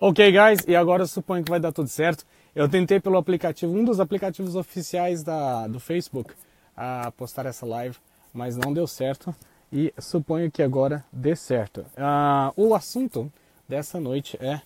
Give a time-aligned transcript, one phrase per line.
[0.00, 2.24] Ok, guys, e agora suponho que vai dar tudo certo.
[2.54, 6.32] Eu tentei pelo aplicativo, um dos aplicativos oficiais da, do Facebook,
[6.76, 7.96] a postar essa live,
[8.32, 9.34] mas não deu certo
[9.72, 11.80] e suponho que agora dê certo.
[11.96, 13.28] Uh, o assunto
[13.68, 14.60] dessa noite é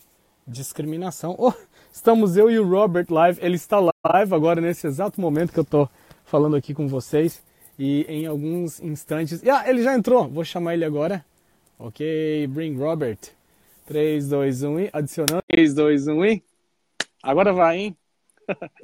[0.46, 1.35] discriminação.
[1.39, 1.55] Oh,
[1.91, 5.62] estamos eu e o Robert live, ele está live agora nesse exato momento que eu
[5.62, 5.89] estou
[6.27, 7.43] falando aqui com vocês
[7.79, 9.43] e em alguns instantes.
[9.49, 11.25] Ah, ele já entrou, vou chamar ele agora.
[11.79, 13.19] Ok, bring Robert.
[13.93, 15.43] 3, 2, 1 e adicionando.
[15.48, 16.42] 3, 2, 1 e.
[17.23, 17.96] Agora vai, hein?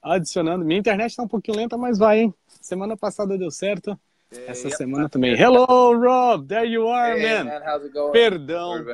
[0.00, 0.64] adicionando.
[0.64, 2.34] Minha internet está um pouquinho lenta, mas vai, hein?
[2.60, 3.98] Semana passada deu certo.
[4.46, 5.34] Essa semana também.
[5.34, 6.46] Hello, Rob!
[6.46, 7.44] There you are, hey, man.
[7.46, 7.62] man.
[7.66, 8.12] How's it going?
[8.12, 8.84] Perdão.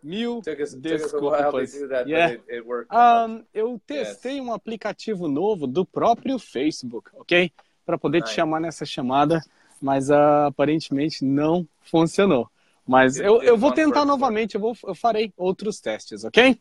[0.00, 1.72] Mil us, desculpas.
[1.88, 2.34] that, yeah.
[2.34, 2.94] it, it worked.
[2.94, 4.46] Um, eu testei yes.
[4.46, 7.50] um aplicativo novo do próprio Facebook, ok?
[7.84, 8.30] Para poder nice.
[8.30, 9.42] te chamar nessa chamada,
[9.82, 12.48] mas uh, aparentemente não funcionou.
[12.90, 16.60] Mas eu, eu vou tentar novamente, eu, vou, eu farei outros testes, ok?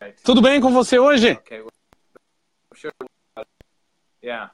[0.00, 0.22] Right.
[0.22, 1.32] Tudo bem com você hoje?
[1.32, 1.66] Okay.
[2.72, 2.94] Sure.
[4.22, 4.52] Yeah.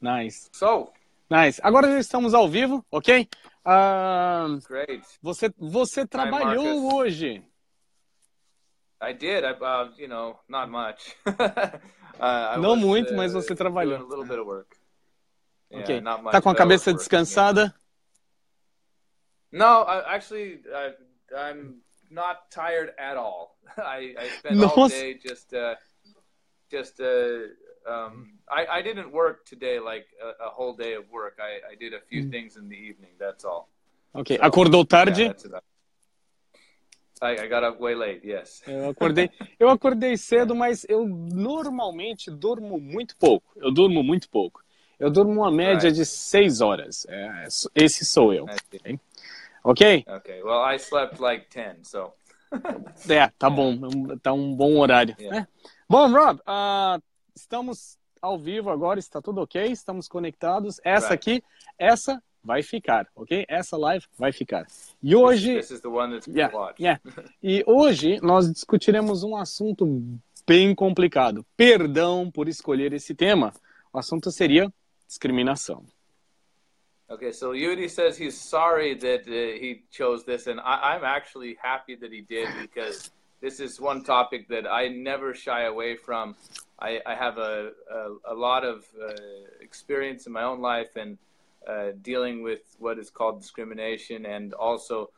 [0.00, 0.50] Nice.
[0.52, 0.90] So.
[1.30, 1.60] Nice.
[1.62, 3.28] Agora já estamos ao vivo, ok?
[3.64, 5.06] Uh, Great.
[5.22, 7.44] Você, você trabalhou hoje?
[9.00, 9.44] I did.
[9.44, 11.14] I, uh, you know, not much.
[11.28, 13.98] uh, Não was, muito, uh, mas você trabalhou.
[13.98, 14.77] A little bit of work.
[15.70, 16.02] Ok.
[16.30, 17.74] tá com a cabeça descansada?
[19.50, 20.94] No, I, actually, I,
[21.34, 21.80] I'm
[22.10, 23.56] not tired at all.
[23.76, 24.94] I, I spent all Nossa.
[24.94, 25.76] day just, uh,
[26.70, 27.48] just, uh,
[27.86, 31.38] um, I, I didn't work today like a, a whole day of work.
[31.40, 33.12] I, I did a few things in the evening.
[33.18, 33.68] That's all.
[34.14, 34.36] Ok.
[34.36, 35.34] So, Acordou tarde?
[37.22, 38.20] Yeah, I got up way late.
[38.24, 38.62] Yes.
[38.68, 43.52] Eu acordei, eu acordei cedo, mas eu normalmente durmo muito pouco.
[43.56, 44.62] Eu durmo muito pouco.
[44.98, 45.92] Eu durmo uma média Right.
[45.92, 47.06] de seis horas.
[47.08, 48.46] É, esse sou eu.
[49.64, 50.04] Ok?
[50.16, 50.42] Okay.
[50.42, 52.12] Well, I slept like ten, so.
[53.08, 53.76] É, tá bom.
[54.22, 55.14] Tá um bom horário.
[55.18, 55.40] Yeah.
[55.40, 55.46] É.
[55.88, 56.98] Bom, Rob, ah,
[57.34, 59.64] estamos ao vivo agora, está tudo ok?
[59.70, 60.80] Estamos conectados.
[60.82, 61.14] Essa Right.
[61.14, 61.44] aqui,
[61.78, 63.44] essa vai ficar, ok?
[63.48, 64.66] Essa live vai ficar.
[65.02, 65.56] E hoje.
[65.56, 66.80] This is the one that's Yeah, watched.
[66.82, 67.00] yeah.
[67.42, 69.86] E hoje nós discutiremos um assunto
[70.46, 71.44] bem complicado.
[71.56, 73.52] Perdão por escolher esse tema.
[73.92, 74.72] O assunto seria
[75.08, 75.84] discriminação.
[77.10, 81.56] Okay, so Yudi says he's sorry that uh, he chose this, and I, I'm actually
[81.62, 83.10] happy that he did because
[83.40, 86.36] this is one topic that I never shy away from.
[86.78, 89.14] I, I have a, a, a lot of uh,
[89.62, 91.16] experience in my own life and
[91.66, 95.08] uh, dealing with what is called discrimination and also,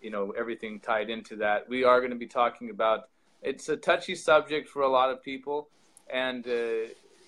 [0.00, 1.68] you know, everything tied into that.
[1.68, 3.08] We are going to be talking about
[3.42, 5.68] it's a touchy subject for a lot of people,
[6.08, 6.86] and, uh,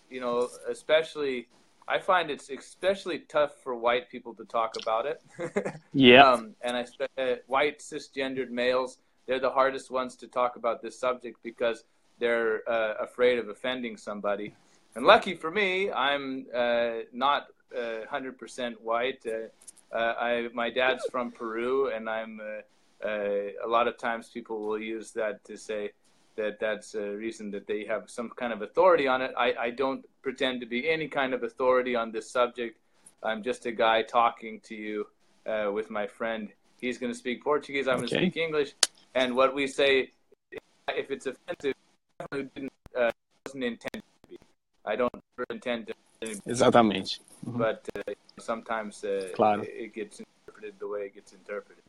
[0.09, 1.49] you know, especially.
[1.87, 5.23] I find it's especially tough for white people to talk about it.
[5.93, 6.29] Yeah.
[6.29, 6.87] Um, and I
[7.23, 11.85] uh, white cisgendered males, they're the hardest ones to talk about this subject because
[12.19, 14.53] they're uh, afraid of offending somebody.
[14.97, 17.47] And lucky for me, I'm uh, not
[17.77, 19.25] uh, 100% white.
[19.27, 24.31] Uh, uh, I, my dad's from Peru, and I'm uh, uh, a lot of times
[24.31, 25.93] people will use that to say
[26.37, 29.33] that that's a reason that they have some kind of authority on it.
[29.37, 32.79] I, I don't pretend to be any kind of authority on this subject.
[33.23, 35.07] I'm just a guy talking to you
[35.47, 36.51] uh, with my friend.
[36.81, 37.89] He's going to speak Portuguese.
[37.89, 38.75] I'm going to speak English.
[39.15, 40.11] And what we say,
[40.51, 41.75] if it's offensive,
[42.19, 43.11] definitely didn't uh,
[43.47, 44.39] wasn't intended to be.
[44.85, 45.13] I don't
[45.51, 47.21] intend to, Exatamente.
[47.45, 49.63] but uh, sometimes uh, Claro.
[49.63, 51.83] it, it gets interpreted the way it gets interpreted.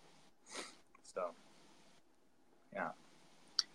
[1.03, 1.31] So,
[2.73, 2.89] yeah.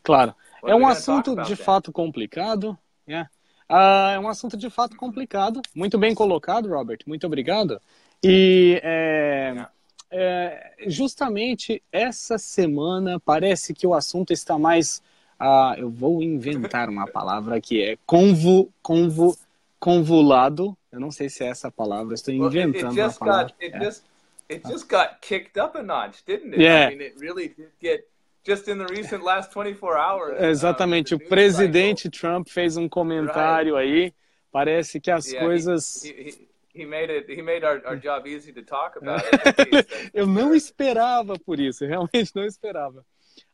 [0.05, 0.35] Claro.
[0.67, 2.79] É um assunto de fato complicado.
[3.07, 3.29] né?
[3.69, 5.61] Ah, é um assunto de fato complicado.
[5.75, 6.99] Muito bem colocado, Robert.
[7.07, 7.81] Muito obrigado.
[8.23, 9.71] E é, Yeah.
[10.11, 15.03] é, justamente essa semana parece que o assunto está mais.
[15.39, 19.35] ah, eu vou inventar uma palavra que é convu, convu,
[19.79, 20.77] convulado.
[20.93, 23.19] Eu não sei se é essa a palavra, estou Well, it, it inventando uma just
[23.19, 23.45] palavra.
[23.45, 23.85] got it É.
[23.85, 24.05] just
[24.51, 26.61] it just got kicked up a notch, didn't it?
[26.63, 26.89] Yeah.
[26.93, 28.05] I mean, it really did get
[28.47, 30.41] just in the recent last 24 hours.
[30.41, 31.17] um, Exatamente.
[31.17, 34.13] the O presidente Trump fez um comentário aí.
[34.53, 36.05] Parece que as cycle- Yeah, coisas.
[36.05, 36.49] He, he,
[36.83, 37.31] he made it.
[37.33, 39.23] He made our, our job easy to talk about
[40.13, 43.05] Eu não esperava por isso, realmente não esperava.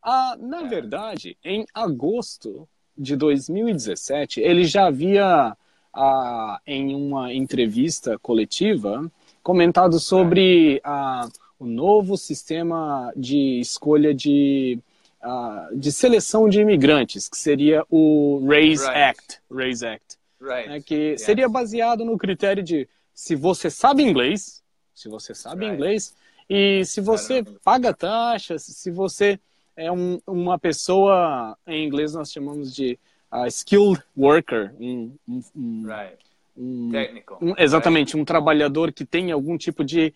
[0.03, 0.69] Ah, na É.
[0.69, 2.67] verdade, em agosto
[2.97, 5.55] de 2017, ele já havia,
[5.93, 9.11] ah, em uma entrevista coletiva,
[9.43, 11.29] comentado sobre ah,
[11.59, 14.79] o novo sistema de escolha de,
[15.23, 18.99] ah, de seleção de imigrantes, que seria o RAISE Right.
[18.99, 19.41] Act.
[19.51, 20.69] RAISE Act Right.
[20.69, 21.23] né, que Yes.
[21.23, 24.63] seria baseado no critério de se você sabe inglês,
[24.95, 25.75] se você sabe Right.
[25.77, 26.15] inglês
[26.49, 29.37] E se você paga taxas, se você
[29.77, 32.97] é um, uma pessoa, em inglês nós chamamos de
[33.33, 36.17] uh, skilled worker, um, um, um, Right.
[36.57, 37.39] um Technical.
[37.43, 40.15] um- exatamente, um trabalhador que tem algum tipo de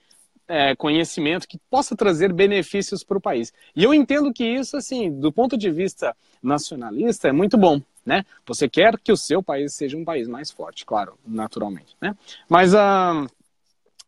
[0.51, 3.53] é, conhecimento que possa trazer benefícios para o país.
[3.75, 8.25] E eu entendo que isso, assim, do ponto de vista nacionalista, é muito bom, né?
[8.47, 12.17] Você quer que o seu país seja um país mais forte, claro, naturalmente, né?
[12.49, 13.27] Mas ah,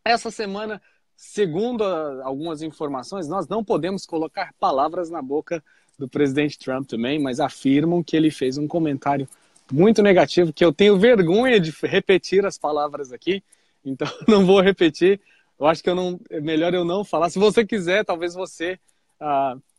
[0.04, 0.82] essa semana,
[1.16, 5.62] segundo ah, algumas informações, nós não podemos colocar palavras na boca
[5.96, 9.28] do presidente Trump também, mas afirmam que ele fez um comentário
[9.70, 13.44] muito negativo, que eu tenho vergonha de repetir as palavras aqui,
[13.84, 15.20] então não vou repetir.
[15.62, 17.30] Eu acho que eu não, é melhor eu não falar.
[17.30, 18.80] Se você quiser, talvez você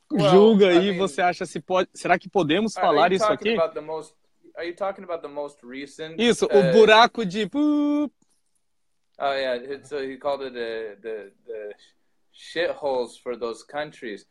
[0.10, 1.90] Well, julga aí, mean- você acha se pode.
[1.94, 3.54] Será que podemos falar isso aqui?
[3.82, 4.16] Most,
[4.56, 6.18] are you talking about the most recent?
[6.18, 7.50] Isso, uh, o buraco de.
[9.20, 11.76] Oh yeah, it- so he called it uh, the the
[12.32, 14.26] shitholes for those countries,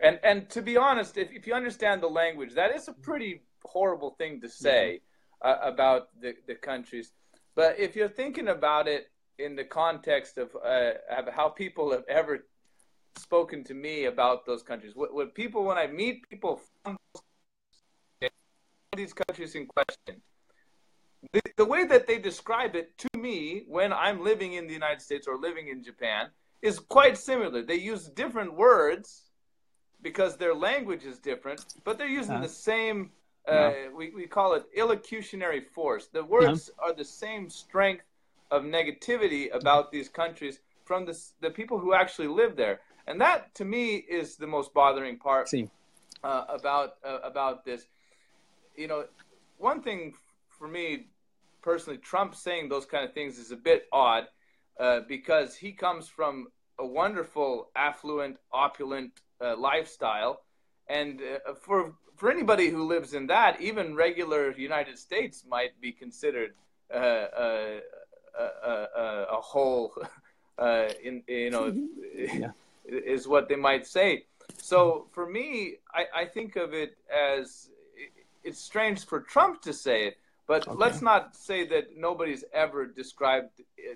[0.00, 3.40] and and to be honest, if, if you understand the language, that is a pretty
[3.64, 5.00] horrible thing to say
[5.40, 7.14] uh, about the the countries.
[7.54, 12.04] But if you're thinking about it in the context of uh, of how people have
[12.08, 12.46] ever
[13.16, 16.96] spoken to me about those countries, what, what people when I meet people from
[18.96, 20.20] these countries in question,
[21.32, 25.02] the, the way that they describe it to me when I'm living in the United
[25.02, 26.28] States or living in Japan
[26.62, 27.62] is quite similar.
[27.62, 29.30] They use different words
[30.02, 32.42] because their language is different, but they're using Yeah.
[32.42, 33.10] the same.
[33.46, 36.08] Uh, we, we call it illocutionary force.
[36.08, 38.04] The words are the same strength
[38.50, 42.80] of negativity about these countries from the, the people who actually live there.
[43.06, 45.48] And that, to me, is the most bothering part
[46.22, 47.86] uh, about uh, about this.
[48.76, 49.04] You know,
[49.56, 50.14] one thing
[50.48, 51.06] for me
[51.62, 54.24] personally, Trump saying those kind of things is a bit odd
[54.78, 56.48] uh, because he comes from
[56.78, 60.42] a wonderful, affluent, opulent uh, lifestyle,
[60.88, 65.92] and uh, for for anybody who lives in that, even regular United States might be
[65.92, 66.54] considered
[66.92, 67.80] uh, uh,
[68.42, 69.92] a, a, whole.
[70.58, 71.72] Uh, in you know,
[72.16, 72.50] Yeah.
[72.84, 74.24] is what they might say.
[74.56, 77.70] So for me, I, I think of it as
[78.42, 80.76] it's strange for Trump to say it, but Okay.
[80.76, 83.50] let's not say that nobody's ever described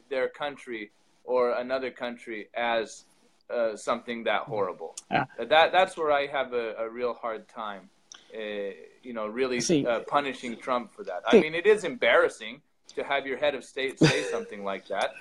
[0.08, 0.92] their country
[1.24, 3.06] or another country as
[3.50, 4.94] uh, something that horrible.
[5.10, 5.24] Yeah.
[5.38, 7.88] That that's where I have a, a real hard time.
[8.34, 8.72] Uh,
[9.02, 9.86] you know, really Sim.
[9.86, 11.22] uh, punishing Trump for that.
[11.26, 12.62] I mean, it is embarrassing
[12.94, 15.12] to have your head of state say something like that.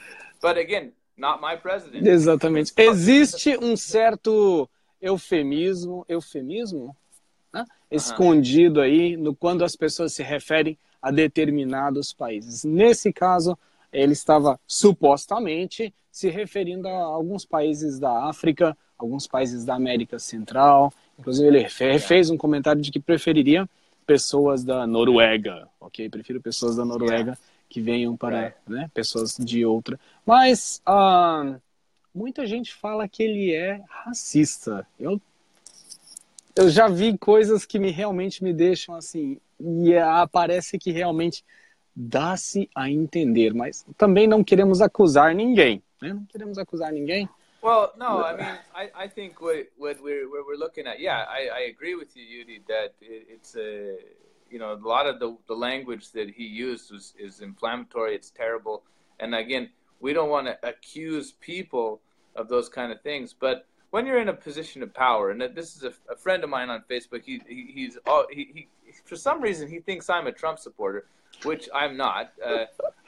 [0.42, 2.08] But again, not my president.
[2.08, 2.74] Exatamente.
[2.78, 4.70] Existe um certo
[5.02, 6.96] eufemismo, eufemismo,
[7.54, 7.66] né?
[7.90, 12.64] escondido aí no quando as pessoas se referem a determinados países.
[12.64, 13.58] Nesse caso,
[13.92, 20.94] ele estava supostamente se referindo a alguns países da África, alguns países da América Central.
[21.18, 23.68] Inclusive, ele fe- fez um comentário de que preferiria
[24.06, 26.10] pessoas da Noruega, ok?
[26.10, 27.38] Prefiro pessoas da Noruega
[27.72, 28.58] que venham para Right.
[28.68, 29.98] né, pessoas de outra.
[30.26, 31.56] Mas ah,
[32.14, 34.86] muita gente fala que ele é racista.
[35.00, 35.22] Eu,
[36.54, 41.46] eu já vi coisas que me realmente me deixam assim, e ah, parece que realmente
[41.96, 46.14] dá-se a entender, mas também não queremos acusar ninguém, né?
[46.14, 47.30] Não queremos acusar ninguém.
[47.64, 51.26] Well, no, I mean, I, I think what what we're what we're looking at, yeah,
[51.30, 53.98] I, I agree with you, Yudi, that it, it's a
[54.52, 58.16] you know a lot of the the language that he used is, is inflammatory.
[58.16, 58.84] It's terrible,
[59.20, 62.02] and again, we don't want to accuse people
[62.36, 65.76] of those kind of things, but when you're in a position of power, and this
[65.76, 68.68] is a, a friend of mine on Facebook, he, he he's all, he, he
[69.06, 71.06] for some reason he thinks I'm a Trump supporter,
[71.44, 72.32] which I'm not.
[72.44, 72.66] Uh,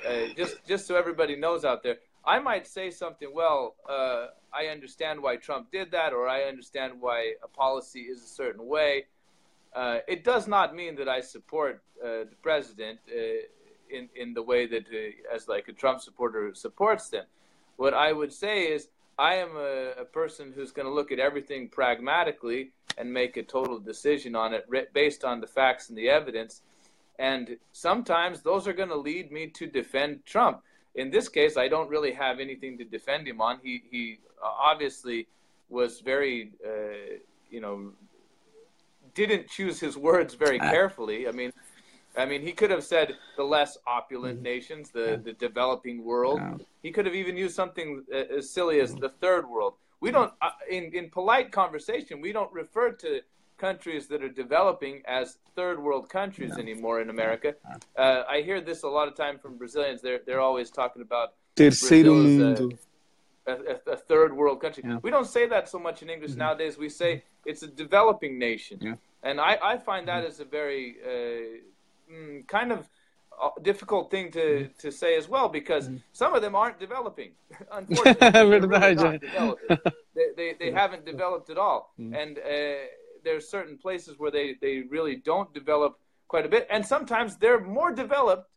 [0.08, 3.30] uh, just just so everybody knows out there, I might say something.
[3.34, 8.22] Well, uh, I understand why Trump did that, or I understand why a policy is
[8.22, 9.06] a certain way.
[9.76, 13.16] Uh, it does not mean that I support uh, the president uh,
[13.90, 17.26] in in the way that, uh, as like a Trump supporter supports them.
[17.78, 21.20] What I would say is, I am a, a person who's going to look at
[21.20, 26.10] everything pragmatically and make a total decision on it based on the facts and the
[26.10, 26.62] evidence.
[27.20, 30.62] And sometimes those are going to lead me to defend Trump.
[30.96, 33.60] In this case, I don't really have anything to defend him on.
[33.64, 35.28] He he obviously
[35.70, 37.18] was very, uh,
[37.50, 37.94] you know,
[39.14, 41.28] didn't choose his words very Uh, carefully.
[41.28, 41.52] I mean,
[42.16, 46.40] I mean, he could have said the less opulent nations, the the developing world.
[46.40, 46.58] Yeah.
[46.82, 49.74] He could have even used something uh, as silly as the third world.
[50.00, 53.22] We don't, uh, in in polite conversation, we don't refer to
[53.58, 57.56] countries that are developing as third world countries anymore in America.
[57.96, 60.02] Uh, I hear this a lot of time from Brazilians.
[60.02, 62.78] They're they're always talking about Terceiro Brazil uh, mundo.
[63.48, 64.84] A, a third world country.
[64.86, 65.00] Yeah.
[65.02, 66.40] We don't say that so much in English mm-hmm.
[66.40, 66.78] nowadays.
[66.78, 68.96] We say it's a developing nation, yeah.
[69.22, 72.90] and I, I find that as a very uh, mm, kind of
[73.42, 77.32] uh, difficult thing to, to say as well because some of them aren't developing.
[77.72, 78.68] Unfortunately, really
[80.16, 82.86] they, they, they haven't developed at all, and uh,
[83.24, 87.60] there's certain places where they, they really don't develop quite a bit, and sometimes they're
[87.60, 88.50] more developed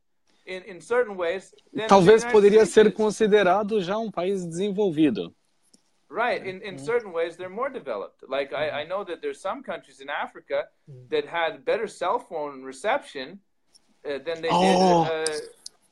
[1.89, 5.35] Talvez poderia ser considerado já um país desenvolvido.
[6.09, 6.47] Right.
[6.47, 8.23] In, in certain ways, they're more developed.
[8.29, 10.69] Like, I, I know that there's some countries in Africa
[11.11, 13.41] that had better cell phone reception
[14.05, 15.05] uh, than they oh.
[15.05, 15.41] did uh,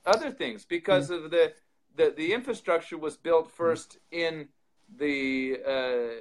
[0.07, 1.53] other things because of the,
[1.97, 4.49] the, the infrastructure was built first in
[4.99, 6.21] the uh,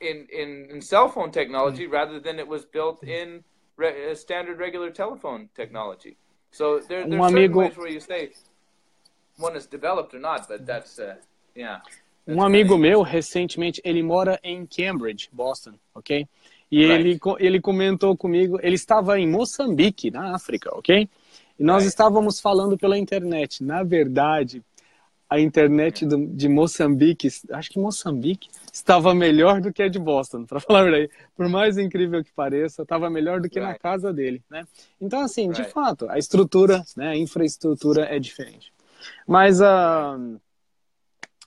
[0.00, 3.42] in, in, in cell phone technology rather than it was built in
[3.76, 6.18] re standard regular telephone technology.
[6.56, 8.30] So there, there's um certain ways where you say
[9.36, 11.16] one is developed or not, but that's uh,
[11.54, 11.82] yeah.
[12.26, 16.26] Um amigo meu, recentemente, ele mora em Cambridge, Boston, ok?
[16.72, 17.00] E right.
[17.00, 21.08] ele, ele comentou comigo, ele estava em Moçambique, na África, ok?
[21.58, 21.88] E nós right.
[21.88, 23.62] estávamos falando pela internet.
[23.62, 24.62] Na verdade,
[25.28, 30.44] a internet do, de Moçambique, acho que Moçambique, estava melhor do que a de Boston,
[30.44, 31.10] para falar a verdade.
[31.34, 33.72] Por mais incrível que pareça, estava melhor do que right.
[33.72, 34.66] na casa dele, né?
[35.00, 38.72] Então, assim, de fato, a estrutura, né, a infraestrutura é diferente.
[39.26, 40.36] Mas, uh,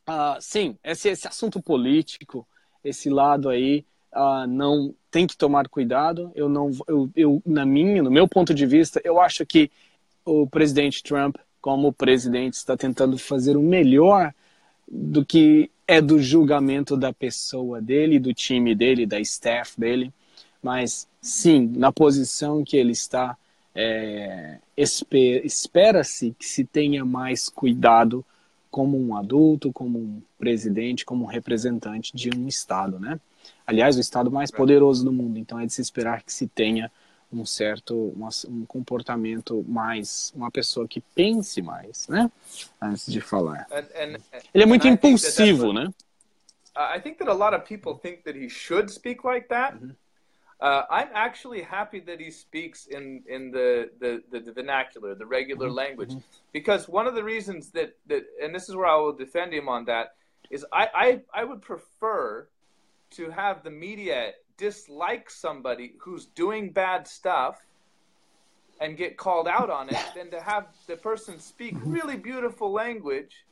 [0.07, 2.47] uh, sim, esse, esse assunto político,
[2.83, 6.31] esse lado aí, uh, não tem que tomar cuidado.
[6.35, 9.71] Eu não, eu, eu, na minha, no meu ponto de vista, eu acho que
[10.25, 14.33] o presidente Trump, como presidente, está tentando fazer o melhor
[14.87, 20.13] do que é do julgamento da pessoa dele, do time dele, da staff dele.
[20.61, 23.35] Mas sim, na posição que ele está,
[23.73, 28.25] é, espera-se que se tenha mais cuidado
[28.69, 33.19] como um adulto, como um presidente, como um representante de um estado, né?
[33.65, 35.39] Aliás, o estado mais poderoso do mundo.
[35.39, 36.91] Então é de se esperar que se tenha
[37.31, 38.13] um certo
[38.47, 42.31] um comportamento mais uma pessoa que pense mais, né?
[42.81, 43.67] Antes de falar.
[43.71, 44.17] And, and,
[44.53, 45.93] Ele é muito impulsivo, né?
[46.75, 49.75] I think that a lot of people think that he should speak like that.
[50.61, 55.25] Uh, I'm actually happy that he speaks in in the the, the, the vernacular, the
[55.25, 56.13] regular language,
[56.51, 59.69] because one of the reasons that that and this is where I will defend him
[59.69, 60.15] on that
[60.49, 62.47] is I I, I would prefer
[63.11, 67.65] to have the media dislike somebody who's doing bad stuff
[68.81, 73.45] and get called out on it than to have the person speak really beautiful language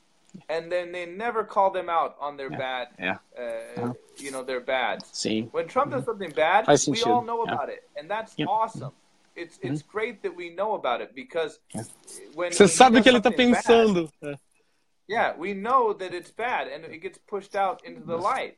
[0.50, 2.58] and then they never call them out on their yeah.
[2.58, 3.18] bad yeah.
[3.38, 3.42] Uh,
[3.78, 3.92] yeah.
[4.18, 5.48] you know their bad See.
[5.52, 6.12] when trump does mm-hmm.
[6.12, 8.48] something bad we all know about it and that's yep.
[8.50, 8.92] awesome
[9.36, 9.92] it's it's mm-hmm.
[9.92, 11.60] great that we know about it because
[12.36, 14.40] when você sabe que ele está pensando bad,
[15.08, 18.58] yeah we know that it's bad and it gets pushed out into the light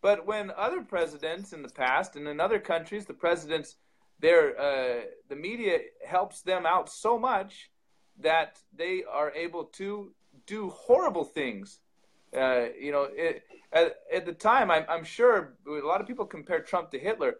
[0.00, 3.76] but when other presidents in the past and in other countries, the presidents,
[4.20, 7.70] their uh, the media helps them out so much
[8.20, 10.12] that they are able to
[10.46, 11.80] do horrible things.
[12.36, 16.26] Uh, you know, it, at, at, the time, I'm, I'm, sure a lot of people
[16.26, 17.36] compare Trump to Hitler.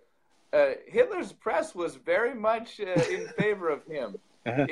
[0.52, 4.66] Uh, Hitler's press was very much uh, in favor of him in,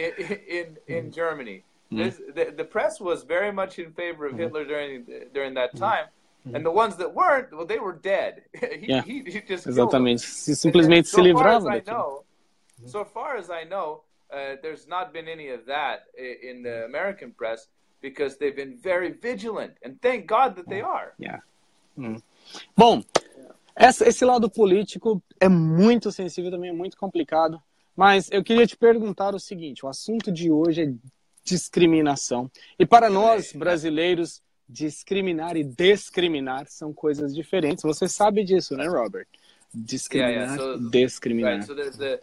[0.48, 1.64] in, in Germany.
[1.92, 2.32] Mm-hmm.
[2.34, 4.42] the, the press was very much in favor of mm-hmm.
[4.42, 5.84] Hitler during during that mm-hmm.
[5.84, 6.06] time.
[6.54, 8.42] And the ones that weren't, well, they were dead.
[8.52, 9.02] he, yeah.
[9.02, 10.22] he, he just Exatamente.
[10.22, 12.24] Se simplesmente so se livrava daquilo.
[12.86, 17.32] So far as I know, uh, there's not been any of that in the American
[17.32, 17.68] press
[18.00, 21.14] because they've been very vigilant, and thank God that they are.
[21.18, 21.40] Yeah.
[21.96, 22.22] Hum.
[22.76, 23.02] Bom,
[23.74, 27.60] essa, esse lado político é muito sensível também, é muito complicado.
[27.96, 30.92] Mas eu queria te perguntar o seguinte: o assunto de hoje é
[31.42, 32.50] discriminação.
[32.78, 37.82] E para nós brasileiros, discriminar e discriminar são coisas diferentes.
[37.82, 39.28] Você sabe disso, né, Robert?
[39.74, 40.78] Discriminar yeah, yeah.
[40.78, 41.54] So, discriminar.
[41.54, 41.66] Right.
[41.66, 42.20] So there's the,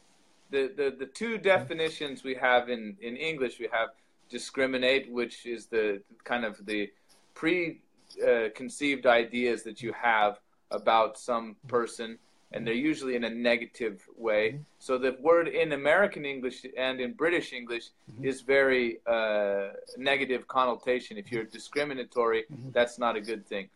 [0.50, 3.60] the, the, the two definitions we have in, in English.
[3.60, 3.92] We have
[4.30, 6.92] discriminate, which is the kind of the
[7.36, 10.40] preconceived uh, ideas that you have
[10.72, 12.18] about some person
[12.54, 14.50] and they're usually in a negative way.
[14.50, 14.62] Mm-hmm.
[14.80, 18.26] So the word in American English and in British English mm-hmm.
[18.26, 21.18] is very uh, negative connotation.
[21.18, 22.70] If you're discriminatory, mm-hmm.
[22.72, 23.70] that's not a good thing.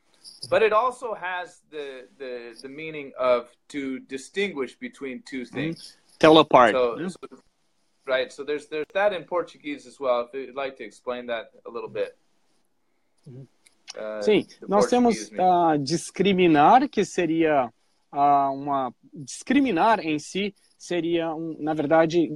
[0.49, 5.55] But it also has the, the the meaning of to distinguish between two mm-hmm.
[5.55, 5.97] things.
[6.19, 6.73] Tell apart.
[6.73, 7.07] So, yeah.
[7.07, 7.17] so,
[8.05, 8.31] right.
[8.31, 10.21] So there's there's that in Portuguese as well.
[10.21, 12.17] If you'd like to explain that a little bit.
[13.27, 13.43] Mm-hmm.
[13.97, 17.71] Uh, Sim, nós temos uh, discriminar, que seria
[18.11, 22.35] uma discriminar em si seria, um, na verdade,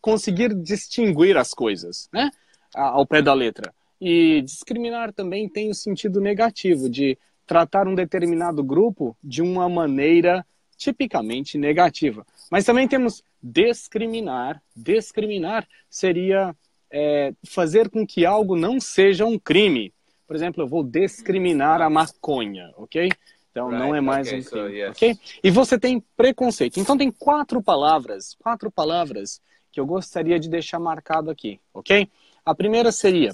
[0.00, 2.30] conseguir distinguir as coisas, né?
[2.74, 3.72] Ao pé da letra.
[4.00, 7.16] E discriminar também tem o sentido negativo de
[7.46, 10.44] tratar um determinado grupo de uma maneira
[10.76, 12.26] tipicamente negativa.
[12.50, 14.62] Mas também temos discriminar.
[14.74, 16.54] Discriminar seria
[16.90, 19.92] é, fazer com que algo não seja um crime.
[20.26, 23.10] Por exemplo, eu vou discriminar a maconha, ok?
[23.54, 24.90] Então right, não é mais okay, um crime, so, yes.
[24.90, 25.18] ok?
[25.44, 26.80] E você tem preconceito.
[26.80, 32.10] Então tem quatro palavras, quatro palavras que eu gostaria de deixar marcado aqui, ok?
[32.44, 33.30] A primeira seria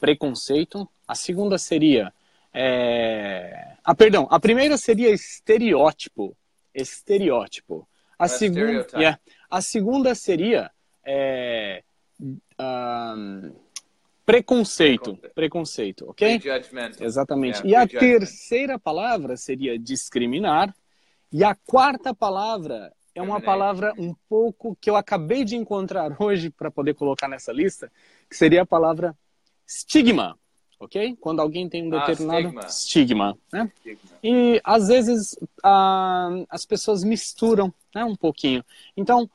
[0.00, 2.12] preconceito, a segunda seria
[2.52, 3.76] é...
[3.84, 4.26] Ah, perdão.
[4.30, 6.36] A primeira seria estereótipo.
[6.74, 7.86] Estereótipo.
[8.18, 10.70] A, segunda, yeah, a segunda seria
[11.04, 11.84] é...
[12.18, 13.54] um...
[14.26, 15.16] preconceito.
[15.34, 16.40] Preconceito, ok?
[17.00, 17.66] Exatamente.
[17.66, 20.74] Yeah, e a terceira palavra seria discriminar.
[21.32, 26.50] E a quarta palavra é uma palavra um pouco que eu acabei de encontrar hoje
[26.50, 27.90] para poder colocar nessa lista,
[28.28, 29.16] que seria a palavra
[29.66, 30.38] estigma
[30.78, 31.16] ok?
[31.20, 33.70] Quando alguém tem um ah, determinado ah, estigma, né?
[34.22, 38.64] E às vezes as pessoas misturam, né, um pouquinho.
[38.96, 39.28] Então,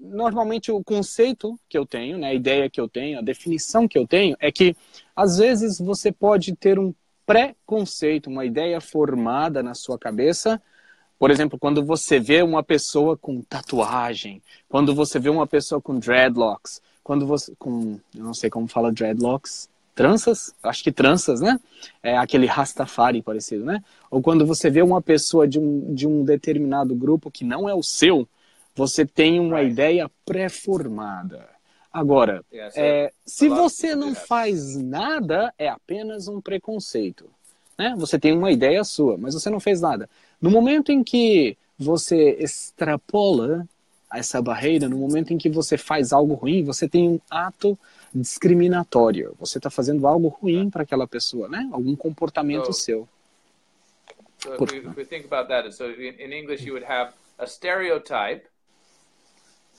[0.00, 3.98] normalmente o conceito que eu tenho, né, a ideia que eu tenho, a definição que
[3.98, 4.76] eu tenho é que
[5.14, 6.94] às vezes você pode ter um
[7.26, 10.62] preconceito, uma ideia formada na sua cabeça.
[11.18, 15.98] Por exemplo, quando você vê uma pessoa com tatuagem, quando você vê uma pessoa com
[15.98, 21.58] dreadlocks, quando você com, eu não sei como fala dreadlocks, tranças, acho que tranças, né?
[22.02, 23.82] É aquele Rastafari parecido, né?
[24.10, 27.74] Ou quando você vê uma pessoa de um, de um determinado grupo que não é
[27.74, 28.28] o seu,
[28.76, 31.48] você tem uma ideia pré-formada.
[31.90, 37.30] Agora, é, se você não faz nada, é apenas um preconceito.
[37.78, 37.94] Né?
[37.96, 40.08] Você tem uma ideia sua, mas você não fez nada.
[40.38, 43.66] No momento em que você extrapola
[44.12, 47.78] essa barreira, no momento em que você faz algo ruim, você tem um ato
[48.14, 49.34] discriminatório.
[49.40, 51.66] Você está fazendo algo ruim para aquela pessoa, né?
[51.72, 53.08] Algum comportamento so, seu.
[54.38, 57.14] So if we, if we think about that, so in, in English you would have
[57.38, 58.46] a stereotype,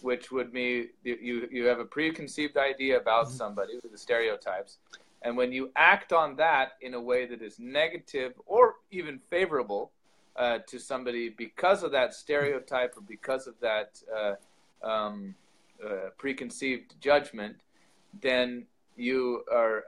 [0.02, 3.38] which would mean you you have a preconceived idea about mm-hmm.
[3.38, 4.78] somebody with the stereotypes,
[5.24, 9.92] and when you act on that in a way that is negative or even favorable
[10.36, 15.36] uh, to somebody because of that stereotype or because of that uh, um,
[15.84, 17.56] uh, preconceived judgment,
[18.22, 19.84] then you are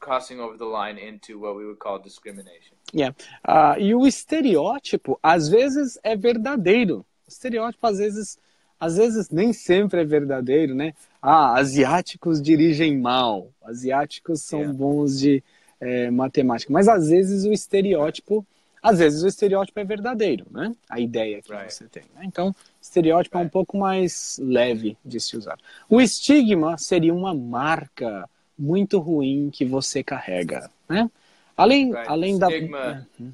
[0.00, 2.76] crossing over the line into what we would call discrimination.
[2.92, 3.12] Yeah.
[3.44, 7.06] Uh, e o estereótipo, às vezes, é verdadeiro.
[7.26, 8.38] O estereótipo, às vezes,
[8.82, 10.92] às vezes nem sempre é verdadeiro, né?
[11.22, 14.76] Ah, asiáticos dirigem mal, asiáticos são yeah.
[14.76, 15.40] bons de
[15.80, 16.72] é, matemática.
[16.72, 18.44] Mas, às vezes, o estereótipo
[18.82, 20.74] às vezes o estereótipo é verdadeiro, né?
[20.90, 21.72] A ideia que right.
[21.72, 22.02] você tem.
[22.16, 22.22] Né?
[22.24, 23.44] Então, estereótipo right.
[23.44, 25.56] é um pouco mais leve de se usar.
[25.88, 31.08] O estigma seria uma marca muito ruim que você carrega, né?
[31.56, 32.08] Além, right.
[32.08, 33.32] além da uhum.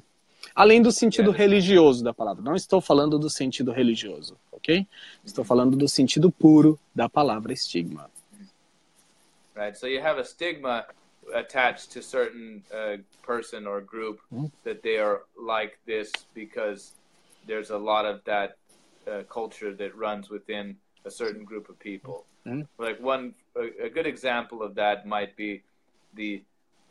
[0.53, 2.43] além do sentido religioso da palavra.
[2.43, 4.85] Não estou falando do sentido religioso, ok?
[5.25, 8.09] Estou falando do sentido puro da palavra estigma.
[9.55, 9.75] Right.
[9.75, 10.85] So you have a stigma
[11.33, 14.47] attached to certain uh, person or group mm-hmm.
[14.63, 16.93] that they are like this because
[17.45, 18.57] there's a lot of that
[19.07, 22.25] uh, culture that runs within a certain group of people.
[22.45, 22.61] Mm-hmm.
[22.81, 25.63] Like one, a, a, good example of that might be
[26.13, 26.41] the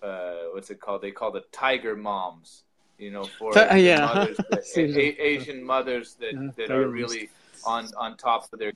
[0.02, 1.02] uh, what's it called?
[1.02, 2.64] They call the tiger moms.
[2.98, 4.00] You know, for uh, yeah.
[4.00, 7.30] mothers that, a, Asian mothers that, uh, that are really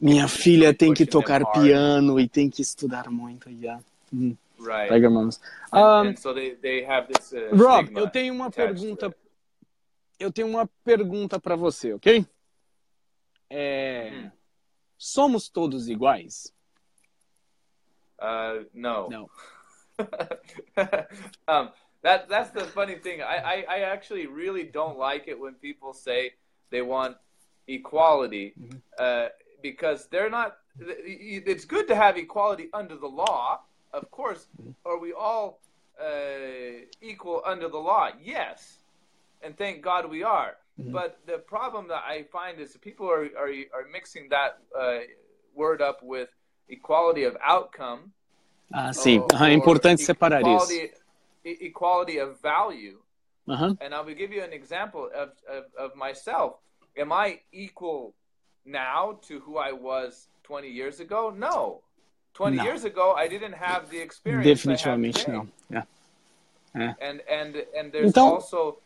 [0.01, 3.49] Minha filha tem que tocar piano e tem que estudar muito.
[3.51, 3.83] Yeah.
[4.13, 4.37] Mm.
[4.59, 4.89] Right.
[4.89, 5.41] Tiger Moms.
[5.73, 9.15] Um, and, so they, they have this, uh, Rob, eu tenho uma pergunta.
[10.19, 12.25] Eu tenho uma pergunta para você, ok?
[13.51, 14.31] É, hmm.
[14.97, 16.55] Somos todos iguais?
[18.21, 19.09] Uh, no.
[19.11, 19.31] No.
[21.49, 21.69] um,
[22.03, 23.21] that that's the funny thing.
[23.21, 26.35] I, I, I actually really don't like it when people say
[26.71, 27.17] they want
[27.67, 28.79] equality mm-hmm.
[28.99, 29.29] uh,
[29.63, 30.57] because they're not.
[30.79, 33.61] It's good to have equality under the law,
[33.93, 34.47] of course,
[34.87, 35.61] are we all
[36.01, 38.09] uh, equal under the law?
[38.23, 38.79] Yes,
[39.43, 40.57] and thank God we are.
[40.81, 40.93] Mm-hmm.
[40.93, 45.01] But the problem that I find is people are are, are mixing that uh,
[45.55, 46.31] word up with
[46.69, 48.13] equality of outcome.
[48.73, 49.21] Ah, sim.
[49.21, 51.03] Or, é importante separar equality, isso.
[51.45, 52.99] Equality of value.
[53.47, 53.75] Uh-huh.
[53.81, 56.55] And I will give you an example of, of, of myself.
[56.97, 58.15] Am I equal
[58.65, 61.33] now to who I was 20 years ago?
[61.37, 61.81] No.
[62.35, 62.65] 20 no.
[62.65, 64.47] years ago, I didn't have the experience.
[64.47, 65.49] Definitivamente não.
[65.71, 65.83] Yeah.
[66.75, 66.95] yeah.
[67.01, 68.79] And and and there's então, also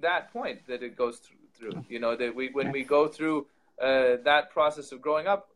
[0.00, 1.38] that point that it goes through.
[1.58, 1.84] through.
[1.88, 2.72] You know that we when yeah.
[2.72, 3.46] we go through
[3.82, 5.50] uh, that process of growing up,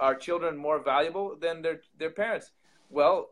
[0.00, 2.50] are children more valuable than their their parents?
[2.90, 3.30] Well,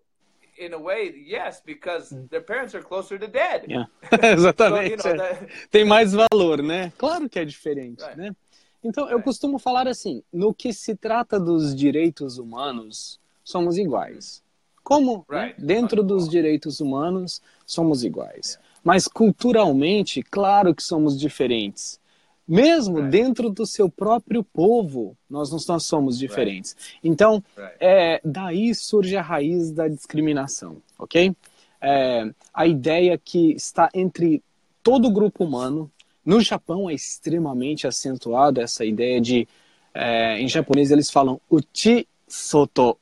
[0.58, 3.64] in a way, yes, because their parents are closer to dead.
[3.68, 3.84] Yeah.
[4.10, 4.90] So, Exatamente.
[4.90, 5.34] you know, é.
[5.34, 6.92] that, Tem mais valor, né?
[6.98, 8.16] Claro que é diferente, Right.
[8.18, 8.36] né?
[8.82, 14.42] Então, eu costumo falar assim, no que se trata dos direitos humanos, somos iguais.
[14.82, 15.24] Como?
[15.30, 15.46] né?
[15.46, 15.60] Right.
[15.60, 18.58] Dentro dos direitos humanos, somos iguais.
[18.82, 21.98] Mas culturalmente, claro que somos diferentes.
[22.46, 23.10] Mesmo Right.
[23.10, 26.76] dentro do seu próprio povo, nós não nós somos diferentes.
[27.02, 27.76] Então, right.
[27.80, 31.34] é, daí surge a raiz da discriminação, ok?
[31.80, 34.42] É, a ideia que está entre
[34.82, 35.90] todo o grupo humano.
[36.24, 39.46] No Japão é extremamente acentuado essa ideia de,
[39.92, 42.98] é, em japonês eles falam uchi soto,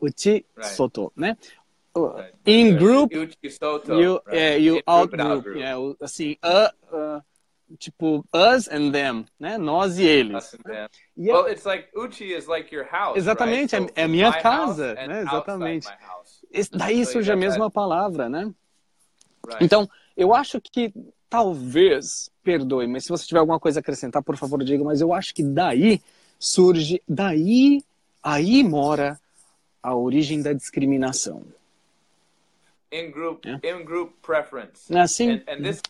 [0.00, 0.74] uchi Right.
[0.74, 1.36] soto, né?
[1.96, 2.34] Right.
[2.46, 3.20] In group, you,
[4.26, 4.62] right.
[4.62, 5.46] you In out group,
[5.78, 7.22] o- assim, uh, uh,
[7.78, 9.56] tipo us and them, né?
[9.58, 10.56] Nós e eles.
[11.16, 13.16] E é- Well, it's like Uchi is like your house.
[13.16, 13.92] Exatamente, right?
[13.96, 15.22] é- é minha my casa, né?
[15.22, 15.88] Exatamente.
[16.52, 18.52] esse- daí So surge a mesma palavra, né?
[19.46, 19.64] Right.
[19.64, 20.92] Então, eu acho que
[21.28, 25.12] talvez, perdoe, mas se você tiver alguma coisa a acrescentar, por favor, diga, mas eu
[25.12, 26.00] acho que daí
[26.38, 27.82] surge, daí,
[28.22, 29.18] aí mora
[29.82, 31.42] a origem da discriminação.
[32.92, 33.60] in group Yeah.
[33.80, 34.94] in group preference.
[34.94, 35.32] É assim?
[35.32, 35.82] And, and this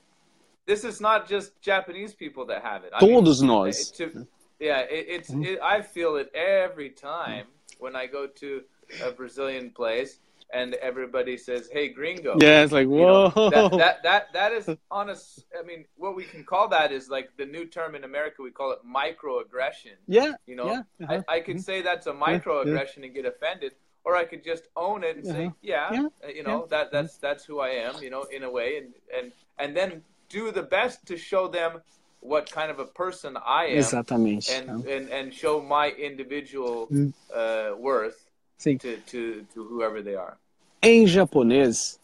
[0.67, 2.93] this is not just Japanese people that have it.
[2.95, 3.69] I mean, Todos nós.
[3.91, 4.27] it- to-
[4.61, 7.47] yeah, it, it's it, I feel it every time
[7.79, 8.63] when I go to
[9.03, 10.21] a Brazilian place
[10.53, 13.51] and everybody says, "Hey, gringo." Yeah, it's like, You know, whoa.
[13.51, 16.93] that, that that that is on a s- I mean, what we can call that
[16.93, 18.43] is like the new term in America.
[18.43, 19.97] We call it microaggression.
[20.07, 21.23] yeah, You know, yeah, uh-huh.
[21.29, 23.73] I, I could say that's a microaggression and get offended,
[24.05, 25.55] or I could just own it and say, Uh-huh.
[25.63, 28.51] yeah, Yeah, uh, you know, that that's that's who I am, you know, in a
[28.51, 31.81] way, and and and then do the best to show them
[32.21, 34.51] what kind of a person I am, Exatamente.
[34.51, 37.13] and and and show my individual Mm.
[37.31, 38.17] uh, worth
[38.59, 38.79] Sim.
[38.79, 40.37] to to to whoever they are.
[40.83, 41.99] Em japonês,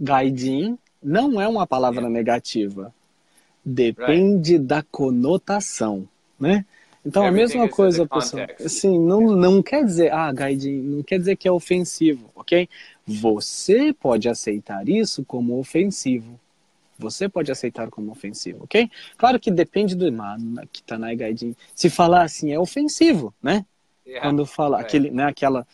[0.00, 2.92] gaijin não é uma palavra negativa.
[3.64, 6.64] Depende da conotação, né?
[7.04, 8.46] Então a Everything mesma is in coisa, pessoal.
[8.64, 12.68] Assim, não, não quer dizer, ah, gaijin, não quer dizer que é ofensivo, ok?
[13.06, 16.38] Você pode aceitar isso como ofensivo.
[17.02, 18.90] Você pode aceitar como ofensivo, ok?
[19.16, 21.54] Claro que depende do mano que tá na gaijin.
[21.74, 23.64] Se falar assim é ofensivo, né?
[24.04, 24.28] Yeah.
[24.28, 24.88] quando fala right.
[24.88, 25.64] aquele, né, aquela,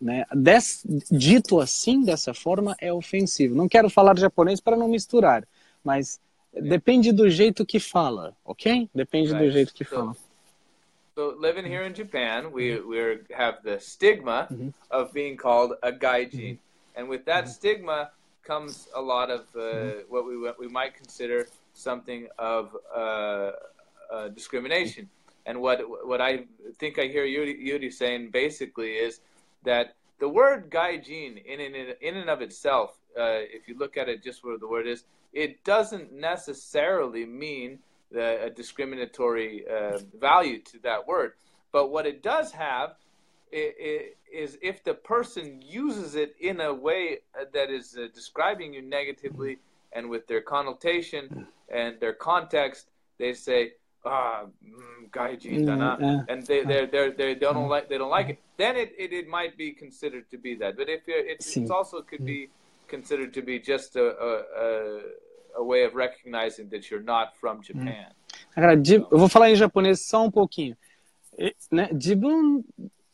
[0.00, 3.54] né, des- dito assim dessa forma é ofensivo.
[3.54, 5.46] Não quero falar japonês para não misturar,
[5.84, 6.18] mas
[6.52, 8.88] depende do jeito que fala, ok?
[8.94, 9.52] Depende do Right.
[9.52, 10.16] jeito que So- fala.
[11.14, 14.72] So living here in Japan, we we have the stigma Mhm.
[14.90, 16.58] of being called a gaijin,
[16.96, 18.10] and with that stigma
[18.44, 23.50] comes a lot of uh, what we we might consider something of uh,
[24.12, 25.08] uh, discrimination.
[25.46, 26.44] And what what I
[26.78, 29.20] think I hear Yuri, Yuri saying basically is
[29.64, 34.08] that the word gaijin in in, in and of itself, uh, if you look at
[34.08, 37.78] it just where the word is, it doesn't necessarily mean
[38.10, 41.32] the, a discriminatory uh, value to that word.
[41.72, 42.94] But what it does have
[43.54, 48.82] is if the person uses it in a way uh, that is uh, describing you
[48.82, 49.58] negatively
[49.92, 52.88] and with their connotation and their context,
[53.18, 53.72] they say,
[54.04, 58.10] ah, mm, gaijin da na," Mm, and they they they they don't like they don't
[58.10, 58.38] like it.
[58.56, 60.76] Then it, it, it might be considered to be that.
[60.76, 62.50] But if it, it's, it's also could be
[62.88, 64.32] considered to be just a, a,
[64.64, 65.00] a,
[65.58, 68.06] a way of recognizing that you're not from Japan.
[68.56, 70.76] Agora, eu vou falar em japonês só um pouquinho.
[71.70, 72.64] Né, 自分、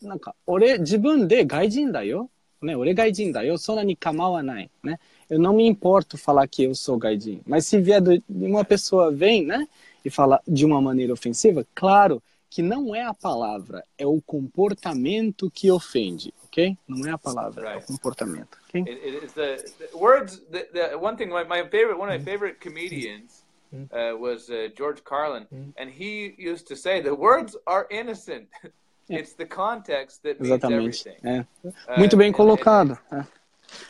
[0.01, 2.29] なんか、俺、自分で外人だよ。
[2.61, 3.57] ね、俺外人だよ。
[3.57, 4.69] そんなに構わない。
[4.83, 4.97] Né?
[5.29, 7.41] Eu não me importo falar que eu sou gaijin.
[7.45, 9.67] Mas se vier do, de uma pessoa vem, né,
[10.03, 15.51] e fala de uma maneira ofensiva, claro que não é a palavra, é o comportamento
[15.51, 16.77] que ofende, ok?
[16.87, 17.87] Não é a palavra, é o Right.
[17.87, 18.81] comportamento, ok?
[18.81, 20.39] It, it is the, the words.
[20.51, 23.43] The, the one thing, my, my favorite, one of my favorite comedians
[23.91, 28.47] uh, was uh, George Carlin, and he used to say, "The words are innocent.
[29.10, 31.08] It's the context that means Exatamente.
[31.08, 31.46] everything." É.
[31.64, 32.98] Uh, Muito bem and- colocado.
[33.10, 33.16] é.
[33.16, 33.24] and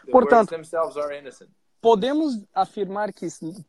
[0.07, 0.55] the Portanto-
[1.81, 3.27] podemos afirmar que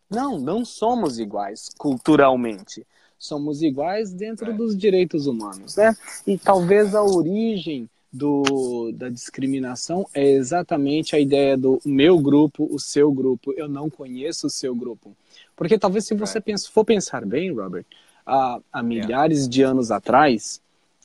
[0.10, 2.86] não, não somos iguais culturalmente.
[3.18, 4.58] Somos iguais dentro Right.
[4.58, 5.96] dos direitos humanos, né?
[6.26, 12.80] E talvez a origem do, da discriminação é exatamente a ideia do meu grupo, o
[12.80, 13.54] seu grupo.
[13.56, 15.16] Eu não conheço o seu grupo.
[15.56, 16.46] Porque talvez se você Right.
[16.52, 17.86] pensa, for pensar bem, Robert,
[18.26, 20.60] há, há milhares de anos atrás,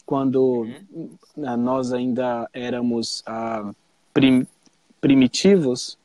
[0.06, 1.18] quando Uhum.
[1.58, 3.74] nós ainda éramos ah,
[4.14, 4.46] prim-
[5.00, 5.98] primitivos,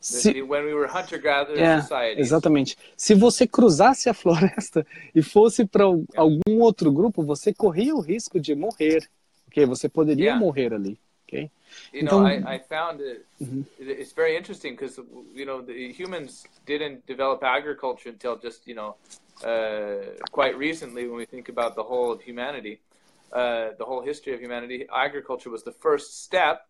[0.00, 2.78] se, when we were é, societies, exatamente.
[2.96, 8.38] Se você cruzasse a floresta e fosse para algum outro grupo, você corria o risco
[8.38, 9.08] de morrer.
[9.44, 10.40] Porque você poderia Yeah.
[10.40, 10.98] morrer ali.
[11.26, 11.50] Okay?
[11.92, 13.62] You know, I, I found it, mm-hmm.
[13.78, 14.98] it's very interesting because,
[15.34, 18.94] you know, the humans didn't develop agriculture until just, you know,
[19.44, 22.78] uh, quite recently when we think about the whole of humanity,
[23.32, 26.66] uh, the whole history of humanity, agriculture was the first step.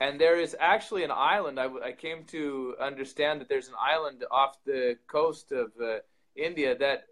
[0.00, 1.58] And there is actually an island.
[1.58, 5.98] I, I came to understand that there's an island off the coast of uh,
[6.36, 7.06] India that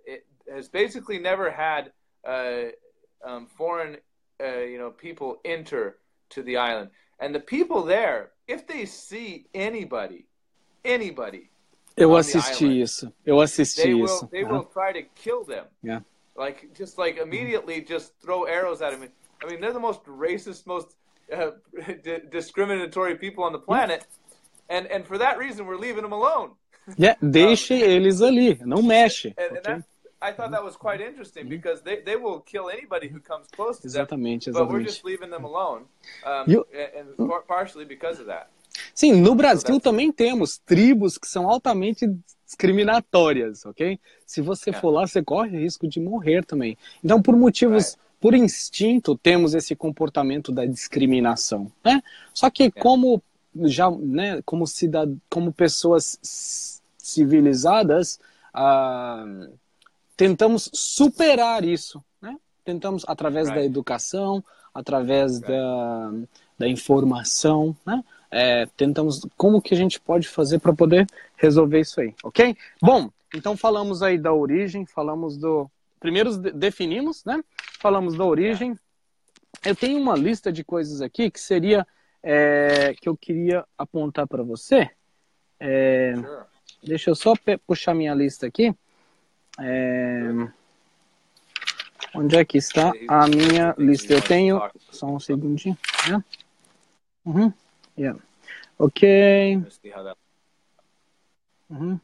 [0.53, 1.93] has basically never had
[2.25, 2.71] uh,
[3.25, 3.97] um, foreign,
[4.41, 5.99] uh, you know, people enter
[6.31, 6.91] to the island.
[7.19, 10.27] And the people there, if they see anybody,
[10.85, 11.51] anybody,
[11.97, 13.13] eu assisti island, isso.
[13.25, 14.21] Eu assisti they isso.
[14.21, 15.65] Will, they will try to kill them.
[15.83, 16.01] Yeah.
[16.37, 19.09] Like just like immediately, just throw arrows at them.
[19.43, 20.97] I mean, they're the most racist, most
[21.35, 21.51] uh,
[22.31, 24.07] discriminatory people on the planet,
[24.69, 26.53] and and for that reason, we're leaving them alone.
[26.97, 29.35] Yeah, deixe um, eles ali, não mexe.
[29.37, 29.83] And, and okay?
[30.21, 33.79] I thought that was quite interesting because they, they will kill anybody who comes close
[33.81, 34.55] to exatamente, them.
[34.55, 35.85] Exatamente, But we're just leaving them alone.
[36.25, 36.67] Um, you...
[36.73, 38.49] and partially because of that.
[38.95, 42.07] Sim, no Brasil também temos tribos que são altamente
[42.47, 43.99] discriminatórias, ok?
[44.25, 46.79] Se você for lá, você corre o risco de morrer também.
[47.05, 52.03] Então, por motivos, por instinto, temos esse comportamento da discriminação, né?
[52.33, 53.21] Só que como
[53.65, 55.13] já, né, como cidad...
[55.29, 58.21] como pessoas civilizadas,
[58.55, 59.25] ah,
[60.17, 62.37] tentamos superar isso, né?
[62.65, 66.13] Tentamos através da educação, através da,
[66.59, 68.05] da informação, né?
[68.39, 72.55] É, tentamos como que a gente pode fazer para poder resolver isso aí, ok?
[72.83, 77.43] Bom, então falamos aí da origem, falamos do primeiro definimos, né?
[77.81, 78.79] Falamos da origem.
[79.65, 81.87] Eu tenho uma lista de coisas aqui que seria
[82.23, 84.91] é, que eu queria apontar para você.
[85.59, 86.13] É,
[86.83, 87.33] deixa eu só
[87.67, 88.75] puxar minha lista aqui.
[89.59, 90.31] É...
[92.15, 94.13] Onde é que está a minha lista?
[94.13, 94.61] Eu tenho.
[94.91, 95.77] Só um segundinho.
[96.11, 96.23] Né?
[97.25, 97.53] Uhum.
[97.99, 98.21] Yeah.
[98.79, 99.63] Ok.
[101.71, 101.99] Uhum.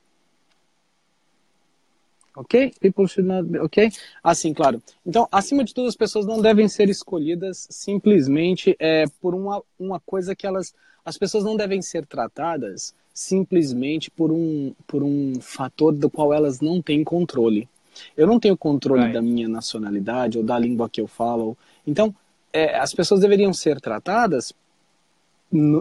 [2.35, 2.73] Ok?
[2.81, 3.91] People should not be, ok?
[4.25, 4.83] Assim, claro.
[5.07, 10.01] Então, acima de tudo, as pessoas não devem ser escolhidas simplesmente é, por uma, uma
[10.01, 10.75] coisa que elas.
[11.05, 16.61] As pessoas não devem ser tratadas simplesmente por um, por um fator do qual elas
[16.61, 17.69] não têm controle.
[18.17, 19.15] Eu não tenho controle right.
[19.15, 21.57] da minha nacionalidade ou da língua que eu falo.
[21.87, 22.15] Então,
[22.53, 24.55] é, as pessoas deveriam ser tratadas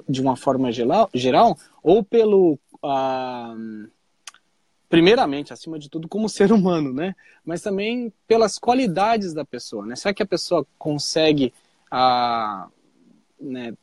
[0.07, 2.59] de uma forma geral, geral ou pelo.
[2.83, 3.55] Ah,
[4.89, 7.15] primeiramente, acima de tudo, como ser humano, né?
[7.45, 9.95] Mas também pelas qualidades da pessoa, né?
[9.95, 11.53] Será que a pessoa consegue.
[11.89, 12.67] Ah,
[13.39, 13.73] né?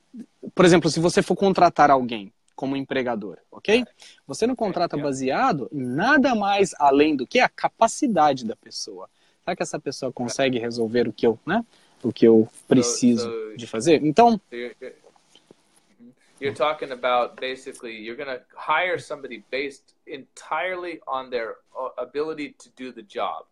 [0.55, 3.85] Por exemplo, se você for contratar alguém, como empregador, ok?
[4.27, 9.09] Você não contrata baseado em nada mais além do que a capacidade da pessoa.
[9.45, 11.65] Será que essa pessoa consegue resolver o que eu, né?
[12.03, 14.05] O que eu preciso de fazer?
[14.05, 14.41] Então.
[16.41, 22.55] You're talking about basically you're going to hire somebody based entirely on their uh, ability
[22.59, 23.45] to do the job,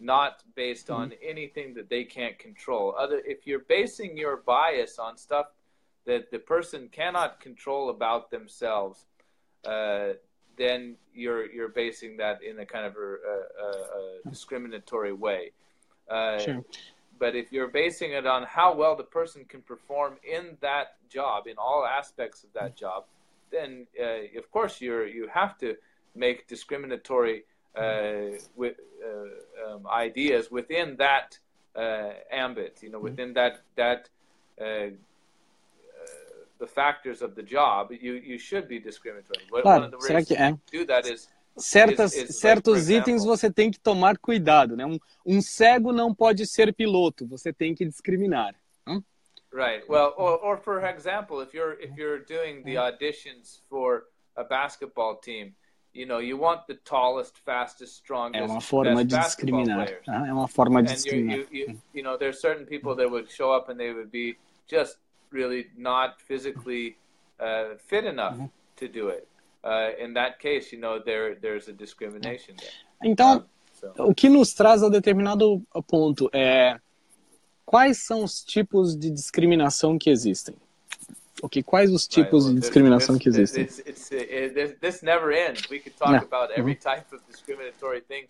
[0.00, 1.28] not based on mm-hmm.
[1.28, 2.94] anything that they can't control.
[2.98, 5.46] Other, if you're basing your bias on stuff
[6.04, 9.04] that the person cannot control about themselves,
[9.64, 10.14] uh,
[10.56, 13.16] then you're you're basing that in a kind of a,
[13.62, 15.50] a, a discriminatory way.
[16.08, 16.64] Uh, sure.
[17.18, 21.46] But if you're basing it on how well the person can perform in that job,
[21.46, 23.04] in all aspects of that job,
[23.50, 25.76] then uh, of course you're you have to
[26.14, 27.44] make discriminatory
[27.76, 31.38] uh, with, uh, um, ideas within that
[31.74, 32.78] uh, ambit.
[32.82, 33.04] You know, mm-hmm.
[33.04, 34.08] within that that
[36.58, 39.44] the factors of the job, you, you should be discriminatory.
[39.60, 40.58] Claro, será que é?
[40.72, 44.84] Do that is, Certas, is, is certos itens você tem que tomar cuidado, né?
[44.84, 48.54] Um, um, cego não pode ser piloto, você tem que discriminar.
[48.86, 49.02] Hum?
[49.52, 49.84] Right.
[49.88, 54.04] Well, or, or for example, if you're if you're doing the auditions for
[54.36, 55.54] a basketball team,
[55.94, 58.42] you know, you want the tallest, fastest, strongest.
[58.42, 59.88] É uma forma de discriminar.
[60.06, 61.38] É uma forma de discriminar.
[61.38, 64.36] You, you, you know, there's certain people that would show up and they would be
[64.68, 64.98] just
[65.30, 66.96] really not physically
[67.40, 68.50] uh, fit enough uhum.
[68.76, 69.26] to do it.
[69.66, 72.70] Uh, in that case, you know, there there's a discrimination there.
[73.02, 73.92] Então, um, so.
[74.10, 76.78] o que nos traz a determinado ponto é
[77.64, 80.54] quais são os tipos de discriminação que existem?
[81.42, 83.64] Ok, quais os tipos right, well, de discriminação this, que existem?
[83.64, 85.68] It's, it's, it, this never ends.
[85.68, 86.20] We could talk Não.
[86.20, 86.94] about every uhum.
[86.94, 88.28] type of discriminatory thing.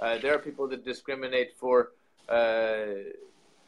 [0.00, 1.92] Uh, there are people that discriminate for
[2.30, 3.12] uh,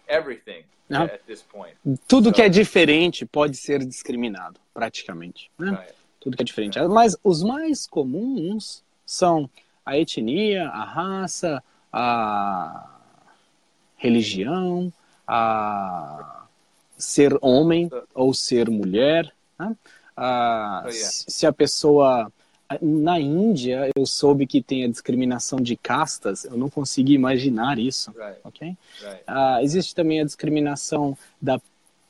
[0.09, 1.05] everything Não.
[1.05, 1.77] at this point.
[2.09, 5.51] Tudo so, que é diferente pode ser discriminado, praticamente.
[5.59, 5.71] Né?
[5.71, 6.00] Right.
[6.21, 6.79] Tudo que é diferente.
[6.89, 9.49] Mas os mais comuns são
[9.85, 12.89] a etnia, a raça, a
[13.97, 14.93] religião,
[15.27, 16.45] a
[16.97, 19.33] ser homem ou ser mulher.
[19.59, 19.77] Né?
[20.17, 20.93] Oh, yeah.
[20.93, 22.31] Se a pessoa.
[22.81, 28.13] Na Índia, eu soube que tem a discriminação de castas, eu não consegui imaginar isso.
[28.13, 28.77] Right, ok?
[29.01, 29.23] right.
[29.27, 31.61] Ah, existe também a discriminação da,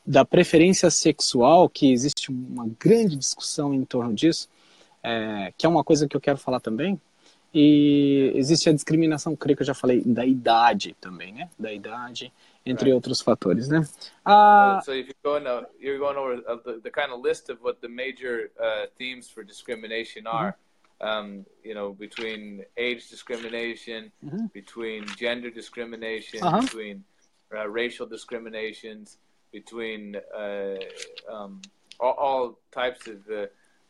[0.06, 4.48] da preferência sexual, que existe uma grande discussão em torno disso,
[5.02, 7.00] é, que é uma coisa que eu quero falar também.
[7.52, 11.50] E existe a discriminação, creio que eu já falei, da idade também, né?
[11.58, 12.32] Da idade,
[12.64, 12.94] entre Right.
[12.94, 13.84] outros fatores, né?
[14.24, 17.50] Ah, so if you go into, you're going over uh, the, the kind of list
[17.50, 20.54] of what the major uh, themes for discrimination are.
[21.00, 24.12] Um, you know, between age discrimination,
[24.52, 26.60] between gender discrimination, Uh-huh.
[26.60, 27.02] between
[27.52, 29.16] uh, racial discriminations,
[29.52, 30.76] between uh,
[31.30, 31.60] um,
[31.98, 33.46] all, all types of uh,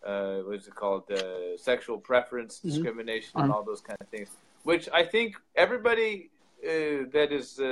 [0.07, 3.59] uh, what is it called, uh, sexual preference discrimination, and Uh-huh.
[3.59, 4.29] all those kind of things.
[4.65, 6.31] Which I think everybody
[6.65, 7.65] uh, that is, uh,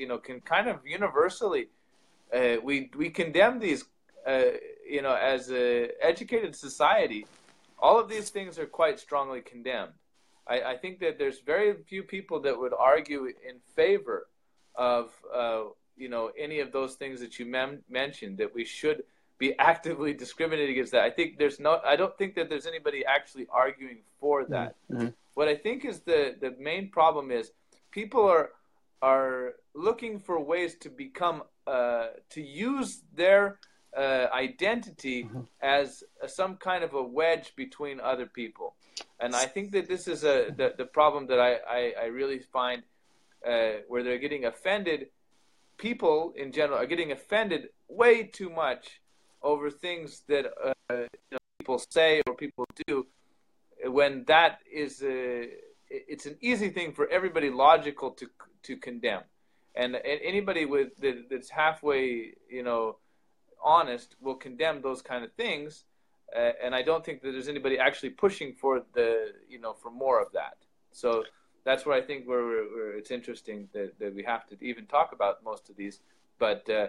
[0.00, 1.68] you know, can kind of universally
[2.32, 3.84] uh, we we condemn these,
[4.26, 4.52] uh,
[4.88, 7.26] you know, as a educated society.
[7.78, 9.92] All of these things are quite strongly condemned.
[10.46, 14.28] I, I think that there's very few people that would argue in favor
[14.74, 15.64] of, uh,
[15.96, 18.38] you know, any of those things that you mem- mentioned.
[18.38, 19.04] That we should
[19.38, 21.02] be actively discriminating against that.
[21.02, 21.80] I think there's no.
[21.84, 24.74] I don't think that there's anybody actually arguing for that.
[25.34, 27.52] What I think is the the main problem is
[27.90, 28.50] people are
[29.00, 33.58] are looking for ways to become uh, to use their
[33.96, 35.28] uh, identity
[35.60, 38.74] as a, some kind of a wedge between other people,
[39.20, 42.38] and I think that this is a the, the problem that I I, I really
[42.38, 42.82] find
[43.46, 45.08] uh, where they're getting offended.
[45.82, 49.00] People in general are getting offended way too much
[49.42, 53.04] over things that uh, you know, people say or people do
[53.86, 55.48] when that is a,
[55.90, 58.26] it's an easy thing for everybody logical to
[58.62, 59.24] to condemn.
[59.74, 62.98] And, and anybody with that, that's halfway you know
[63.64, 65.84] honest will condemn those kind of things
[66.36, 69.08] uh, and i don't think that there's anybody actually pushing for the
[69.52, 70.56] you know for more of that.
[70.92, 71.24] So
[71.64, 75.12] that's where i think where, where, it's interesting that, that we have to even talk
[75.12, 76.00] about most of these
[76.38, 76.88] but uh,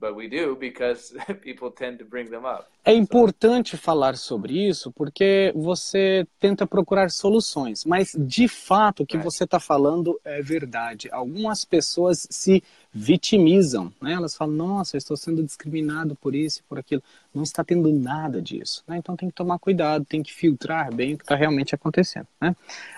[0.00, 4.90] but we do because people tend to bring them up É importante falar sobre isso
[4.92, 9.20] porque você tenta procurar soluções, mas de fato o que É.
[9.20, 11.08] você está falando é verdade.
[11.12, 14.12] Algumas pessoas se vitimizam, né?
[14.14, 17.02] elas falam: Nossa, eu estou sendo discriminado por isso por aquilo.
[17.34, 18.82] Não está tendo nada disso.
[18.86, 18.96] Né?
[18.96, 22.26] Então tem que tomar cuidado, tem que filtrar bem o que está realmente acontecendo.
[22.40, 22.56] Né?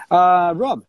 [0.08, 0.84] Ah, Rob,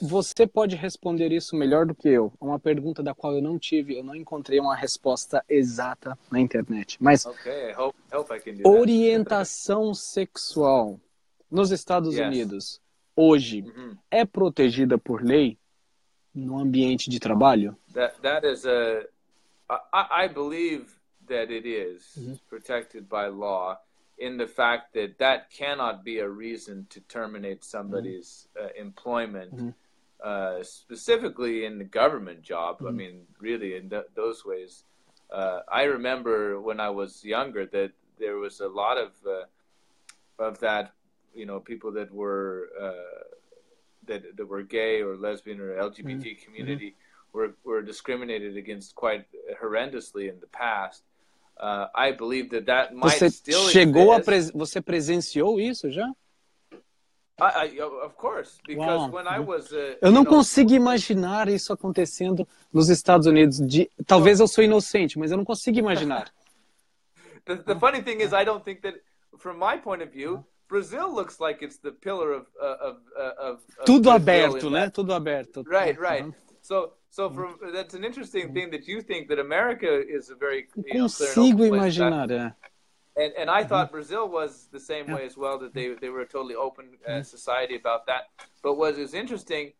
[0.00, 2.32] você pode responder isso melhor do que eu.
[2.40, 6.38] É uma pergunta da qual eu não tive, eu não encontrei uma resposta exata na
[6.40, 6.96] internet.
[7.00, 11.00] Mas okay hope hope orientação sexual
[11.50, 12.26] nos Estados Yes.
[12.26, 12.80] Unidos
[13.16, 13.96] hoje Mhm.
[14.10, 15.58] é protegida por lei
[16.34, 17.76] no ambiente de trabalho?
[17.92, 19.06] That that is a.
[19.70, 20.86] I, I believe
[21.26, 22.18] that it is
[22.50, 23.78] protected by law,
[24.18, 29.74] in the fact that that cannot be a reason to terminate somebody's uh, employment,
[30.22, 32.78] uh, specifically in the government job.
[32.86, 34.84] I mean, really, in th- those ways.
[35.30, 40.60] Uh, I remember when I was younger that there was a lot of uh, of
[40.60, 40.92] that.
[41.34, 43.24] You know, people that were uh,
[44.06, 46.94] that that were gay or lesbian or LGBT community
[47.32, 49.26] were were discriminated against quite
[49.60, 51.02] horrendously in the past.
[51.56, 54.50] Uh, I believe that that might Você still chegou a pres...
[54.50, 56.06] você presenciou isso já?
[57.40, 61.72] I, I, of course, because when I was uh, Eu não know, consigo imaginar isso
[61.72, 63.60] acontecendo nos Estados Unidos.
[63.60, 63.90] De...
[64.06, 66.32] Talvez eu sou inocente, mas eu não consigo imaginar.
[67.44, 68.94] the, the funny thing is, I don't think that,
[69.38, 73.32] from my point of view, Brazil looks like it's the pillar of uh, of, uh,
[73.38, 74.90] of, of Tudo Brazil aberto, né?
[74.90, 75.62] Tudo aberto.
[75.64, 76.24] Right, right.
[76.24, 76.34] Uhum.
[76.62, 80.66] So, so from that's an interesting thing that you think that America is a very
[80.74, 81.96] you know, consigo open place.
[81.96, 82.30] That- imaginar.
[82.30, 82.54] É.
[83.22, 85.56] and and I thought Brazil was the same way as well.
[85.62, 88.22] That they they were a totally open uh, society about that.
[88.64, 89.74] But what is interesting,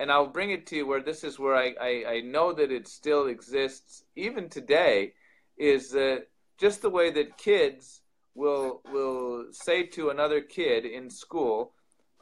[0.00, 2.70] and I'll bring it to you where this is where I I, I know that
[2.72, 5.14] it still exists even today,
[5.56, 6.18] is uh,
[6.58, 8.02] just the way that kids
[8.34, 11.72] will will say to another kid in school,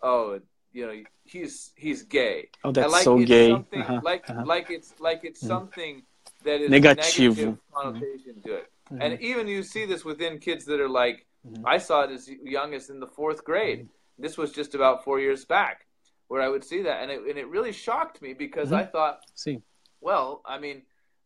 [0.03, 0.41] oh.
[0.79, 2.51] You know he's he's gay.
[2.63, 3.51] Oh, that's like so gay.
[3.51, 4.45] Uh-huh, Like uh-huh.
[4.47, 5.49] like it's like it's mm.
[5.49, 6.03] something
[6.45, 7.55] that is negative mm-hmm.
[7.75, 8.71] connotation to it.
[8.93, 9.03] Mm-hmm.
[9.03, 11.67] And even you see this within kids that are like, mm-hmm.
[11.67, 13.89] I saw it as young as in the fourth grade.
[14.21, 15.87] This was just about four years back,
[16.29, 19.19] where I would see that, and it and it really shocked me because I thought,
[19.35, 19.65] Sim.
[20.01, 20.83] well, I mean,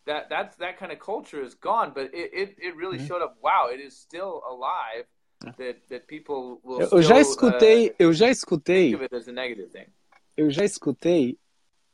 [0.06, 3.36] that that's that kind of culture is gone, but it it, it really showed up.
[3.42, 5.04] Wow, it is still alive.
[6.64, 6.88] Will.
[6.90, 8.96] Eu, já escutei, uh, eu já escutei,
[10.36, 11.38] eu já escutei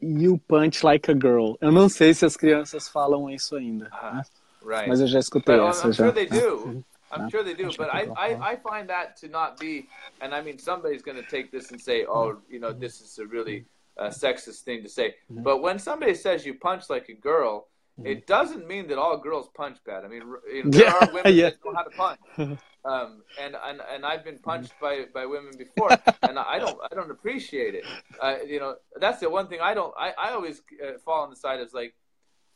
[0.00, 1.56] You punch like a girl.
[1.60, 3.86] Eu não sei se as crianças falam isso ainda.
[3.86, 4.22] Uh, né?
[4.62, 4.88] Right.
[4.88, 5.88] Mas eu já escutei but, essa.
[5.88, 6.04] I'm já.
[6.04, 6.84] sure they do.
[7.10, 9.88] I'm sure they do, but I, I, I find that to not be,
[10.20, 13.18] and I mean, somebody's going to take this and say, oh, you know, this is
[13.18, 13.64] a really
[13.96, 15.14] uh, sexist thing to say.
[15.30, 17.68] But when somebody says you punch like a girl,
[18.04, 20.04] it doesn't mean that all girls punch bad.
[20.04, 20.22] I mean,
[20.52, 21.50] you know, there Yeah, are women yeah.
[21.50, 22.20] that know how to punch,
[22.84, 26.94] um, and, and and I've been punched by, by women before, and I don't I
[26.94, 27.90] don't appreciate it.
[28.20, 29.94] Uh, you know, that's the one thing I don't.
[29.96, 31.94] I, I always uh, fall on the side of like,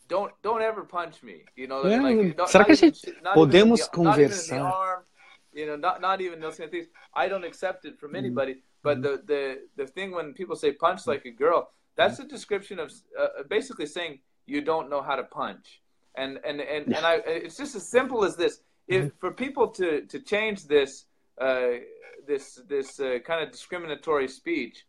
[0.09, 1.45] don't don't ever punch me.
[1.57, 4.61] You know, É, like, not, será que a even- gente even in podemos even conversar?
[4.61, 5.05] arm,
[5.53, 6.89] you know, not not even those kind of things.
[7.15, 7.99] I don't accept it Mm-hmm.
[7.99, 8.63] from anybody.
[8.83, 12.27] But the the the thing when people say punch like a girl, that's Mm-hmm.
[12.27, 15.81] a description of uh, basically saying you don't know how to punch.
[16.17, 18.61] And and and, and I it's just as simple as this.
[18.89, 19.19] If Mm-hmm.
[19.21, 21.07] for people to to change this
[21.41, 21.79] uh,
[22.27, 24.85] this this uh, kind of discriminatory speech,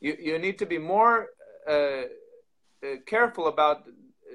[0.00, 1.28] you you need to be more
[1.68, 2.04] uh, uh,
[3.06, 3.78] careful about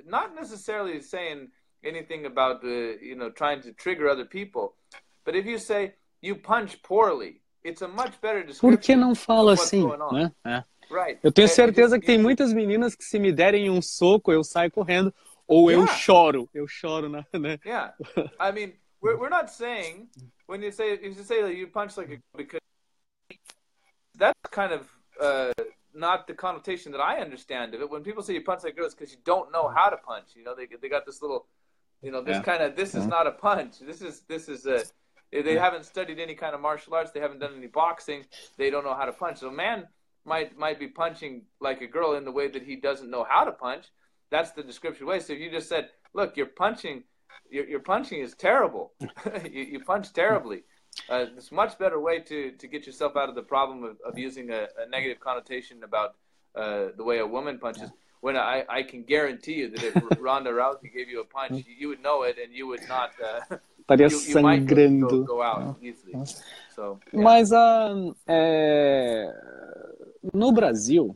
[0.05, 1.49] not necessarily saying
[1.83, 4.75] anything about uh, you know trying to trigger other people,
[5.25, 8.77] but if you say you punch poorly, it's a much better description.
[8.77, 9.87] Por que não fala assim?
[10.11, 10.31] Né?
[10.45, 10.63] É.
[10.89, 11.19] Right.
[11.23, 14.71] Eu tenho certeza que tem muitas meninas que se me derem um soco, eu saio
[14.71, 15.13] correndo.
[15.47, 15.97] Ou eu Yeah.
[15.97, 16.49] choro.
[16.53, 17.59] Eu choro, na- né?
[17.65, 17.93] Yeah,
[18.39, 20.09] I mean, we're we're not saying
[20.47, 22.59] when you say if you say that you punch like a because
[24.17, 24.87] that's kind of
[25.19, 25.51] uh,
[25.93, 27.89] not the connotation that I understand of it.
[27.89, 30.35] When people say you punch like girls, because you don't know how to punch.
[30.35, 31.47] You know, they they got this little,
[32.01, 32.43] you know, this Yeah.
[32.43, 33.09] kind of this is Yeah.
[33.17, 33.79] not a punch.
[33.79, 34.83] This is this is a.
[35.31, 37.11] They haven't studied any kind of martial arts.
[37.11, 38.25] They haven't done any boxing.
[38.57, 39.37] They don't know how to punch.
[39.39, 39.87] So man
[40.33, 43.43] might might be punching like a girl in the way that he doesn't know how
[43.49, 43.85] to punch.
[44.33, 45.19] That's the description way.
[45.19, 47.03] So if you just said, "Look, you're punching,
[47.55, 48.85] your, your punching is terrible.
[49.57, 50.59] you, you punch terribly."
[51.09, 54.17] Uh, it's much better way to, to get yourself out of the problem of, of
[54.17, 56.15] using a, a negative connotation about
[56.55, 57.89] uh, the way a woman punches.
[58.21, 61.73] When I, I can guarantee you that if Ronda Rousey gave you a punch, you,
[61.81, 63.11] you would know it and you would not.
[63.23, 63.57] Uh,
[63.89, 65.25] Estaria you, you might go, sangrando.
[65.25, 66.13] go out easily.
[66.75, 67.21] So yeah.
[67.21, 67.93] Mas ah,
[68.27, 69.33] é,
[70.33, 71.15] no Brasil,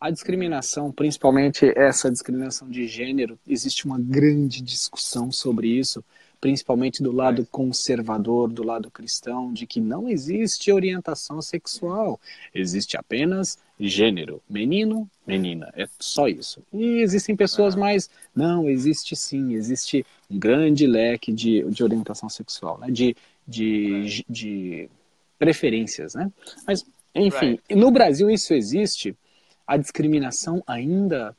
[0.00, 6.04] a discriminação, principalmente essa discriminação de gênero, existe uma grande discussão sobre isso,
[6.40, 12.20] principalmente do lado conservador, do lado cristão, de que não existe orientação sexual,
[12.52, 16.60] existe apenas gênero, menino, menina, é só isso.
[16.72, 22.76] E existem pessoas mais, não, existe sim, existe um grande leque de, de orientação sexual,
[22.76, 22.88] né?
[22.90, 23.14] de,
[23.46, 24.90] de, de
[25.38, 26.28] preferências, né?
[26.66, 26.84] Mas,
[27.14, 29.16] enfim, no Brasil isso existe,
[29.66, 31.36] a discriminação ainda,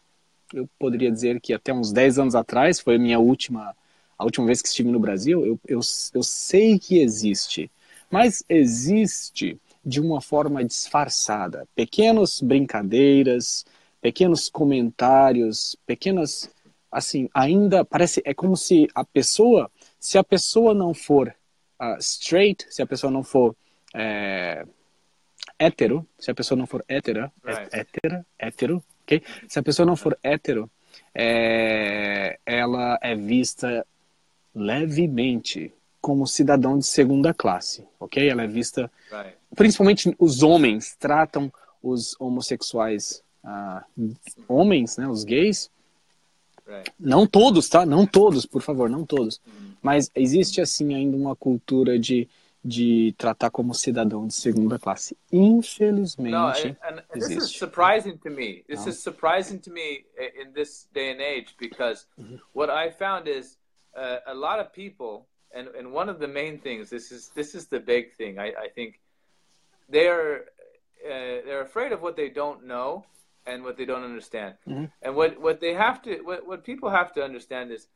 [0.54, 3.76] eu poderia dizer que até uns 10 anos atrás, foi a minha última,
[4.18, 5.80] a última vez que estive no Brasil, eu, eu,
[6.14, 7.70] eu sei que existe,
[8.10, 11.68] mas existe de uma forma disfarçada.
[11.76, 13.66] Pequenas brincadeiras,
[14.02, 16.50] pequenos comentários, pequenas,
[16.92, 19.70] assim, ainda parece, é como se a pessoa,
[20.00, 21.34] se a pessoa não for
[21.82, 23.56] uh, straight, se a pessoa não for
[23.94, 24.66] é,
[25.60, 27.70] hétero, se a pessoa não for hétera, Right.
[27.74, 29.22] hétera, hétero, ok?
[29.48, 30.70] Se a pessoa não for hétero,
[31.14, 33.86] é, ela é vista
[34.54, 38.28] levemente como cidadão de segunda classe, ok?
[38.30, 39.36] Ela é vista, right.
[39.56, 41.52] principalmente os homens tratam
[41.82, 43.84] os homossexuais, ah,
[44.48, 45.70] homens, né, os gays,
[46.66, 46.92] Right.
[46.98, 47.86] não todos, tá?
[47.86, 49.42] Não todos, por favor, não todos.
[49.82, 52.26] Mas existe, assim, ainda uma cultura de,
[52.64, 55.18] de tratar como cidadão de segunda classe.
[55.32, 58.64] Infelizmente, No, and, and this is surprising to me.
[58.68, 60.06] This is surprising to me
[60.42, 62.06] in this day and age because
[62.54, 63.58] what I found is
[63.96, 66.90] uh, a lot of people, and, and one of the main things.
[66.90, 68.40] This is this is the big thing.
[68.40, 69.00] I, I think
[69.90, 70.46] they're
[71.06, 73.06] uh, they're afraid of what they don't know
[73.46, 74.56] and what they don't understand.
[74.66, 74.90] Mhm.
[75.02, 77.88] And what what they have to what what people have to understand is.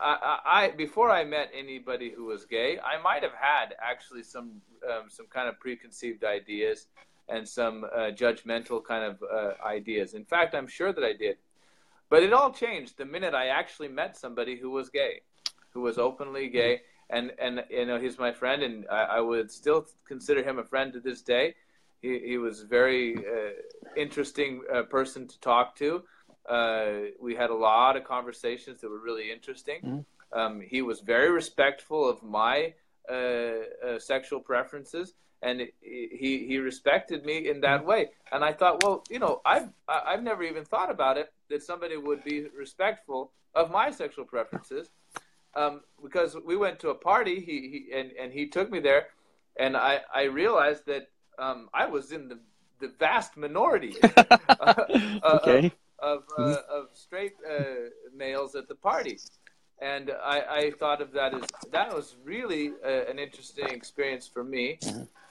[0.00, 4.60] I, I, before I met anybody who was gay, I might have had actually some
[4.88, 6.86] um, some kind of preconceived ideas
[7.28, 10.14] and some uh, judgmental kind of uh, ideas.
[10.14, 11.36] In fact, I'm sure that I did.
[12.08, 15.22] But it all changed the minute I actually met somebody who was gay,
[15.70, 19.50] who was openly gay, and and you know he's my friend, and I, I would
[19.50, 21.54] still consider him a friend to this day.
[22.00, 23.52] He he was a very uh,
[23.96, 26.04] interesting uh, person to talk to.
[26.48, 29.80] Uh, we had a lot of conversations that were really interesting.
[29.82, 30.04] Mhm.
[30.32, 32.74] Um, he was very respectful of my
[33.08, 38.10] uh, uh, sexual preferences, and he he respected me in that way.
[38.32, 41.96] And I thought, well, you know, I've I've never even thought about it that somebody
[41.96, 44.90] would be respectful of my sexual preferences,
[45.54, 47.40] um, because we went to a party.
[47.40, 49.08] He, he and and he took me there,
[49.56, 52.38] and I I realized that um, I was in the
[52.78, 53.96] the vast minority
[55.24, 55.72] okay.
[56.06, 59.18] Of, uh, of straight uh, males at the party.
[59.80, 64.42] And I, I thought of that as that was really a, an interesting experience for
[64.42, 64.78] me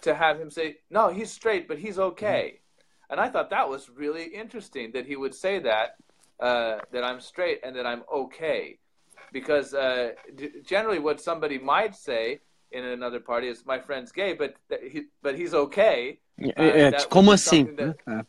[0.02, 0.68] to have him say,
[0.98, 2.60] no, he's straight, but he's okay.
[3.10, 5.88] And I thought that was really interesting that he would say that,
[6.40, 8.78] uh, that I'm straight and that I'm okay.
[9.32, 12.40] Because uh, d- generally, what somebody might say
[12.72, 14.54] in another party is, my friend's gay, but,
[14.92, 16.20] he, but he's okay.
[16.38, 17.64] Uh, é, como assim?
[17.76, 18.28] that-.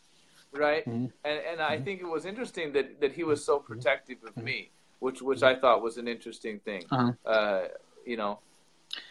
[0.59, 0.85] Right?
[0.87, 1.11] Mhm.
[1.25, 4.71] And and I think it was interesting that that he was so protective of me,
[5.01, 6.85] which which I thought was an interesting thing.
[6.91, 7.17] Aham.
[7.25, 7.69] Uh,
[8.07, 8.39] you know.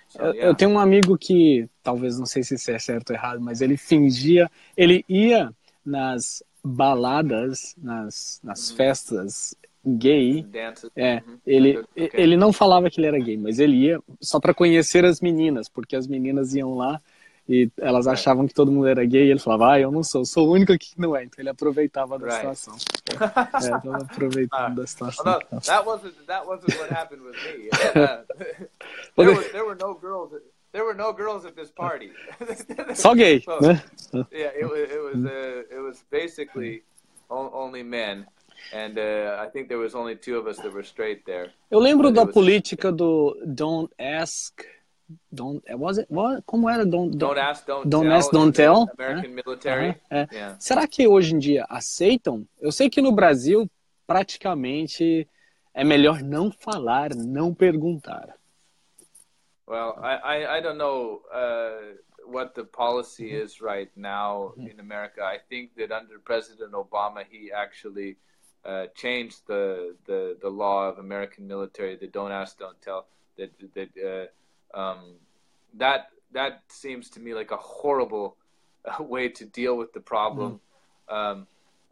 [0.07, 0.47] So, Eu, yeah.
[0.47, 3.61] eu tenho um amigo que, talvez não sei se isso é certo ou errado, mas
[3.61, 5.53] ele fingia, ele ia
[5.85, 8.77] nas baladas, nas, nas Uhum.
[8.77, 10.89] festas gay, Dances.
[10.95, 11.39] é, Mhm.
[11.45, 12.09] ele, Okay.
[12.13, 15.69] ele não falava que ele era gay, mas ele ia só para conhecer as meninas,
[15.69, 16.99] porque as meninas iam lá
[17.47, 20.25] e elas achavam que todo mundo era gay, e ele falava, ah, eu não sou,
[20.25, 22.37] sou o único aqui que não é, então ele aproveitava da Right.
[22.55, 22.75] situação.
[23.15, 25.23] É, tava aproveitando da situação.
[25.25, 27.69] No, that wasn't that wasn't what happened with me.
[27.69, 28.23] Uh,
[29.15, 30.31] there, was, there were no girls.
[30.71, 32.11] There were no girls at this party.
[32.95, 33.81] Só gay, So, né?
[34.31, 36.83] yeah, it was it was uh, it was basically
[37.29, 38.25] only men,
[38.73, 41.51] and uh, I think there was only two of us that were straight there.
[41.71, 44.65] Eu lembro But da was- política do don't ask,
[45.31, 46.43] don't was it what?
[46.45, 48.17] Como era don't Don't ask, don't, Don't tell.
[48.17, 49.89] ask, don't the tell, American military.
[49.89, 50.27] Aham, é.
[50.31, 50.57] Yeah.
[50.59, 52.47] Será que hoje em dia aceitam?
[52.59, 53.69] Eu sei que no Brasil
[54.07, 55.27] praticamente
[55.73, 58.35] é melhor não falar, não perguntar.
[59.67, 61.97] Well, I, I, I don't know uh,
[62.27, 65.21] what the policy is right now in America.
[65.23, 68.17] I think that under President Obama, he actually
[68.63, 73.07] uh, changed the, the, the law of American military that don't ask, don't tell.
[73.37, 74.27] That that uh,
[74.75, 74.99] um,
[75.83, 78.35] that that seems to me like a horrible
[78.85, 80.59] uh, way to deal with the problem.
[81.09, 81.47] Um,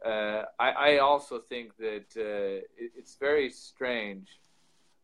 [0.05, 4.27] uh, I, I also think that uh, it, it's very strange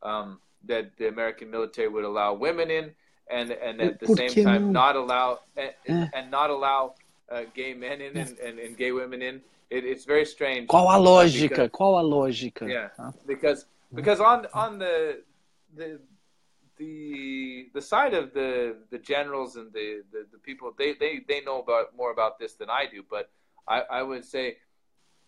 [0.04, 2.92] um, that the American military would allow women in,
[3.32, 6.08] and and at the same time not allow and, Eh.
[6.14, 6.96] and not allow
[7.32, 9.36] uh, gay men in and, and, and gay women in.
[9.70, 10.68] It, it's very strange.
[10.68, 11.50] Qual a lógica?
[11.50, 12.68] because- Qual a lógica?
[12.68, 15.22] yeah, Ah, because because on on the
[15.78, 16.00] the
[16.80, 21.42] the the side of the the generals and the, the, the people they, they they
[21.42, 23.30] know about more about this than I do, but
[23.68, 24.58] I, I would say,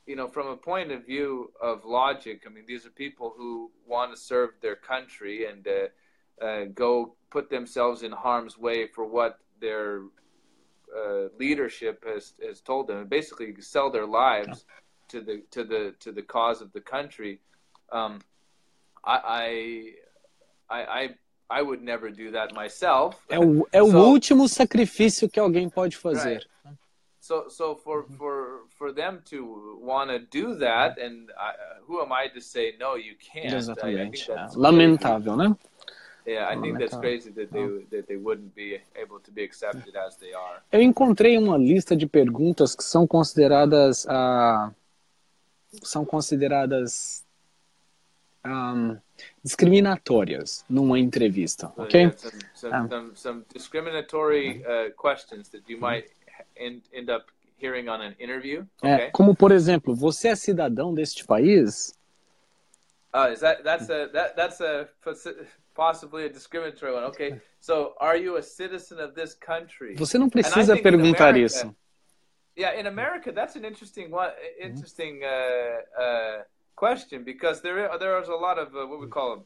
[0.07, 3.69] you know, from a point of view of logic, I mean, these are people who
[3.85, 9.05] want to serve their country and uh, uh, go put themselves in harm's way for
[9.05, 10.03] what their
[10.97, 14.65] uh, leadership has has told them, and basically sell their lives
[15.09, 17.41] to the to the to the cause of the country.
[17.91, 18.21] Um,
[19.03, 19.93] I,
[20.69, 21.09] I I
[21.51, 23.17] I I would never do that myself.
[23.29, 26.47] É o, é o So- último sacrifício que alguém pode fazer.
[27.19, 31.53] So so for for for them to want to do that, and I,
[31.87, 32.95] who am I to say no?
[32.97, 33.45] You can't.
[33.47, 34.27] I- I, Exatamente.
[34.27, 35.45] that's É lamentável, né?
[35.45, 35.71] crazy.
[36.27, 39.95] Yeah, I think that's crazy that they that they wouldn't be able to be accepted
[39.95, 40.61] as they are.
[40.71, 44.71] Eu encontrei uma lista de perguntas que são consideradas ah,
[45.83, 47.23] são consideradas
[48.43, 48.97] ahm,
[49.43, 51.99] discriminatórias numa entrevista, So, ok?
[52.01, 56.09] yeah, some, some, Um, some, some discriminatory uh, questions that you might
[56.55, 57.25] end, end up
[57.61, 58.65] hearing on an interview.
[58.83, 59.11] É, Okay.
[59.11, 61.93] como por exemplo, você é cidadão deste país?
[63.13, 65.35] Uh, is that that's a that that's a possi-
[65.75, 67.03] possibly a discriminatory one?
[67.07, 67.41] Okay.
[67.59, 69.95] So, are you a citizen of this country?
[69.95, 71.75] Você não precisa perguntar America- isso.
[72.55, 74.31] Yeah, in America, that's an interesting one.
[74.59, 76.43] Interesting uh, uh,
[76.75, 79.45] question because there are, there is a lot of uh, what we call them.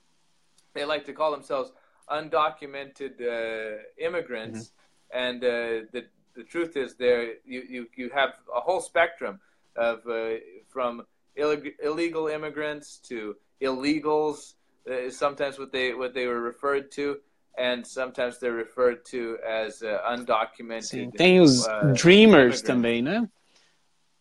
[0.74, 1.72] They like to call themselves
[2.10, 4.72] undocumented uh, immigrants,
[5.12, 6.06] and uh, the
[6.36, 9.40] the truth is there you, you, you have a whole spectrum
[9.76, 10.36] of uh,
[10.68, 11.06] from
[11.38, 14.56] illeg- illegal immigrants to illegals.
[14.90, 17.18] Uh, sometimes what they what they were referred to,
[17.58, 20.84] and sometimes they're referred to as uh, undocumented.
[20.84, 21.66] Sim, tem os
[21.96, 22.62] dreamers immigrants.
[22.62, 23.28] também, né?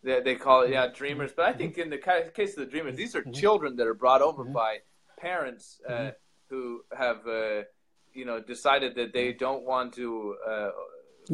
[0.05, 2.95] They, they call it yeah dreamers, but I think in the case of the dreamers,
[2.95, 4.77] these are children that are brought over by
[5.17, 6.11] parents uh,
[6.49, 7.63] who have uh,
[8.13, 10.69] you know decided that they don't want to uh,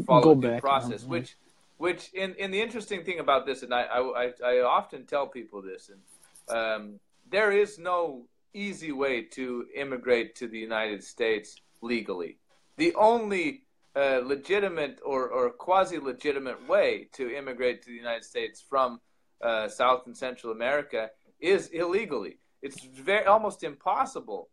[0.06, 1.04] follow due back, process.
[1.04, 1.36] Which
[1.78, 5.28] which in in the interesting thing about this, and I I, I, I often tell
[5.28, 7.00] people this, and um,
[7.30, 12.38] there is no easy way to immigrate to the United States legally.
[12.78, 13.64] The only
[13.96, 19.00] uh, legitimate or, or quasi legitimate way to immigrate to the United States from
[19.42, 22.38] uh, South and Central America is illegally.
[22.62, 24.50] It's very almost impossible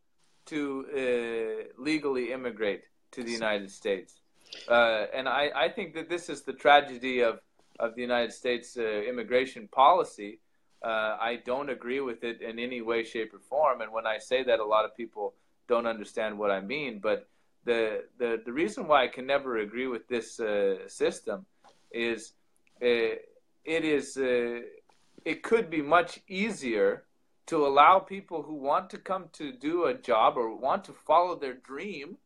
[0.46, 2.82] to uh, legally immigrate
[3.12, 4.20] to the United States.
[4.66, 7.40] Uh, and I, I think that this is the tragedy of
[7.78, 10.40] of the United States uh, immigration policy.
[10.82, 13.80] Uh, I don't agree with it in any way, shape, or form.
[13.80, 15.34] And when I say that, a lot of people
[15.68, 17.00] don't understand what I mean.
[17.00, 17.28] But
[17.68, 21.38] the the, the reason why I can never agree with this uh, system
[21.92, 22.20] is
[22.82, 23.14] uh,
[23.76, 24.60] it is uh,
[25.24, 27.04] it could be much easier
[27.50, 31.34] to allow people who want to come to do a job or want to follow
[31.34, 32.16] their dream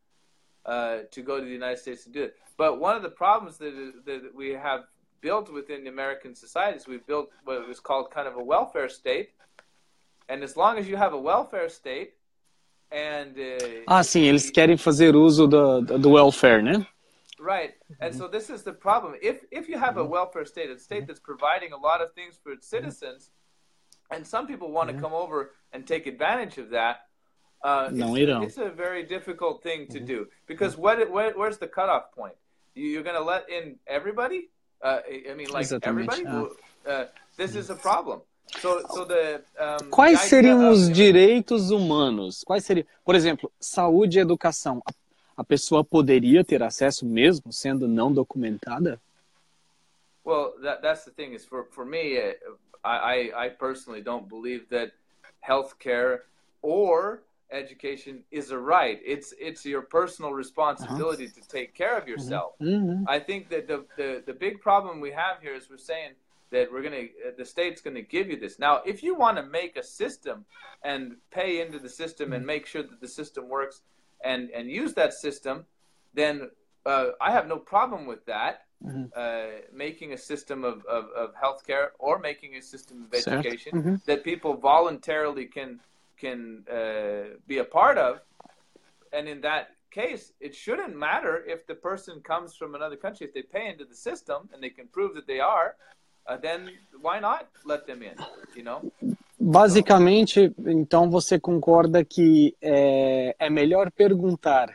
[0.67, 2.35] uh, to go to the United States to do it.
[2.57, 3.75] But one of the problems that,
[4.07, 4.81] that we have
[5.21, 8.89] built within the American society is we've built what was called kind of a welfare
[8.89, 9.31] state.
[10.29, 12.15] And as long as you have a welfare state,
[13.87, 16.87] ah, sim, eles querem fazer uso do, do welfare, né?
[17.39, 17.75] Right.
[18.01, 19.17] And so this is the problem.
[19.21, 22.39] If if you have a welfare state, a state that's providing a lot of things
[22.41, 23.31] for its citizens,
[24.13, 27.09] and some people want to come over and take advantage of that,
[27.65, 28.43] uh, no, it's, don't.
[28.45, 32.35] It's a very difficult thing to do because what, what where's the cutoff point?
[32.75, 34.51] You're going to let in everybody?
[34.83, 36.25] Uh, I mean, like everybody?
[36.27, 37.05] Uh,
[37.37, 38.23] this is a problem.
[38.61, 42.45] So, so the, um, Quais seriam os direitos humanos?
[42.45, 44.83] Quais seriam, por exemplo, saúde e educação?
[45.37, 49.01] A pessoa poderia ter acesso mesmo sendo não documentada?
[50.25, 52.35] Well, that, that's the thing is for for me, uh,
[52.85, 54.93] I, I personally don't believe that
[55.41, 56.21] healthcare
[56.61, 59.01] or education is a right.
[59.05, 61.41] It's it's your personal responsibility uh-huh.
[61.43, 62.55] to take care of yourself.
[62.61, 63.05] Mm-hmm.
[63.09, 66.13] I think that the, the the big problem we have here is we're saying
[66.53, 68.59] that we're gonna the state's gonna give you this.
[68.59, 70.45] Now, if you want to make a system
[70.83, 73.83] and pay into the system and make sure that the system works
[74.25, 75.67] and and use that system,
[76.15, 76.51] then
[76.87, 78.67] uh, I have no problem with that.
[78.85, 79.05] Mm-hmm.
[79.15, 83.95] Uh, making a system of, of, of healthcare or making a system of education mm-hmm.
[84.07, 85.79] that people voluntarily can
[86.17, 88.21] can uh, be a part of.
[89.13, 93.27] And in that case, it shouldn't matter if the person comes from another country.
[93.27, 95.77] If they pay into the system and they can prove that they are,
[96.29, 96.71] uh, then
[97.01, 98.17] why not let them in?
[98.57, 98.93] You know.
[99.39, 104.73] Basicamente, então você concorda que é, é melhor perguntar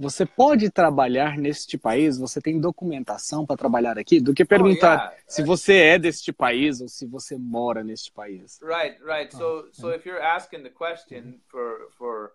[0.00, 2.16] você pode trabalhar neste país?
[2.16, 4.18] Você tem documentação para trabalhar aqui?
[4.18, 5.16] Do que perguntar oh, yeah.
[5.28, 8.58] se você é deste país ou se você mora neste país.
[8.62, 9.30] Right, right.
[9.36, 12.32] So, so if you're asking the question for for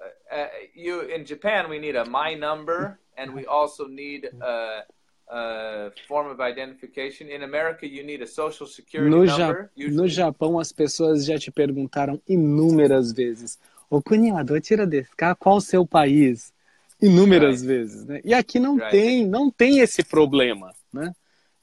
[0.00, 4.84] uh, uh, you in Japan, we need a my number, and we also need a,
[5.30, 7.30] a form of identification.
[7.30, 9.70] In America, you need a social security no number.
[9.76, 13.58] Ja no Japão, as pessoas já te perguntaram inúmeras vezes.
[13.88, 16.52] O cunhado, tira desse qual o seu país?
[17.00, 17.66] inúmeras right.
[17.66, 18.20] vezes, né?
[18.24, 18.90] E aqui não right.
[18.90, 21.14] tem, não tem esse problema, né?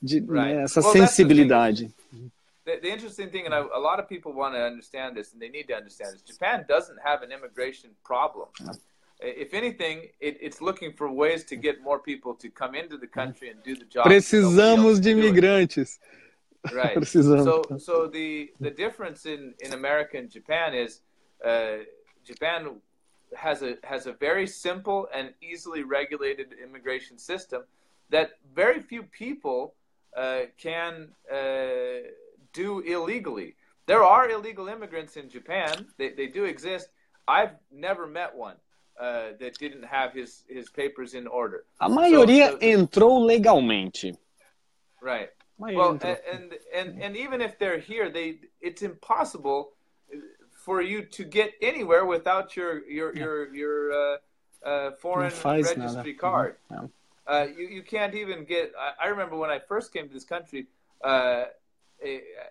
[0.02, 0.32] De right.
[0.32, 1.94] né, essa well, sensibilidade.
[2.66, 5.40] The, the, interesting thing, and I, a lot of people want to understand this, and
[5.40, 6.24] they need to understand this.
[6.24, 8.48] Japan doesn't have an immigration problem.
[9.20, 13.08] If anything, it, it's looking for ways to get more people to come into the
[13.08, 14.06] country and do the job.
[14.06, 15.98] Precisamos de imigrantes.
[16.72, 16.96] Right.
[16.98, 17.44] Precisamos.
[17.44, 21.02] So, so the the difference in in America and Japan is,
[21.44, 21.78] uh,
[22.24, 22.80] Japan
[23.36, 27.64] has a has a very simple and easily regulated immigration system
[28.10, 29.74] that very few people
[30.16, 32.08] uh, can uh,
[32.54, 33.56] do illegally.
[33.88, 35.88] There are illegal immigrants in Japan.
[35.98, 36.90] They, they do exist.
[37.28, 38.58] I've never met one
[39.00, 41.66] uh, that didn't have his, his papers in order.
[41.82, 44.16] A maioria so, so, entrou legalmente.
[45.02, 45.30] Right.
[45.60, 49.72] Well, and, and, and and even if they're here, they it's impossible
[50.54, 54.18] for you to get anywhere without your your your your uh,
[54.64, 56.58] uh, foreign registry card.
[56.70, 56.82] Yeah.
[57.26, 58.72] Uh, you you can't even get.
[58.80, 60.68] I, I, remember when I first came to this country
[61.04, 61.46] uh,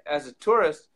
[0.06, 0.88] as a tourist,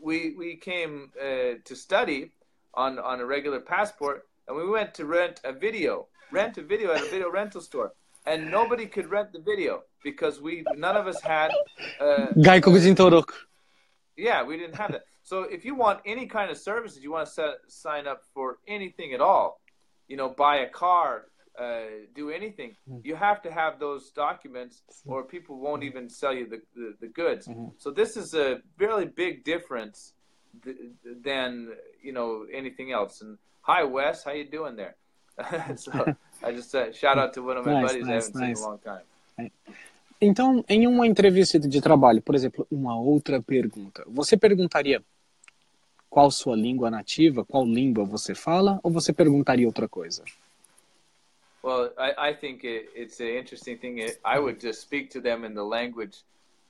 [0.00, 2.30] we we came uh, to study
[2.74, 6.92] on on a regular passport, and we went to rent a video, rent a video
[6.92, 7.92] at a video rental store,
[8.26, 11.50] and nobody could rent the video because we none of us had.
[12.00, 12.26] Uh,
[14.16, 15.04] yeah, we didn't have that.
[15.22, 18.58] So if you want any kind of services, you want to set, sign up for
[18.66, 19.60] anything at all,
[20.08, 21.26] you know, buy a car,
[21.58, 21.82] uh,
[22.14, 23.00] do anything, mm-hmm.
[23.04, 27.06] you have to have those documents or people won't even sell you the, the, the
[27.06, 27.46] goods.
[27.46, 27.66] Mm-hmm.
[27.78, 30.14] So this is a really big difference
[30.64, 30.76] th-
[31.22, 31.72] than,
[32.02, 33.22] you know, anything else.
[33.22, 34.94] And hi, Wes, how you doing there?
[35.76, 38.34] so I just uh, shout out to one of my nice, buddies nice, I haven't
[38.34, 38.58] nice.
[38.58, 39.50] seen in a long time.
[40.20, 45.02] Então, em uma entrevista de trabalho, por exemplo, uma outra pergunta, você perguntaria
[46.08, 50.22] qual sua língua nativa, qual língua você fala, ou você perguntaria outra coisa?
[51.64, 54.00] Well, I, I think it, it's an interesting thing.
[54.24, 56.22] I would just speak to them in the language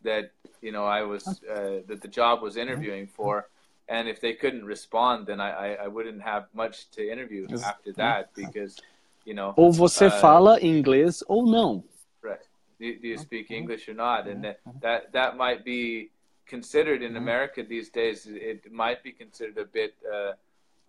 [0.03, 0.30] that
[0.61, 3.49] you know I was uh, that the job was interviewing for,
[3.93, 7.93] and if they couldn't respond, then I, I, I wouldn't have much to interview after
[7.95, 8.80] that because
[9.24, 9.55] you know.
[9.57, 11.84] Ou você uh, fala inglês ou não.
[12.22, 12.40] Right.
[12.82, 14.26] do, do you speak English or not?
[14.26, 16.11] And that, that that might be
[16.47, 18.26] considered in America these days.
[18.26, 20.32] It might be considered a bit uh,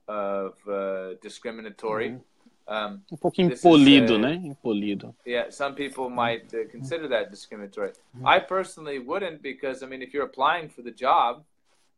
[0.08, 2.18] of uh, discriminatory.
[2.66, 4.41] Um, um pouco impolido, is, uh, né?
[4.45, 5.14] Impolido.
[5.26, 7.91] Yeah, some people might uh, consider that discriminatory.
[8.24, 11.43] I personally wouldn't because I mean, if you're applying for the job,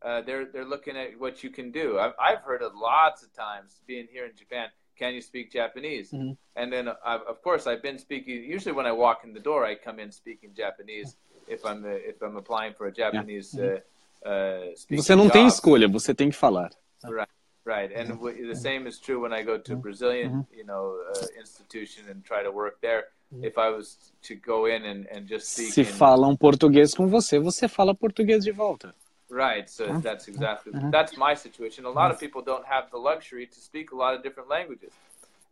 [0.02, 2.00] uh, they're they're looking at what you can do.
[2.00, 4.70] I've I've heard it lots of times being here in Japan.
[4.98, 6.12] Can you speak Japanese?
[6.12, 6.34] Mm-hmm.
[6.56, 8.44] And then, I've, of course, I've been speaking.
[8.44, 11.18] Usually, when I walk in the door, I come in speaking Japanese.
[11.48, 13.80] If I'm if I'm applying for a Japanese yeah.
[14.26, 15.34] uh, uh, Você não job.
[15.34, 15.88] tem escolha.
[15.90, 16.70] Você tem que falar.
[17.04, 17.30] Right.
[17.66, 18.48] Right, and mm-hmm.
[18.48, 19.82] the same is true when I go to a mm-hmm.
[19.82, 20.56] Brazilian, mm-hmm.
[20.56, 23.06] you know, uh, institution and try to work there.
[23.42, 25.74] If I was to go in and, and just speak.
[25.74, 25.86] Se in...
[25.86, 28.94] falam português com você, você fala português de volta.
[29.36, 31.84] Right, so that's exactly that's my situation.
[31.84, 34.94] A lot of people don't have the luxury to speak a lot of different languages,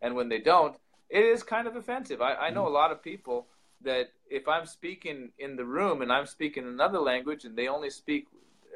[0.01, 0.77] and when they don't,
[1.09, 2.21] it is kind of offensive.
[2.21, 3.45] I, I know a lot of people
[3.81, 7.89] that if I'm speaking in the room and I'm speaking another language and they only
[7.89, 8.27] speak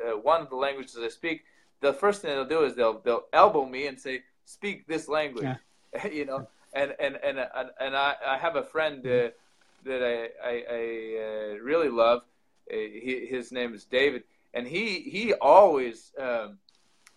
[0.06, 1.46] uh, one of the languages I speak,
[1.80, 5.56] the first thing they'll do is they'll they'll elbow me and say, "Speak this language,"
[5.94, 6.08] yeah.
[6.12, 6.48] you know.
[6.74, 7.38] And and and
[7.80, 9.30] and I, I have a friend uh,
[9.86, 10.18] that I
[10.52, 10.84] I, I
[11.24, 12.24] uh, really love.
[12.70, 14.24] Uh, he, his name is David,
[14.58, 16.58] and he he always um,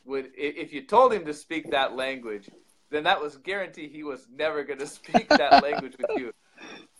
[0.05, 2.51] would if you told him to speak that language,
[2.91, 6.33] then that was guarantee he was never going to speak that language with you.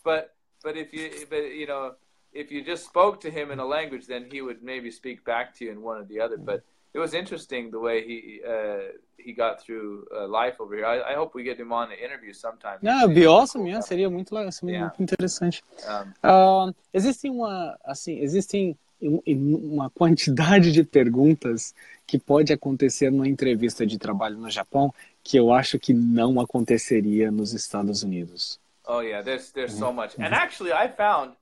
[0.03, 0.33] But
[0.63, 1.93] but if you but you know
[2.33, 5.53] if you just spoke to him in a language, then he would maybe speak back
[5.55, 6.37] to you in one or the other.
[6.37, 6.63] But
[6.93, 10.87] it was interesting the way he uh, he got through uh, life over here.
[10.87, 12.79] I, I, hope we get him on the interview sometime.
[12.81, 13.67] Yeah, it'd be awesome.
[13.67, 14.81] Yeah, seria muito legal, seria yeah.
[14.87, 15.61] muito interessante.
[15.87, 21.73] Um, uh, existem uma assim, existem uma quantidade de perguntas
[22.05, 24.93] que pode acontecer numa entrevista de trabalho no Japão
[25.23, 28.59] que eu acho que não aconteceria nos Estados Unidos.
[28.87, 30.15] Oh yeah, there's there's so much.
[30.17, 31.35] And actually I found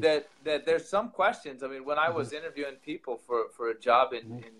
[0.00, 1.62] that that there's some questions.
[1.62, 4.54] I mean, when I was interviewing people for for a job in in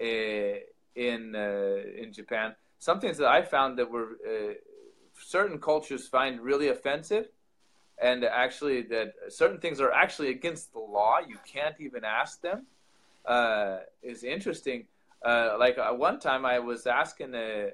[0.00, 0.58] uh,
[0.94, 2.54] in uh, in Japan.
[2.78, 4.54] Some things that I found that were uh,
[5.18, 7.28] certain cultures find really offensive,
[7.98, 11.18] and actually that certain things are actually against the law.
[11.26, 12.66] You can't even ask them.
[13.24, 14.84] Uh, is interesting.
[15.24, 17.70] Uh, like uh, one time, I was asking a,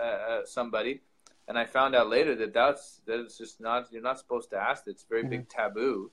[0.00, 1.02] a, a, somebody,
[1.46, 4.84] and I found out later that that's that's just not you're not supposed to ask.
[4.86, 5.30] It's very mm-hmm.
[5.30, 6.10] big taboo.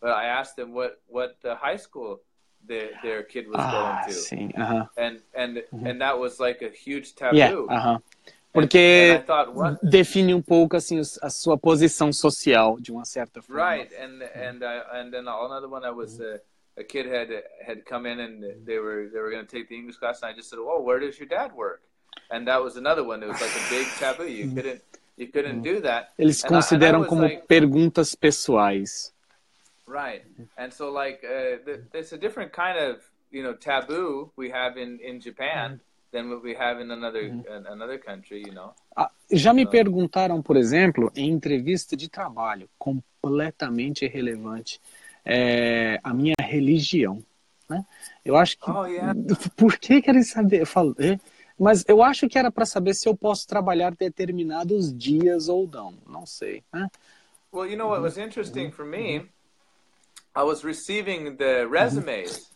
[0.00, 2.20] But I asked them what what the high school
[2.66, 4.20] their, their kid was ah, going to.
[4.20, 4.88] Sim, uh -huh.
[4.96, 5.86] And and mm-hmm.
[5.86, 7.36] and that was like a huge taboo.
[7.36, 8.02] Yeah, uh -huh.
[8.54, 9.20] Porque
[9.82, 13.68] define um pouco assim a sua posição social de uma certa forma.
[13.68, 16.38] Right, and and uh, and then another one I was uh,
[16.76, 17.30] a kid had
[17.66, 20.30] had come in and they were they were going to take the English class and
[20.30, 21.82] I just said, "Oh, where does your dad work?"
[22.30, 23.24] And that was another one.
[23.24, 24.28] It was like a big taboo.
[24.28, 24.54] You mm-hmm.
[24.54, 24.82] couldn't
[25.16, 26.12] you couldn't do that.
[26.16, 29.10] Eles and consideram I, como like, perguntas pessoais.
[29.84, 30.22] Right,
[30.56, 31.58] and so like uh,
[31.92, 33.02] it's a different kind of
[33.32, 35.80] you know taboo we have in in Japan
[36.14, 38.72] than what we have in another in another country, you know.
[38.96, 44.80] Ah, já me perguntaram, por exemplo, em entrevista de trabalho, completamente irrelevante,
[45.24, 47.22] é, a minha religião.
[47.68, 47.84] Né?
[48.24, 48.70] Eu acho que.
[48.70, 49.12] Oh, yeah.
[49.56, 50.60] Por que querem saber?
[50.60, 51.18] Eu falo, é,
[51.58, 55.94] mas eu acho que era para saber se eu posso trabalhar determinados dias ou não.
[56.06, 56.62] Não sei.
[56.72, 56.88] Né?
[57.52, 59.28] Well, you know what was interesting for me
[60.36, 62.50] I was receiving the resumes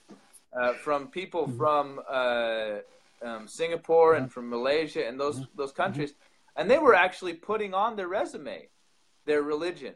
[0.52, 1.56] uh, from people mm-hmm.
[1.56, 2.82] from uh,
[3.22, 5.56] um, Singapore and from Malaysia and those mm-hmm.
[5.56, 6.14] those countries,
[6.56, 8.68] and they were actually putting on their resume
[9.26, 9.94] their religion.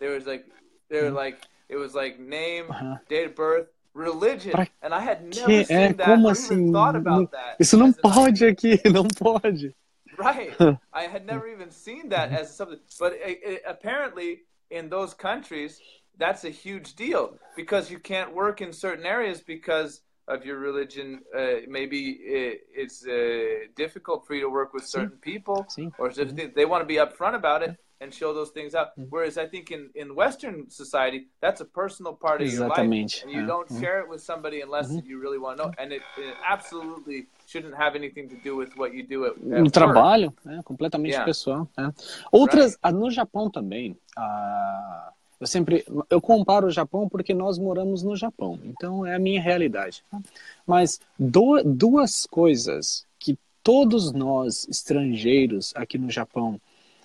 [0.00, 0.46] There was like
[0.88, 1.16] they were mm-hmm.
[1.16, 1.38] like
[1.68, 2.96] it was like name, uh-huh.
[3.08, 7.58] date of birth, religion, and I had never seen that or even thought about that.
[7.60, 9.74] Isso não pode aqui, não pode.
[10.16, 10.54] Right,
[10.92, 15.80] I had never even seen that as something, but it, it, apparently in those countries
[16.16, 21.20] that's a huge deal because you can't work in certain areas because of your religion.
[21.36, 25.66] Uh, maybe it, it's uh, difficult for you to work with certain people,
[25.98, 26.36] or if mm-hmm.
[26.36, 28.88] they, they, want to be upfront about it and show those things out.
[28.92, 29.10] Mm-hmm.
[29.10, 32.94] Whereas I think in, in Western society, that's a personal part of your life, and
[32.94, 33.80] you don't mm-hmm.
[33.80, 35.72] share it with somebody unless you really want to know.
[35.78, 39.60] And it, it, absolutely shouldn't have anything to do with what you do at, at
[39.60, 41.24] um trabalho, é completamente yeah.
[41.24, 41.68] pessoal.
[41.78, 41.92] É.
[42.32, 42.96] Outras, right.
[42.96, 43.96] no Japão também.
[44.16, 45.14] Uh
[45.44, 49.40] eu sempre eu comparo o Japão porque nós moramos no Japão, então é a minha
[49.40, 50.02] realidade.
[50.10, 50.18] Tá?
[50.66, 56.58] Mas do, duas coisas que todos nós estrangeiros aqui no Japão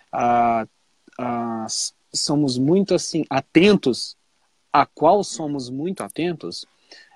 [0.09, 0.65] ah,
[1.19, 1.67] ah,
[2.13, 4.15] somos muito assim atentos,
[4.71, 6.65] a qual somos muito atentos,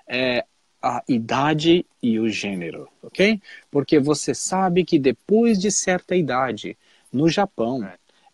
[0.06, 0.44] é
[0.82, 3.40] a idade e o gênero, ok?
[3.70, 6.76] Porque você sabe que depois de certa idade
[7.10, 7.82] no Japão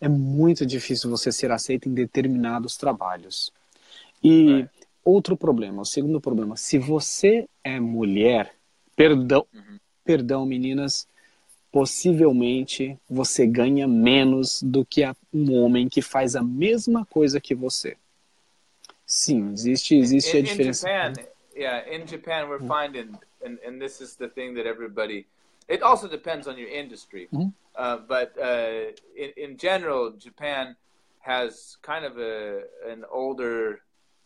[0.01, 3.53] é muito difícil você ser aceito em determinados trabalhos.
[4.23, 4.65] E
[5.05, 8.53] outro problema, o segundo problema, se você é mulher,
[8.95, 9.77] perdão, uhum.
[10.03, 11.07] perdão meninas,
[11.71, 17.95] possivelmente você ganha menos do que um homem que faz a mesma coisa que você.
[19.05, 20.89] Sim, existe existe in, a diferença.
[20.89, 21.13] In Japan,
[21.55, 23.11] yeah, in Japan we're finding
[23.43, 25.25] and and this is the thing that everybody
[25.67, 27.27] it also depends on your industry.
[27.31, 27.51] -hmm.
[27.75, 30.75] Uh, but uh, in, in general, Japan
[31.19, 33.81] has kind of a an older,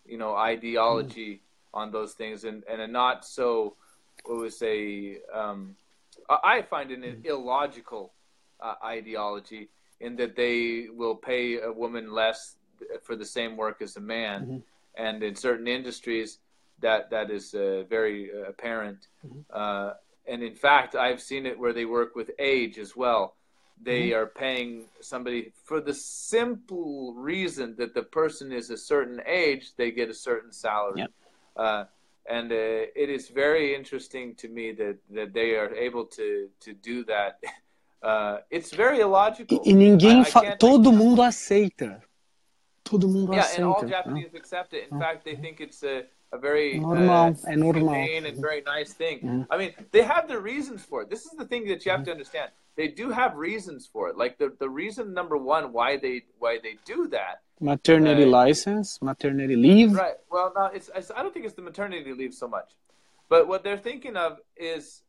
[0.06, 1.40] you know, ideology mm
[1.74, 3.76] on those things, and, and a not so,
[4.24, 5.76] what would say, um,
[6.30, 8.14] I find an mm illogical
[8.62, 9.68] uh, ideology
[10.00, 12.56] in that they will pay a woman less
[13.04, 14.58] for the same work as a man, mm-hmm.
[14.96, 16.40] and in certain industries,
[16.80, 19.08] that that is uh, very uh, apparent.
[19.26, 19.54] Mm-hmm.
[20.28, 23.36] And in fact, I've seen it where they work with age as well.
[23.82, 24.20] They mm-hmm.
[24.20, 29.92] are paying somebody for the simple reason that the person is a certain age, they
[29.92, 31.02] get a certain salary.
[31.02, 31.12] Yep.
[31.56, 31.84] Uh,
[32.28, 36.74] and uh, it is very interesting to me that, that they are able to, to
[36.74, 37.40] do that.
[38.04, 39.64] Uh, it's very illogical.
[39.66, 42.00] E, ninguém, I, todo mundo aceita.
[42.84, 43.50] Todo mundo yeah, aceita.
[43.50, 44.90] Yeah, and all Japanese accept it.
[44.92, 46.04] In fact, they think it's a
[46.36, 49.20] a very normal uh, and normal and very nice thing.
[49.20, 49.48] Mm.
[49.50, 51.10] I mean, they have their reasons for it.
[51.10, 52.52] This is the thing that you have to understand.
[52.76, 54.18] They do have reasons for it.
[54.18, 57.36] Like the the reason number one why they why they do that.
[57.60, 59.94] Maternity uh, license, maternity leave.
[59.94, 60.16] Right.
[60.30, 62.70] Well, no, it's, it's I don't think it's the maternity leave so much,
[63.30, 65.02] but what they're thinking of is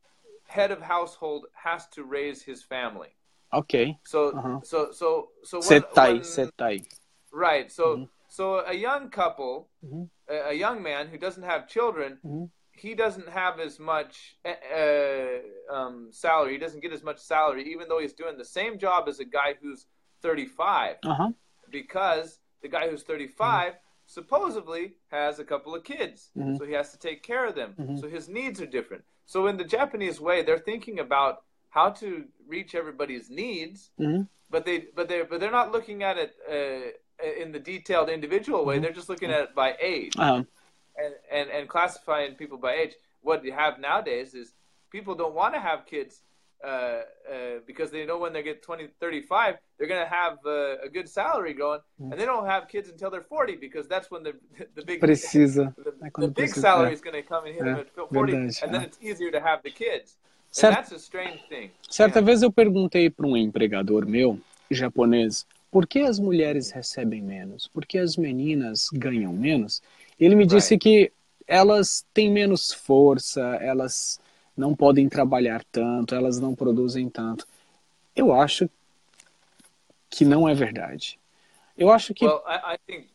[0.47, 3.13] head of household has to raise his family.
[3.53, 3.99] Okay.
[4.05, 4.61] So uh-huh.
[4.63, 6.87] so so so when, setai, when, setai.
[7.33, 7.73] Right.
[7.73, 8.05] So mm-hmm.
[8.29, 12.45] so a young couple mm-hmm a, young man who doesn't have children, mm-hmm.
[12.73, 16.53] he doesn't have as much uh, um, salary.
[16.53, 19.25] He doesn't get as much salary, even though he's doing the same job as a
[19.25, 19.87] guy who's
[20.23, 20.97] 35.
[21.05, 21.31] Uh-huh.
[21.71, 23.79] Because the guy who's 35 mm-hmm.
[24.07, 26.57] supposedly has a couple of kids, mm-hmm.
[26.57, 27.75] so he has to take care of them.
[27.79, 27.97] Mm-hmm.
[27.99, 29.05] So his needs are different.
[29.27, 34.23] So in the Japanese way, they're thinking about how to reach everybody's needs, mm-hmm.
[34.51, 36.35] but they but they but they're not looking at it.
[36.51, 38.77] Uh, in the detailed individual way.
[38.77, 38.85] Mm-hmm.
[38.85, 40.45] They're just looking at it by age uh-huh.
[40.97, 42.95] and, and, and classifying people by age.
[43.23, 44.53] What you have nowadays is
[44.91, 46.23] people don't want to have kids
[46.65, 47.03] uh, uh,
[47.67, 51.09] because they know when they get 20, 35, they're going to have uh, a good
[51.09, 52.13] salary going, mm-hmm.
[52.13, 54.35] and they don't have kids until they're 40 because that's when the
[54.75, 55.75] the big precisa.
[55.77, 58.75] the, the big salary is going to come and hit them at 40, verdade, and
[58.75, 60.17] then it's easier to have the kids.
[60.63, 61.71] And that's a strange thing.
[61.91, 62.25] Certa yeah.
[62.25, 64.41] vez eu perguntei para um empregador meu
[64.71, 67.69] japonês por que as mulheres recebem menos?
[67.69, 69.83] Por que as meninas ganham menos?
[70.19, 70.83] Ele me disse right.
[70.83, 71.13] que
[71.47, 74.19] elas têm menos força, elas
[74.57, 77.47] não podem trabalhar tanto, elas não produzem tanto.
[78.15, 78.69] Eu acho
[80.09, 81.19] que não é verdade.
[81.77, 83.09] Eu acho que well, I, I think...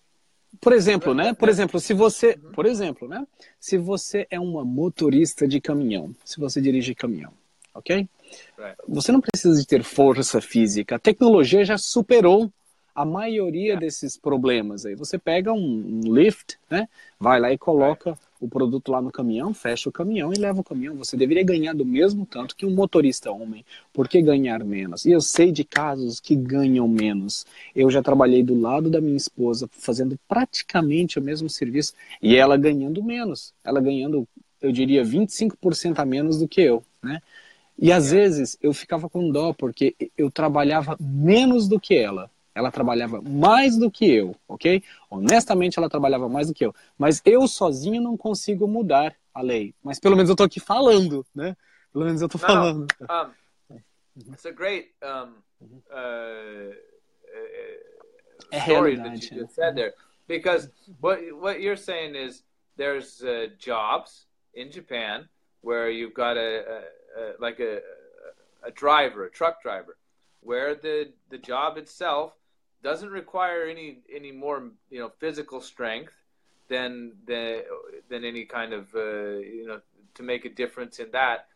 [0.59, 1.33] Por exemplo, né?
[1.33, 2.51] Por exemplo, se você, uhum.
[2.51, 3.25] por exemplo, né?
[3.59, 7.33] Se você é uma motorista de caminhão, se você dirige caminhão,
[7.73, 8.07] ok?
[8.88, 10.95] Você não precisa de ter força física.
[10.95, 12.51] A tecnologia já superou
[12.93, 14.95] a maioria desses problemas aí.
[14.95, 16.88] Você pega um, lift, né?
[17.19, 20.63] Vai lá e coloca o produto lá no caminhão, fecha o caminhão e leva o
[20.63, 20.95] caminhão.
[20.95, 23.63] Você deveria ganhar do mesmo tanto que um motorista homem.
[23.93, 25.05] Por que ganhar menos?
[25.05, 27.45] E eu sei de casos que ganham menos.
[27.75, 32.57] Eu já trabalhei do lado da minha esposa fazendo praticamente o mesmo serviço e ela
[32.57, 33.53] ganhando menos.
[33.63, 34.27] Ela ganhando,
[34.61, 37.21] eu diria, 25% a menos do que eu, né?
[37.82, 42.29] E às vezes eu ficava com dó porque eu trabalhava menos do que ela.
[42.53, 44.84] Ela trabalhava mais do que eu, ok?
[45.09, 46.75] Honestamente, ela trabalhava mais do que eu.
[46.95, 49.73] Mas eu sozinho não consigo mudar a lei.
[49.82, 51.57] Mas pelo menos eu estou aqui falando, né?
[51.91, 52.86] Pelo menos eu estou falando.
[53.01, 53.32] Um,
[54.32, 55.34] it's a great um,
[55.89, 56.71] uh,
[57.34, 59.93] uh, story that you just said there.
[60.27, 60.69] Because
[60.99, 62.43] what, what you're saying is
[62.77, 65.27] there's uh, jobs in Japan
[65.61, 66.84] where you've got a,
[67.18, 67.80] uh, like a,
[68.64, 69.97] a driver, a truck driver,
[70.41, 72.34] where the the job itself
[72.84, 76.14] doesn't require any any more you know physical strength
[76.68, 77.62] than than
[78.09, 79.82] than any kind of uh, you know
[80.16, 81.47] to make a difference in that.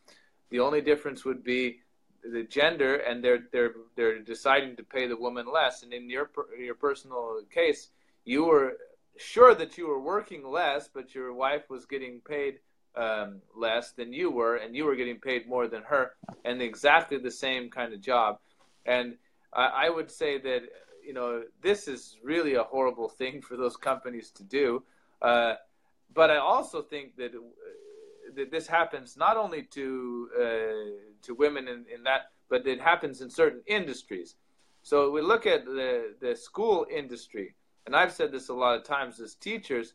[0.50, 1.80] The only difference would be
[2.24, 5.84] the gender, and they're they're they're deciding to pay the woman less.
[5.84, 6.30] And in your
[6.60, 7.90] your personal case,
[8.24, 8.78] you were
[9.18, 12.60] sure that you were working less, but your wife was getting paid
[12.98, 17.18] um, less than you were, and you were getting paid more than her, and exactly
[17.18, 18.40] the same kind of job.
[18.86, 19.16] And
[19.54, 20.62] I, I would say that
[21.06, 24.84] you know this is really a horrible thing for those companies to do.
[25.22, 25.56] Uh,
[26.14, 27.40] but I also think that uh,
[28.36, 30.44] that this happens not only to uh,
[31.24, 34.36] to women in, in that, but it happens in certain industries.
[34.82, 38.84] So we look at the the school industry, and I've said this a lot of
[38.84, 39.94] times as teachers.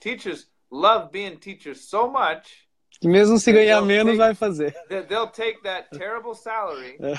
[0.00, 2.66] Teachers love being teachers so much.
[3.00, 4.74] Que mesmo se ganhar menos, take, vai fazer.
[5.08, 7.16] They'll take that terrible salary, uh,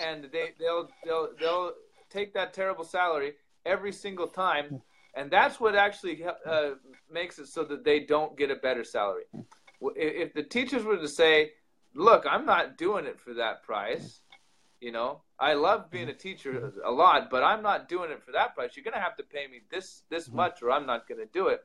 [0.00, 1.72] and they they'll they'll they'll
[2.10, 3.34] take that terrible salary
[3.64, 4.82] every single time,
[5.14, 6.70] and that's what actually uh,
[7.10, 9.24] makes it so that they don't get a better salary.
[9.96, 11.52] If the teachers were to say,
[11.94, 14.20] "Look, I'm not doing it for that price,"
[14.80, 18.32] you know, I love being a teacher a lot, but I'm not doing it for
[18.32, 18.72] that price.
[18.74, 20.36] You're going to have to pay me this this mm-hmm.
[20.36, 21.64] much, or I'm not going to do it.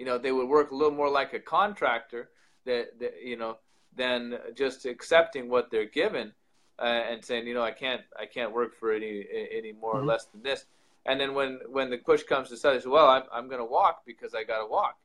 [0.00, 2.30] You know, they would work a little more like a contractor
[2.64, 3.58] that, that you know
[3.94, 6.32] than just accepting what they're given
[6.78, 9.26] uh, and saying, you know, I can't I can't work for any
[9.58, 10.04] any more mm-hmm.
[10.04, 10.64] or less than this.
[11.04, 13.60] And then when when the push comes to shove, they say, well, I'm I'm going
[13.60, 14.96] to walk because I got to walk.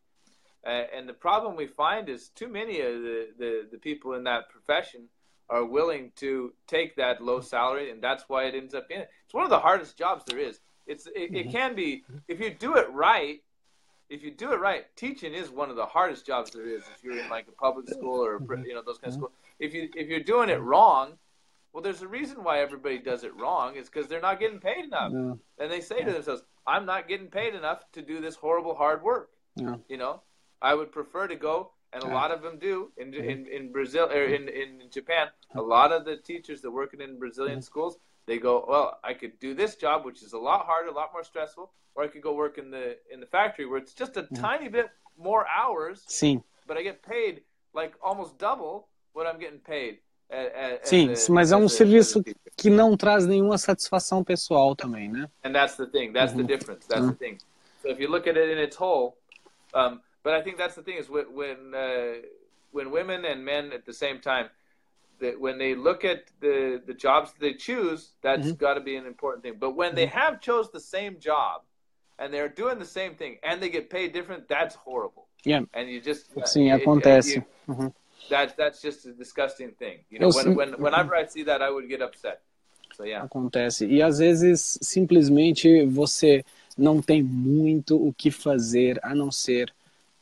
[0.66, 4.24] Uh, and the problem we find is too many of the, the, the people in
[4.24, 5.02] that profession
[5.48, 9.10] are willing to take that low salary, and that's why it ends up in it.
[9.26, 10.60] It's one of the hardest jobs there is.
[10.88, 11.52] It's it, it mm-hmm.
[11.52, 13.42] can be if you do it right.
[14.10, 16.84] If you do it right, teaching is one of the hardest jobs there is.
[16.96, 19.20] If you're in like a public school or you know those kind of mm-hmm.
[19.20, 21.14] schools, if you if you're doing it wrong,
[21.74, 23.74] well, there's a reason why everybody does it wrong.
[23.76, 25.34] It's because they're not getting paid enough, yeah.
[25.60, 29.02] and they say to themselves, "I'm not getting paid enough to do this horrible hard
[29.02, 29.78] work." Yeah.
[29.90, 30.22] You know,
[30.62, 33.30] I would prefer to go and a lot of them do in mm-hmm.
[33.30, 35.28] in, in Brazil or in, in Japan.
[35.56, 37.64] A lot of the teachers that working in Brazilian mm-hmm.
[37.64, 40.94] schools, they go, well, I could do this job, which is a lot harder, a
[40.94, 43.94] lot more stressful, or I could go work in the in the factory where it's
[43.94, 44.36] just a mm-hmm.
[44.36, 46.04] tiny bit more hours.
[46.08, 46.44] Sim.
[46.68, 47.42] But I get paid
[47.74, 50.00] like almost double what I'm getting paid.
[50.84, 52.24] Sim, a, mas é um serviço
[52.58, 55.30] que não traz nenhuma satisfação pessoal também, né?
[55.44, 56.14] And that's the thing.
[56.14, 56.88] That's the difference.
[56.88, 57.38] That's the thing.
[57.84, 59.16] So if you look at it in its whole,
[59.76, 62.26] um, but I think that's the thing is when when, uh,
[62.72, 64.50] when women and men at the same time
[65.20, 68.56] that when they look at the the jobs that they choose, that's mm-hmm.
[68.56, 69.56] got to be an important thing.
[69.60, 70.18] But when they mm-hmm.
[70.18, 71.62] have chose the same job
[72.20, 75.28] and they're doing the same thing and they get paid different, that's horrible.
[75.44, 75.62] Yeah.
[75.74, 77.30] And you just Sim, it, acontece.
[77.30, 77.88] It, you, mm-hmm.
[78.30, 80.00] That that's just a disgusting thing.
[80.10, 82.42] You know, when, when whenever I see that, I would get upset.
[82.96, 83.24] So, yeah.
[83.24, 83.86] Acontece.
[83.86, 86.44] E às vezes simplesmente você
[86.78, 89.74] não tem muito o que fazer a não ser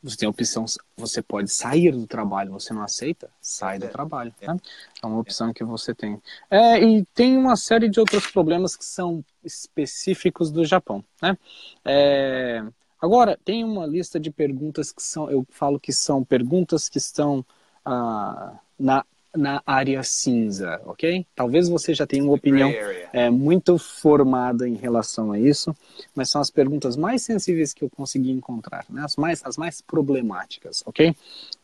[0.04, 3.30] Você tem a opção, você pode sair do trabalho, você não aceita?
[3.40, 3.88] Sai do é.
[3.88, 4.34] trabalho.
[4.42, 4.54] Né?
[5.02, 6.20] É uma opção que você tem.
[6.50, 11.02] É, e tem uma série de outros problemas que são específicos do Japão.
[11.22, 11.38] Né?
[11.82, 12.62] É,
[13.00, 17.42] agora, tem uma lista de perguntas que são, eu falo que são perguntas que estão
[17.82, 19.06] ah, na
[19.36, 21.26] na área cinza, ok?
[21.34, 22.70] Talvez você já tenha uma opinião
[23.12, 25.74] é, muito formada em relação a isso,
[26.14, 29.02] mas são as perguntas mais sensíveis que eu consegui encontrar, né?
[29.04, 31.14] as, mais, as mais problemáticas, ok?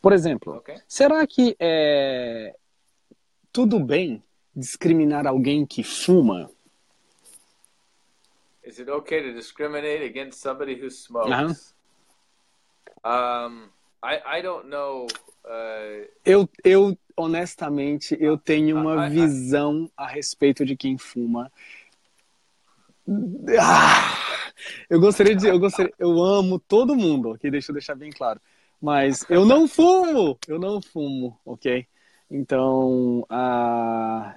[0.01, 0.75] Por exemplo, okay.
[0.87, 2.55] será que é
[3.51, 4.21] tudo bem
[4.55, 6.49] discriminar alguém que fuma?
[8.63, 11.73] Is it okay to discriminate against somebody who smokes?
[13.03, 13.47] Uh -huh.
[13.47, 13.69] um,
[14.03, 15.07] I, I don't know.
[15.45, 16.07] Uh...
[16.25, 21.51] Eu, eu honestamente, eu tenho uma visão a respeito de quem fuma.
[23.59, 24.15] Ah,
[24.89, 27.49] eu gostaria de, eu gostaria, eu amo todo mundo, ok?
[27.49, 28.39] Deixa eu deixar bem claro.
[28.81, 31.85] Mas eu não fumo, eu não fumo, ok?
[32.29, 34.35] Então, ah,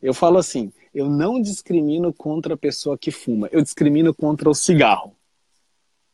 [0.00, 4.54] eu falo assim, eu não discrimino contra a pessoa que fuma, eu discrimino contra o
[4.54, 5.16] cigarro,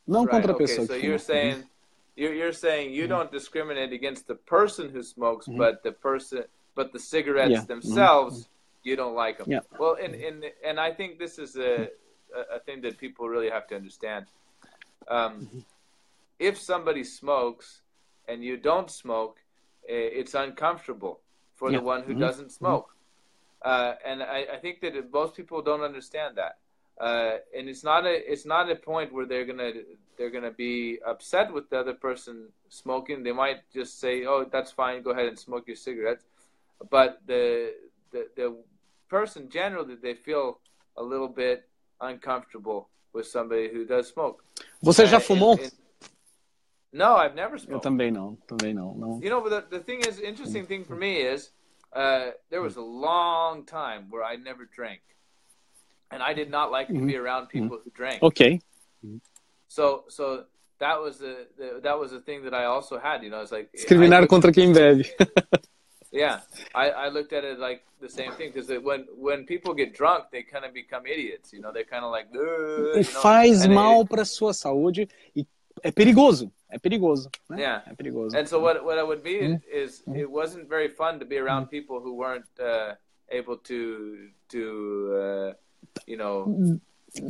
[0.06, 1.12] não right, contra a pessoa okay, que so fuma.
[1.12, 1.71] You're saying
[2.16, 3.10] You're, you're saying you mm-hmm.
[3.10, 5.58] don't discriminate against the person who smokes, mm-hmm.
[5.58, 6.44] but the person,
[6.74, 7.60] but the cigarettes yeah.
[7.62, 8.88] themselves, mm-hmm.
[8.88, 9.50] you don't like them.
[9.50, 9.60] Yeah.
[9.78, 11.88] Well, and and and I think this is a
[12.50, 14.26] a thing that people really have to understand.
[15.08, 15.58] Um, mm-hmm.
[16.38, 17.82] if somebody smokes
[18.28, 19.38] and you don't smoke,
[19.84, 21.20] it's uncomfortable
[21.54, 21.78] for yeah.
[21.78, 22.20] the one who mm-hmm.
[22.20, 22.64] doesn't mm-hmm.
[22.64, 22.94] smoke.
[23.62, 26.56] Uh, and I, I, think that most people don't understand that.
[27.02, 29.72] Uh, and it's not a it's not a point where they're gonna
[30.16, 33.24] they're gonna be upset with the other person smoking.
[33.24, 35.02] They might just say, "Oh, that's fine.
[35.02, 36.24] Go ahead and smoke your cigarettes."
[36.90, 37.74] But the
[38.12, 38.56] the the
[39.08, 40.60] person generally they feel
[40.96, 41.68] a little bit
[42.00, 44.44] uncomfortable with somebody who does smoke.
[44.80, 45.54] Você já fumou?
[45.54, 45.70] In, in,
[46.92, 47.72] no, I've never smoked.
[47.72, 49.20] Eu também não, também não, não.
[49.20, 51.50] You know, but the, the thing is, interesting thing for me is,
[51.94, 55.00] uh, there was a long time where I never drank
[56.12, 57.24] and I did not like to be mm-hmm.
[57.24, 57.84] around people mm-hmm.
[57.84, 58.22] who drank.
[58.22, 58.60] Okay.
[59.68, 60.44] So so
[60.78, 63.22] that was the, the that was the thing that I also had.
[63.22, 65.08] You know, it's like discriminar contra quem bebe.
[66.12, 66.40] yeah,
[66.74, 70.24] I, I looked at it like the same thing because when when people get drunk,
[70.30, 71.52] they kind of become idiots.
[71.52, 72.26] You know, they're kind of like.
[72.96, 75.46] E faz mal para sua saúde e
[75.82, 76.52] é perigoso.
[76.70, 77.30] É perigoso.
[77.50, 77.60] Né?
[77.60, 78.36] Yeah, é perigoso.
[78.36, 79.82] And so what what I would be mm-hmm.
[79.82, 82.48] is it wasn't very fun to be around people who weren't.
[82.60, 82.94] Uh,
[83.32, 84.62] able to to
[85.16, 85.52] uh,
[86.06, 86.80] you know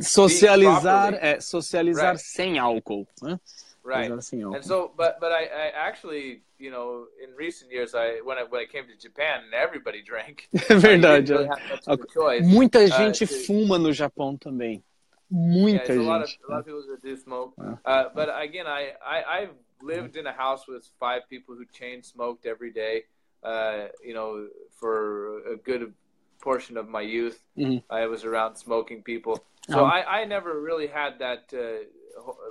[0.01, 2.21] socializar é socializar right.
[2.21, 3.39] sem álcool, né?
[3.85, 4.09] Right.
[4.09, 8.43] And so, but but I, I actually, you know, in recent years, I when I
[8.43, 10.47] when I came to Japan, everybody drank.
[10.69, 11.33] É verdade.
[11.33, 14.81] Really Muita gente uh, fuma no Japão também.
[15.29, 16.07] Muita yeah, gente.
[16.07, 17.53] A lot, of, a lot of people do smoke.
[17.59, 22.03] Uh, but again, I, I I've lived in a house with five people who chain
[22.03, 23.03] smoked every day.
[23.43, 24.47] Uh, you know,
[24.79, 25.93] for a good
[26.41, 27.77] portion of my youth, mm-hmm.
[27.89, 29.43] I was around smoking people.
[29.69, 31.85] So um, I, I never really had that uh,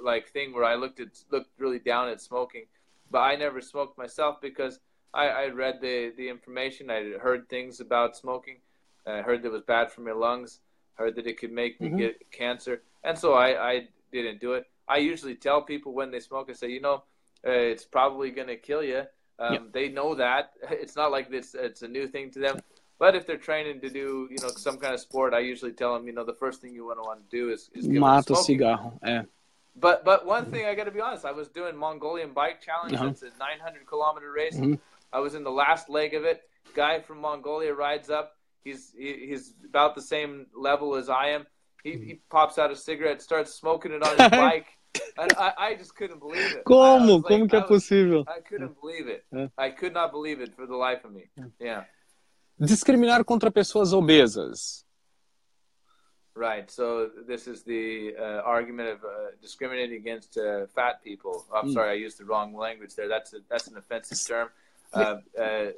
[0.03, 2.65] like thing where I looked at looked really down at smoking,
[3.11, 4.81] but I never smoked myself because
[5.13, 6.91] I, I read the the information.
[6.91, 8.57] I heard things about smoking.
[9.07, 10.61] I heard that it was bad for my lungs.
[10.95, 11.99] Heard that it could make me mm-hmm.
[11.99, 14.67] get cancer, and so I, I didn't do it.
[14.89, 17.05] I usually tell people when they smoke, I say, you know,
[17.47, 19.03] uh, it's probably going to kill you.
[19.39, 19.73] Um, yep.
[19.73, 20.53] They know that.
[20.71, 21.55] It's not like this.
[21.55, 22.61] It's a new thing to them.
[23.03, 25.93] But if they're training to do, you know, some kind of sport, I usually tell
[25.93, 28.33] them, you know, the first thing you want to want to do is, is Mata
[28.33, 28.93] o cigarro.
[29.05, 29.27] É.
[29.75, 32.93] But but one thing I got to be honest, I was doing Mongolian bike challenge.
[32.95, 33.09] Uh-huh.
[33.09, 34.55] It's a 900 kilometer race.
[34.55, 34.75] Mm-hmm.
[35.13, 36.43] I was in the last leg of it.
[36.77, 38.37] Guy from Mongolia rides up.
[38.63, 41.45] He's he, he's about the same level as I am.
[41.83, 44.69] He, he pops out a cigarette, starts smoking it on his bike.
[45.19, 46.63] And I, I just couldn't believe it.
[46.65, 47.17] Como?
[47.17, 48.25] Like, Como que é possível?
[48.29, 49.25] I couldn't believe it.
[49.59, 51.25] I could not believe it for the life of me.
[51.59, 51.83] Yeah.
[52.65, 54.85] Discriminar contra pessoas obesas.
[56.35, 56.71] Right.
[56.71, 61.45] So this is the uh, argument of uh, discriminating against uh, fat people.
[61.51, 61.73] Oh, I'm mm.
[61.75, 63.09] sorry, I used the wrong language there.
[63.09, 64.49] That's a, that's an offensive term.
[64.95, 65.73] Uh, uh, uh,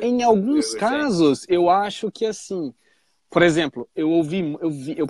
[0.00, 2.72] em alguns casos, eu acho que assim,
[3.30, 5.06] por exemplo, eu ouvi, eu vi, eu,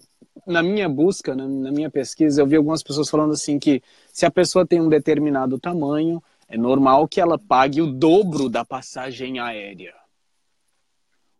[0.46, 4.24] na minha busca, na, na minha pesquisa, eu vi algumas pessoas falando assim que se
[4.24, 9.38] a pessoa tem um determinado tamanho, é normal que ela pague o dobro da passagem
[9.38, 9.94] aérea.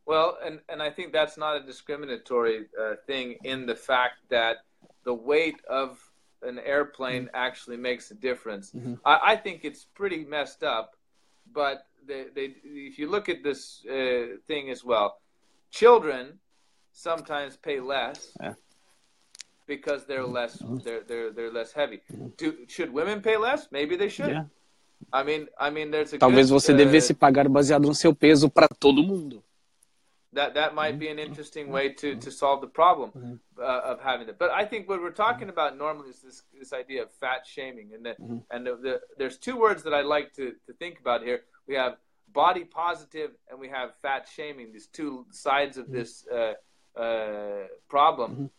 [0.08, 4.56] Well, and, and I think that's not a discriminatory uh, thing in the fact that
[5.04, 5.98] the weight of
[6.42, 7.36] an airplane mm-hmm.
[7.46, 8.70] actually makes a difference.
[8.70, 8.94] Mm-hmm.
[9.04, 10.96] I, I, think it's pretty messed up,
[11.52, 15.18] but they, they, if you look at this uh, thing as well,
[15.70, 16.38] children
[16.92, 18.54] sometimes pay less yeah.
[19.66, 20.32] because they're mm-hmm.
[20.32, 20.78] less mm-hmm.
[20.84, 22.00] they're they're they're less heavy.
[22.38, 23.68] Do should women pay less?
[23.70, 24.30] Maybe they should.
[24.30, 24.44] Yeah.
[25.12, 28.14] I mean, I mean, there's a Talvez good, você uh, devesse pagar baseado no seu
[28.14, 29.44] peso para todo mundo
[30.32, 30.98] that that might mm-hmm.
[30.98, 33.34] be an interesting way to to solve the problem mm-hmm.
[33.60, 34.38] uh, of having it.
[34.38, 37.90] But I think what we're talking about normally is this this idea of fat shaming,
[37.94, 38.38] and the, mm-hmm.
[38.50, 41.42] and the, the, there's two words that I like to to think about here.
[41.66, 41.96] We have
[42.32, 44.72] body positive, and we have fat shaming.
[44.72, 46.54] These two sides of this uh,
[46.98, 48.50] uh, problem.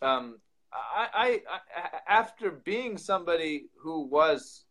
[0.00, 0.38] Um,
[0.72, 4.64] I, I, I after being somebody who was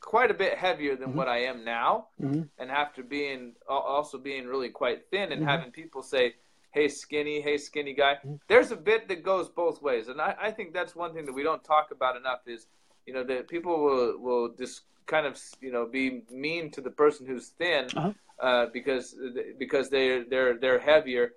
[0.00, 1.18] quite a bit heavier than mm-hmm.
[1.18, 2.42] what I am now, mm-hmm.
[2.58, 5.48] and after being also being really quite thin and mm-hmm.
[5.48, 6.34] having people say,
[6.70, 8.36] "Hey, skinny, hey, skinny guy," mm-hmm.
[8.48, 11.32] there's a bit that goes both ways, and I, I, think that's one thing that
[11.32, 12.66] we don't talk about enough is,
[13.06, 16.90] you know, that people will will just kind of you know be mean to the
[16.90, 18.12] person who's thin uh-huh.
[18.40, 19.14] uh, because
[19.58, 21.32] because they're they're they're heavier,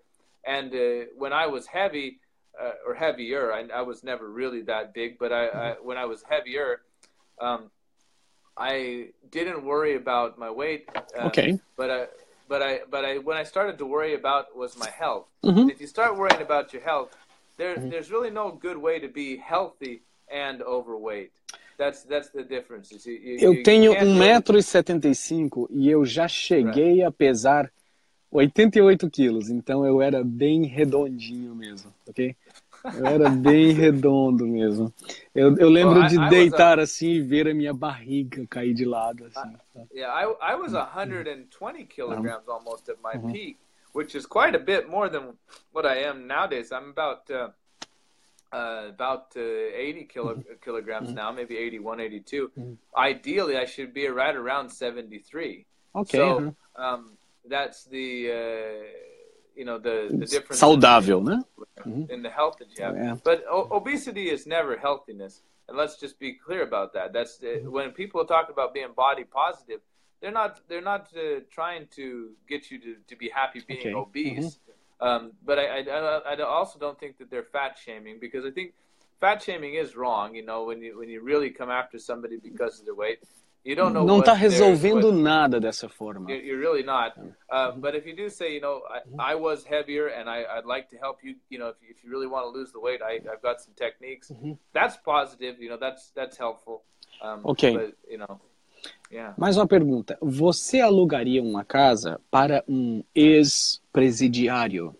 [0.45, 2.19] and uh, when I was heavy.
[2.59, 3.53] Uh, or heavier.
[3.53, 5.87] I, I, was never really that big, but I, I mm-hmm.
[5.87, 6.81] when I was heavier,
[7.39, 7.71] um,
[8.59, 10.89] I didn't worry about my weight.
[11.17, 11.59] Um, okay.
[11.77, 12.07] But I,
[12.47, 15.27] but I, but I, when I started to worry about was my health.
[15.43, 15.69] Mm-hmm.
[15.69, 17.15] If you start worrying about your health,
[17.57, 17.89] there, mm-hmm.
[17.89, 21.31] there's really no good way to be healthy and overweight.
[21.77, 22.91] That's, that's the difference.
[22.91, 27.03] You, you, eu tenho 1,75m e eu já cheguei right.
[27.03, 27.71] a pesar
[28.31, 32.35] 88 quilos, então eu era bem redondinho mesmo, ok?
[33.03, 34.93] Era bem redondo mesmo.
[35.35, 38.73] Eu, eu lembro well, I, de deitar a, assim e ver a minha barriga cair
[38.73, 39.25] de lado.
[39.25, 39.55] Assim.
[39.75, 43.31] I, yeah, I, I was 120 kilograms almost at my uh-huh.
[43.31, 43.57] peak,
[43.93, 45.33] which is quite a bit more than
[45.71, 46.71] what I am nowadays.
[46.71, 47.49] I'm about uh,
[48.51, 50.53] uh, about uh, 80 kilo, mm-hmm.
[50.63, 51.17] kilograms mm-hmm.
[51.17, 52.51] now, maybe 81, 82.
[52.57, 52.73] Mm-hmm.
[52.97, 55.65] Ideally, I should be right around 73.
[55.95, 56.17] Okay.
[56.17, 57.11] So um,
[57.47, 59.08] that's the uh,
[59.59, 61.43] you know the the difference saudável, né?
[62.15, 63.15] In the health that you have, yeah.
[63.23, 67.07] but o- obesity is never healthiness, and let's just be clear about that.
[67.11, 67.69] That's mm-hmm.
[67.69, 69.81] when people talk about being body positive,
[70.21, 72.05] they're not they're not uh, trying to
[72.47, 73.93] get you to, to be happy being okay.
[73.93, 74.51] obese.
[74.55, 75.07] Mm-hmm.
[75.07, 78.73] Um, but I, I, I also don't think that they're fat shaming because I think
[79.21, 80.35] fat shaming is wrong.
[80.35, 83.19] You know, when you when you really come after somebody because of their weight,
[83.65, 86.31] não está resolvendo nada dessa forma.
[86.31, 87.13] You're really not.
[87.51, 88.81] Uh, but if you do say, you know,
[89.19, 92.03] I, I was heavier and I, would like to help you, you know, if, if
[92.03, 94.31] you really want to lose the weight, I, have got some techniques.
[94.73, 95.59] That's positive.
[95.59, 96.83] You know, that's that's helpful.
[97.21, 97.73] Um, ok.
[97.75, 98.39] But, you know.
[99.11, 99.33] Yeah.
[99.37, 100.17] Mais uma pergunta.
[100.21, 104.95] Você alugaria uma casa para um ex-presidiário?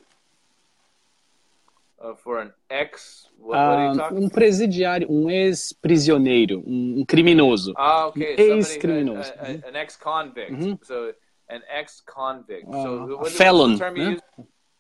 [2.01, 4.23] Uh, for an ex, what, what are Ah, you talking?
[4.23, 7.73] um presidiário, um ex-prisioneiro, um, um criminoso.
[7.75, 8.37] Ah, okay.
[8.37, 9.33] Somebody, Ex-criminoso.
[9.37, 10.85] a- a- an ex-convict.
[10.85, 11.13] So
[11.49, 12.67] an ex-convict.
[12.69, 14.11] Uh, so what is felon, the term you né?
[14.13, 14.23] used?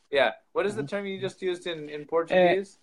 [0.09, 0.31] Yeah.
[0.53, 2.77] What is the term you just used in, in Portuguese?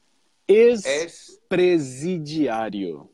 [1.48, 3.08] Presidiário.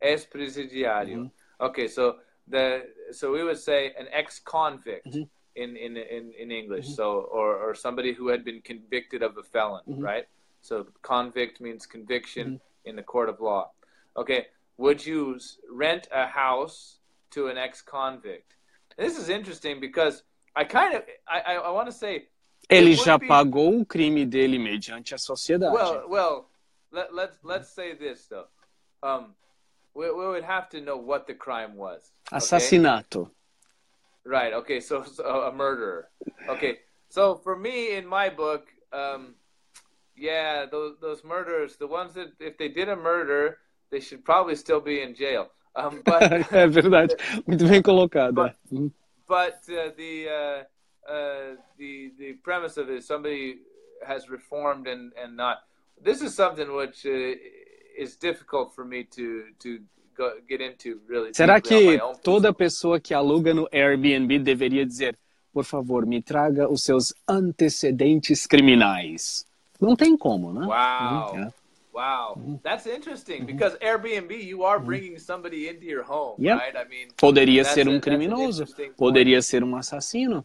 [0.00, 1.16] ex-presidiário.
[1.18, 1.30] Mhm.
[1.60, 2.16] Okay, so
[2.48, 5.06] the so we would say an ex-convict
[5.54, 6.86] in, in in in English.
[6.96, 10.26] So or or somebody who had been convicted of a felon, right?
[10.66, 13.70] So convict means conviction in the court of law.
[14.16, 15.38] Okay, would you
[15.70, 16.98] rent a house
[17.30, 18.56] to an ex-convict?
[18.98, 20.24] This is interesting because
[20.56, 22.28] I kind of I I, I want to say
[22.68, 25.72] Ele já be- pagou o crime dele mediante a sociedade.
[25.72, 26.50] Well, well,
[26.90, 28.48] let, let's let's say this though.
[29.04, 29.34] Um,
[29.94, 32.10] we, we would have to know what the crime was.
[32.32, 32.38] okay?
[32.38, 33.30] Assassinato.
[34.24, 34.52] Right.
[34.52, 34.80] Okay.
[34.80, 36.08] So, so a murderer.
[36.48, 36.78] Okay.
[37.08, 39.36] So for me, in my book, um,
[40.16, 43.58] yeah, those those murderers, the ones that if they did a murder,
[43.90, 45.48] they should probably still be in jail.
[45.74, 46.22] Um, but
[46.52, 47.14] é verdade.
[47.46, 48.34] Muito bem colocado.
[48.34, 48.56] But-
[49.28, 53.58] but uh, the uh, uh, the the premise of it is somebody
[54.06, 55.58] has reformed and and not.
[56.00, 57.34] This is something which uh,
[57.98, 59.80] is difficult for me to to
[60.16, 61.32] go, get into really.
[61.32, 65.18] Será que toda pessoa que aluga no Airbnb deveria dizer,
[65.52, 69.44] por favor, me traga os seus antecedentes criminais?
[69.80, 70.66] Não tem como, né?
[70.66, 71.34] Wow.
[71.34, 71.52] Uhum.
[71.92, 76.58] Wow, that's interesting because Airbnb, you are bringing somebody into your home, Yep.
[76.58, 76.76] right?
[76.76, 78.66] I mean, Poderia ser um that's criminoso,
[78.98, 80.44] poderia ser um assassino.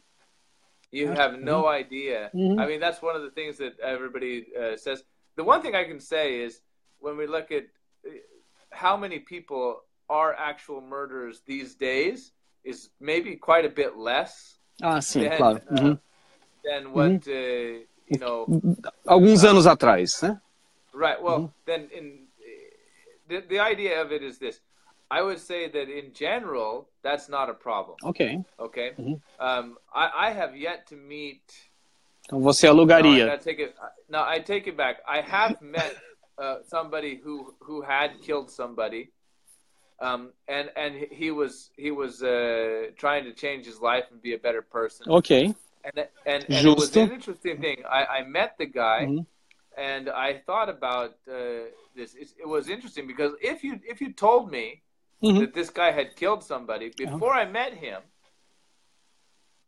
[0.93, 2.29] you have no idea.
[2.33, 2.57] Mhm.
[2.57, 5.03] I mean, that's one of the things that everybody uh, says.
[5.35, 6.61] The one thing I can say is
[6.99, 7.63] when we look at
[8.05, 8.09] uh,
[8.71, 12.31] how many people are actual murderers these days,
[12.63, 15.55] is maybe quite a bit less Ah, sim, Then, claro.
[15.69, 15.99] uh, Uhum.
[16.63, 17.83] than what uh,
[19.07, 20.39] Alguns anos atrás, né?
[20.93, 21.21] Right.
[21.21, 22.27] Well, then in
[23.27, 24.59] the the idea of it is this.
[25.09, 27.97] I would say that in general, that's not a problem.
[28.03, 28.43] Ok.
[28.59, 28.91] Okay.
[28.97, 29.21] Mhm.
[29.39, 31.41] Um, I, I have yet to meet.
[32.25, 33.37] Então você No, I, alugaria.
[33.39, 33.75] take it.
[34.09, 35.01] No, I take it back.
[35.07, 35.95] I have met
[36.37, 39.09] uh, somebody who who had killed somebody,
[39.99, 44.33] um, and and he was he was uh, trying to change his life and be
[44.33, 45.07] a better person.
[45.09, 45.53] Ok.
[45.83, 47.77] And and, and it was an interesting thing.
[47.89, 49.25] I, I met the guy, Mhm.
[49.77, 51.33] and I thought about uh,
[51.95, 52.13] this.
[52.15, 54.81] It, it was interesting because if you if you told me
[55.23, 55.39] Uhum.
[55.41, 58.01] that this guy had killed somebody before I met him,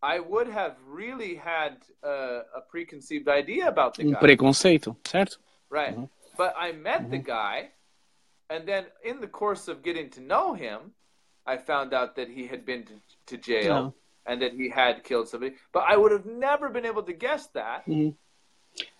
[0.02, 4.19] I would have really had uh, a preconceived idea about the Um guy.
[4.19, 5.38] preconceito, certo?
[5.69, 5.95] Right.
[5.95, 6.10] Mhm.
[6.38, 7.69] But I met the guy,
[8.49, 10.80] and then in the course of getting to know him,
[11.45, 12.94] I found out that he had been to,
[13.27, 13.94] to jail Não.
[14.25, 15.55] And that he had killed somebody.
[15.73, 17.83] But I would have never been able to guess that.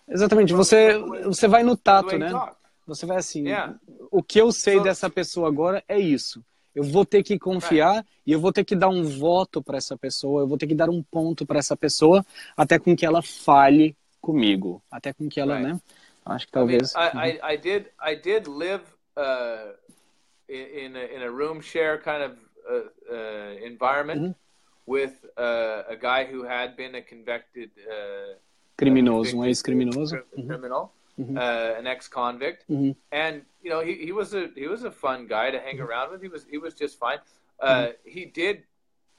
[0.08, 0.52] Exatamente.
[0.52, 2.30] Você, você vai no tato, né?
[2.86, 3.78] Você vai assim, Yeah.
[4.10, 6.44] o que eu sei So- dessa pessoa agora é isso.
[6.74, 9.96] Eu vou ter que confiar e eu vou ter que dar um voto para essa
[9.96, 12.26] pessoa, eu vou ter que dar um ponto para essa pessoa
[12.56, 15.72] até com que ela fale comigo, até com que ela, Right.
[15.72, 15.80] né?
[16.26, 16.94] Acho que I mean, talvez.
[16.94, 18.82] I, I, I did I did live
[19.16, 19.72] uh,
[20.48, 22.36] in a, in a room share kind of
[22.68, 24.34] uh, uh, environment Mhm.
[24.86, 28.34] With uh, a guy who had been a convicted uh,
[28.78, 30.10] criminoso, um ex-criminoso.
[30.10, 30.46] cri- Uhum.
[30.48, 31.36] criminal, Mhm.
[31.36, 32.94] uh, an ex-convict, Uhum.
[33.12, 36.10] and you know he, he was a he was a fun guy to hang around
[36.12, 36.20] with.
[36.22, 37.18] He was he was just fine.
[37.60, 38.64] Uh, He did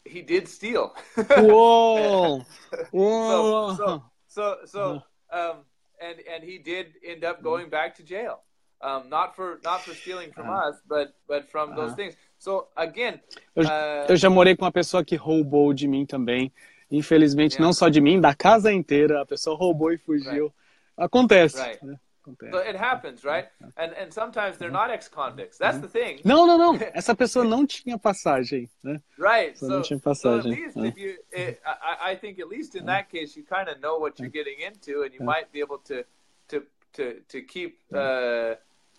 [0.05, 0.93] he did steal.
[1.17, 2.45] Uou!
[2.45, 2.45] so
[2.93, 3.77] Uou!
[3.77, 5.57] so so so um
[6.01, 8.41] and and he did end up going back to jail
[8.81, 10.69] um not for not for stealing from Uh-huh.
[10.69, 11.95] us but but from those Uh-huh.
[11.95, 12.15] things
[12.45, 13.19] so again
[13.55, 13.67] Eu, uh,
[14.09, 16.51] eu já morei com uma pessoa que roubou de mim também.
[16.91, 17.65] Infelizmente, Yeah.
[17.65, 19.21] não só de mim, da casa inteira.
[19.21, 20.53] A pessoa roubou e fugiu.
[20.95, 21.57] Acontece.
[21.61, 21.83] Right.
[21.85, 21.95] né?
[22.21, 22.51] Acontece.
[22.51, 23.47] so it happens right
[23.77, 26.73] and and sometimes they're not ex-convicts that's the thing Não, não, não.
[26.93, 28.99] Essa pessoa não tinha passagem, né?
[29.19, 30.51] right So não tinha so at passagem.
[30.55, 30.85] least Uh.
[30.85, 33.99] if you it, I, I think at least in that case you kind of know
[33.99, 35.25] what you're getting into and you Uh.
[35.33, 36.03] might be able to
[36.47, 36.63] to
[36.93, 38.55] to to keep uh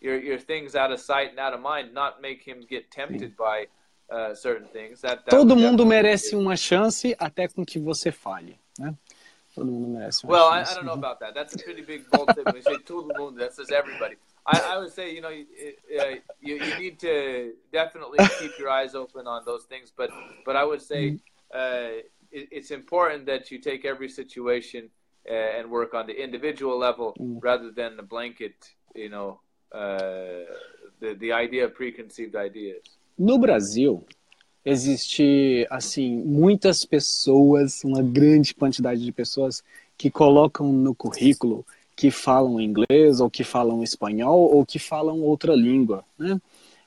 [0.06, 3.36] your your things out of sight and out of mind not make him get tempted
[3.36, 3.66] by
[4.10, 8.12] uh, certain things that, that Todo mundo merece be- uma chance até com que você
[8.12, 8.94] fale, né?
[9.54, 10.70] Todo mundo merece uma Well, I, chance.
[10.72, 11.34] I don't know about that.
[11.34, 12.56] That's a pretty big bold statement.
[12.58, 14.16] You say todo mundo, that says everybody.
[14.46, 15.44] I, I would say, you know, you,
[15.98, 19.90] uh, you, you need to definitely keep your eyes open on those things.
[19.96, 20.10] But
[20.44, 21.18] but I would say
[21.52, 24.90] uh, it, it's important that you take every situation
[25.28, 27.42] uh, and work on the individual level Mm.
[27.42, 28.54] rather than the blanket,
[28.94, 29.40] you know,
[29.76, 30.54] uh,
[30.98, 32.82] the the idea preconceived ideas.
[33.18, 34.04] No Brasil,
[34.64, 39.62] existe assim muitas pessoas, uma grande quantidade de pessoas
[39.96, 45.54] que colocam no currículo que falam inglês ou que falam espanhol ou que falam outra
[45.54, 46.38] língua, né?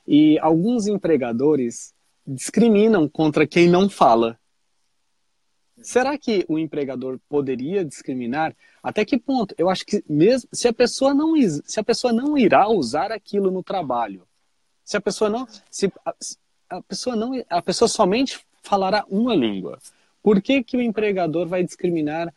[0.06, 1.92] E alguns empregadores
[2.26, 4.38] discriminam contra quem não fala.
[5.82, 8.54] Será que o empregador poderia discriminar?
[8.82, 9.54] Até que ponto?
[9.56, 11.34] Eu acho que mesmo se a pessoa não
[11.64, 14.26] se a pessoa não irá usar aquilo no trabalho,
[14.84, 16.14] se a pessoa não se a,
[16.70, 19.78] a pessoa não a pessoa somente falará uma língua,
[20.22, 22.32] por que que o empregador vai discriminar?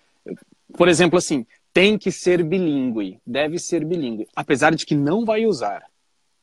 [0.74, 5.46] Por exemplo, assim, tem que ser bilíngue, deve ser bilíngue, apesar de que não vai
[5.46, 5.90] usar,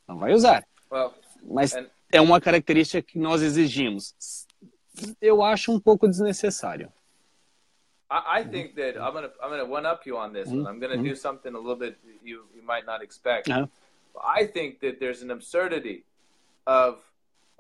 [0.07, 0.67] não vai usar.
[0.91, 1.13] Well,
[1.43, 1.75] Mas
[2.13, 4.15] é uma característica que nós exigimos
[5.21, 6.93] eu acho um pouco desnecessário.
[8.11, 10.67] I, I think that I'm gonna I'm gonna one up you on this one.
[10.67, 11.05] I'm gonna mm-hmm.
[11.05, 13.49] do something a little bit you you might not expect.
[13.49, 13.67] Uh-huh.
[14.21, 16.05] I think that there's an absurdity
[16.67, 16.99] of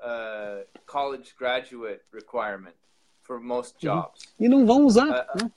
[0.03, 2.75] uh, college graduate requirement
[3.23, 3.87] for most mm-hmm.
[3.87, 4.35] jobs.
[4.39, 5.09] E não vão usar.
[5.35, 5.51] Uh,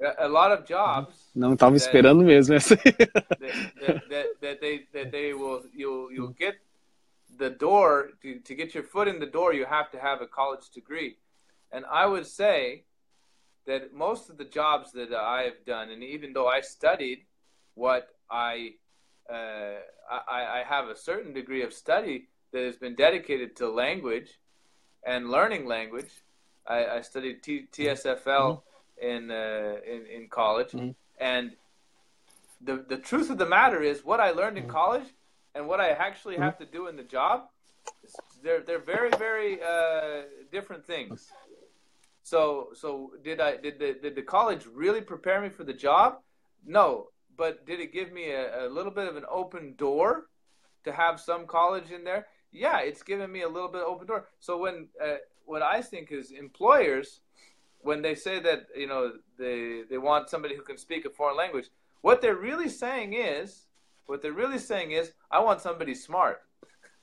[0.00, 1.30] a, a lot of jobs.
[1.34, 2.76] Não estava esperando mesmo essa.
[2.76, 6.58] that, that, that, that, they that they will you'll you'll get
[7.40, 10.26] the door to, to get your foot in the door you have to have a
[10.26, 11.16] college degree
[11.72, 12.84] and i would say
[13.66, 17.24] that most of the jobs that i've done and even though i studied
[17.74, 18.74] what i
[19.30, 19.78] uh,
[20.28, 24.38] I, I have a certain degree of study that has been dedicated to language
[25.02, 26.12] and learning language
[26.66, 29.06] i, I studied T, tsfl mm-hmm.
[29.12, 30.90] in, uh, in in college mm-hmm.
[31.18, 31.52] and
[32.60, 34.82] the the truth of the matter is what i learned in mm-hmm.
[34.82, 35.08] college
[35.54, 37.48] and what I actually have to do in the job,
[38.42, 40.22] they're they're very very uh,
[40.52, 41.28] different things.
[42.22, 46.18] So so did I did the did the college really prepare me for the job?
[46.64, 50.26] No, but did it give me a, a little bit of an open door
[50.84, 52.26] to have some college in there?
[52.52, 54.28] Yeah, it's given me a little bit open door.
[54.40, 57.20] So when uh, what I think is employers
[57.82, 61.36] when they say that you know they they want somebody who can speak a foreign
[61.36, 61.68] language,
[62.02, 63.66] what they're really saying is
[64.10, 66.42] what they're really saying is, I want somebody smart.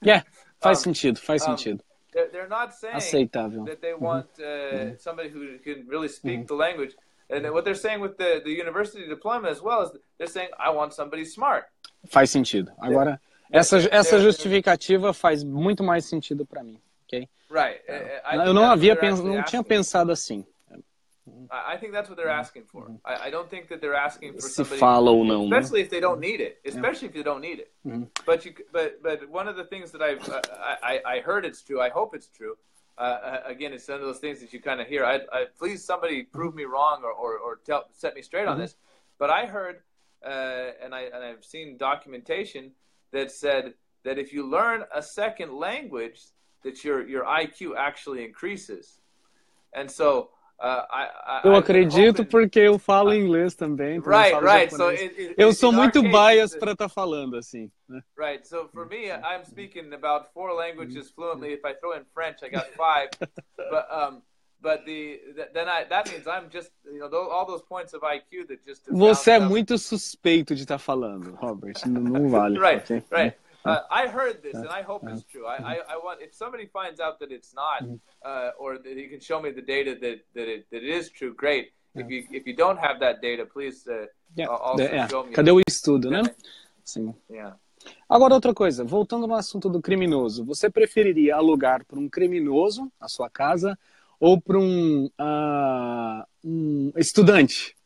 [0.02, 0.22] Yeah,
[0.62, 1.82] faz um, sentido, faz um, sentido.
[2.14, 3.66] They're, they're not saying Aceitável.
[3.66, 4.96] that they want uh, mm-hmm.
[5.00, 6.48] somebody who can really speak mm-hmm.
[6.48, 6.94] the language.
[7.30, 10.70] And what they're saying with the, the university diploma as well is they're saying, I
[10.70, 11.66] want somebody smart.
[12.08, 12.72] Faz sentido.
[12.80, 13.20] Agora,
[13.52, 17.28] essa, essa justificativa faz muito mais sentido para mim, ok?
[17.50, 17.82] Right.
[18.46, 19.22] Eu não havia pens...
[19.22, 20.46] não tinha pensado assim.
[21.52, 22.84] I think that's what they're asking for.
[22.84, 22.96] Mm-hmm.
[23.06, 25.90] I, I don't think that they're asking for Se somebody, fala ou não, especially if
[25.90, 26.60] they don't need it.
[26.66, 27.12] Especially yeah.
[27.12, 27.72] if you don't need it.
[27.86, 28.04] Mm-hmm.
[28.26, 30.42] But you, but but one of the things that I've uh,
[30.84, 31.82] I, I heard it's true.
[31.82, 32.56] I hope it's true.
[32.98, 35.06] Uh, uh again, it's one of those things that you kind of hear.
[35.06, 38.52] I, I, please somebody prove me wrong or or, or tell set me straight mm-hmm.
[38.52, 38.76] on this.
[39.20, 39.82] But I heard
[40.26, 42.72] uh, and I and I've seen documentation
[43.12, 46.22] that said that if you learn a second language,
[46.64, 49.00] that your your IQ actually increases.
[49.74, 53.98] And so Uh, I, eu acredito porque eu falo inglês também.
[53.98, 54.76] Então right, right.
[54.76, 57.72] So it, it, eu sou muito bias para estar tá falando assim.
[57.88, 58.02] Né?
[58.18, 58.48] Right.
[58.48, 61.54] So for me, I'm speaking about four languages fluently.
[61.54, 63.10] If I throw in French, I got five.
[63.70, 64.24] but um,
[64.60, 65.20] but the
[65.54, 68.82] then I that means I'm just you know all those points of IQ that just.
[68.90, 71.76] Você é muito suspeito de estar tá falando, Robert.
[71.86, 72.58] Não, não vale.
[72.60, 73.04] right, okay?
[73.12, 73.38] right.
[73.66, 75.46] Uh, I heard this, and I hope it's true.
[75.46, 77.96] I, I, I, want if somebody finds out that it's not, mm-hmm.
[78.24, 81.10] uh, or that you can show me the data that that it, that it is
[81.10, 81.34] true.
[81.34, 81.74] Great.
[81.96, 84.06] If you if you don't have that data, please uh,
[84.36, 84.48] yeah.
[84.48, 85.08] also yeah.
[85.08, 85.34] show me.
[85.34, 86.24] Cadê o estudo, né?
[86.84, 87.14] Sim.
[87.30, 87.56] Yeah.
[88.10, 93.08] Agora outra coisa, voltando no assunto do criminoso, você preferiria alugar para um criminoso a
[93.08, 93.78] sua casa
[94.20, 97.77] ou para um, uh, um estudante?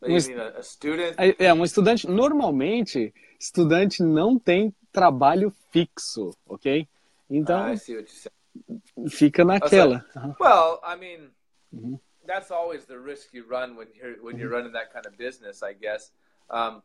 [0.00, 1.16] Um, student?
[1.38, 2.06] É, um estudante.
[2.06, 6.88] Normalmente, estudante não tem trabalho fixo, ok?
[7.28, 10.04] Então, ah, fica naquela.
[10.40, 14.92] well, I mean, that's always the risk you run when you're when you're running that
[14.92, 16.12] kind of business, I guess.
[16.48, 16.82] Um,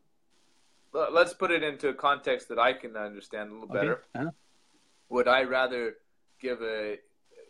[0.91, 3.79] let's put it into a context that I can understand a little okay.
[3.79, 4.03] better.
[4.15, 4.33] Uh -huh.
[5.09, 5.97] Would I rather
[6.39, 6.97] give a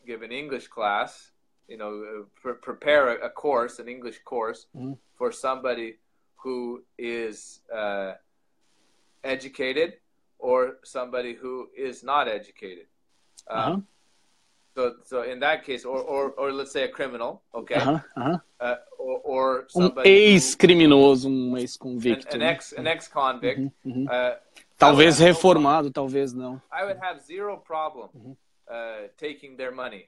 [0.06, 1.33] give an English class
[1.68, 4.94] you know, pre- prepare a, course, an English course, mm-hmm.
[5.16, 5.98] for somebody
[6.36, 8.14] who is uh,
[9.24, 9.94] educated
[10.40, 12.86] or somebody who is not educated.
[13.50, 13.80] Um, uh-huh.
[14.76, 18.38] So, so in that case, or, or, or let's say a criminal, okay, uh-huh, uh-huh.
[18.60, 24.08] Uh, or, or somebody um ex-criminoso, um ex-convicto, an, an, ex, an ex-convict, mm-hmm, mm-hmm.
[24.10, 24.32] Uh,
[24.80, 26.60] talvez reformado, talvez não.
[26.72, 28.10] I would have zero problem
[28.72, 30.06] uh, taking their money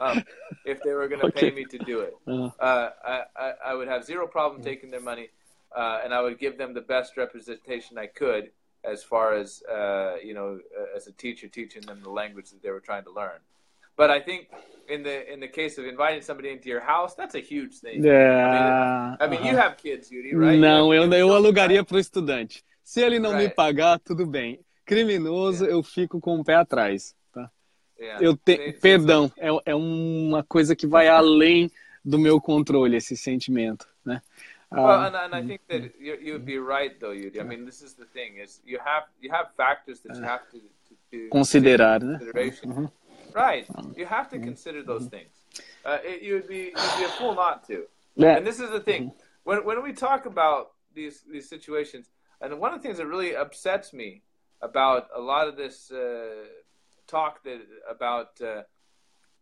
[0.00, 0.22] um,
[0.64, 1.50] if they were going to okay.
[1.50, 2.14] pay me to do it.
[2.26, 2.50] Uh-huh.
[2.58, 2.90] Uh,
[3.36, 5.28] I, I, would have zero problem taking their money,
[5.76, 8.50] uh, and I would give them the best representation I could
[8.84, 12.62] as far as uh, you know, uh, as a teacher teaching them the language that
[12.62, 13.40] they were trying to learn.
[13.96, 14.48] But I think
[14.88, 18.04] in the in the case of inviting somebody into your house, that's a huge thing.
[18.04, 19.16] Yeah.
[19.20, 20.58] I mean, I mean you have kids, Yudi, right?
[20.58, 22.62] Não, you eu, eu alugaria para o estudante.
[22.82, 23.48] Se ele não Right.
[23.48, 24.60] me pagar, tudo bem.
[24.84, 27.14] Criminoso, eu fico com o pé atrás.
[27.98, 28.24] Yeah.
[28.24, 28.56] Eu te...
[28.56, 31.70] Sim, sim, Perdão, é, é uma coisa que vai além
[32.04, 33.88] do meu controle, esse sentimento.
[34.04, 34.20] Né?
[34.70, 37.38] Well, Ah, and, and I think that you you would be right though, Yudi.
[37.40, 40.42] I mean, this is the thing: is you have you have factors that you have
[40.50, 42.18] to, to, to Considerar, né?
[42.18, 42.90] consideration.
[43.32, 43.66] Right.
[43.96, 45.30] You have to consider those things.
[45.84, 47.86] Uh, it, you would be you'd be a fool not to.
[48.18, 49.12] É, And this is the thing:
[49.44, 52.10] when when we talk about these these situations,
[52.40, 54.22] and one of the things that really upsets me
[54.60, 56.46] about a lot of this uh,
[57.06, 58.62] talk that about, uh,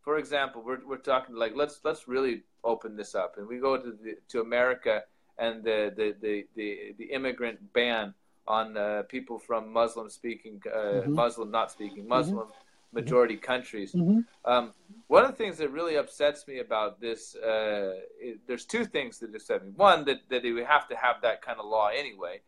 [0.03, 3.77] for example, we're we're talking like let's let's really open this up, and we go
[3.77, 5.03] to the, to America
[5.39, 8.15] and the the the the, the immigrant ban
[8.47, 12.49] on uh, people from Muslim speaking, uh, Muslim not speaking, Muslim
[12.93, 13.93] majority countries.
[13.93, 14.25] Mhm.
[14.45, 14.75] Um,
[15.07, 19.19] one of the things that really upsets me about this, uh, is, there's two things
[19.21, 19.73] that upset me.
[19.77, 22.43] One, that, that we have to have that kind of law anyway,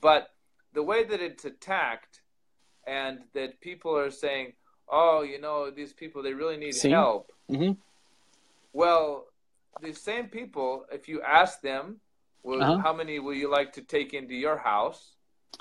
[0.00, 0.32] but
[0.72, 2.22] the way that it's attacked
[2.86, 4.52] and that people are saying,
[4.88, 6.92] oh, you know, these people, they really need Sim.
[6.92, 7.32] help.
[7.50, 7.76] uhum.
[8.72, 9.24] Well,
[9.80, 11.96] the same people, if you ask them,
[12.42, 12.78] well, Uh-huh.
[12.78, 15.14] how many will you like to take into your house?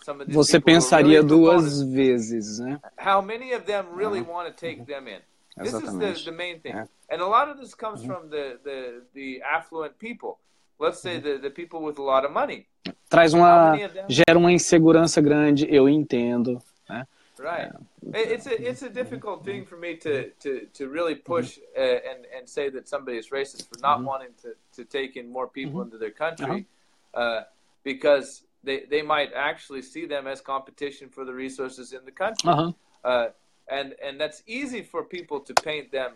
[0.03, 2.79] Some of these Você pensaria really duas vezes, né?
[2.97, 5.21] How many of them really want to take them in?
[5.57, 6.25] This is Exatamente.
[6.25, 6.75] the, the main thing.
[6.75, 6.87] Yeah.
[7.09, 10.37] And a lot of this comes from the, the, the affluent people.
[10.79, 12.67] Let's say the, the people with a lot of money.
[13.09, 13.77] Traz uma.
[14.09, 16.61] gera uma insegurança grande, eu entendo.
[16.89, 17.07] Né?
[17.39, 17.71] Right.
[18.13, 21.81] It- It's a it's a difficult thing for me to to, to really push uh,
[21.81, 25.47] and and say that somebody is racist for not wanting to, to take in more
[25.47, 26.65] people into their country,
[27.13, 27.41] uh,
[27.83, 32.49] because they they might actually see them as competition for the resources in the country.
[32.49, 32.75] Aham.
[33.03, 33.27] uh,
[33.69, 36.11] and and that's easy for people to paint them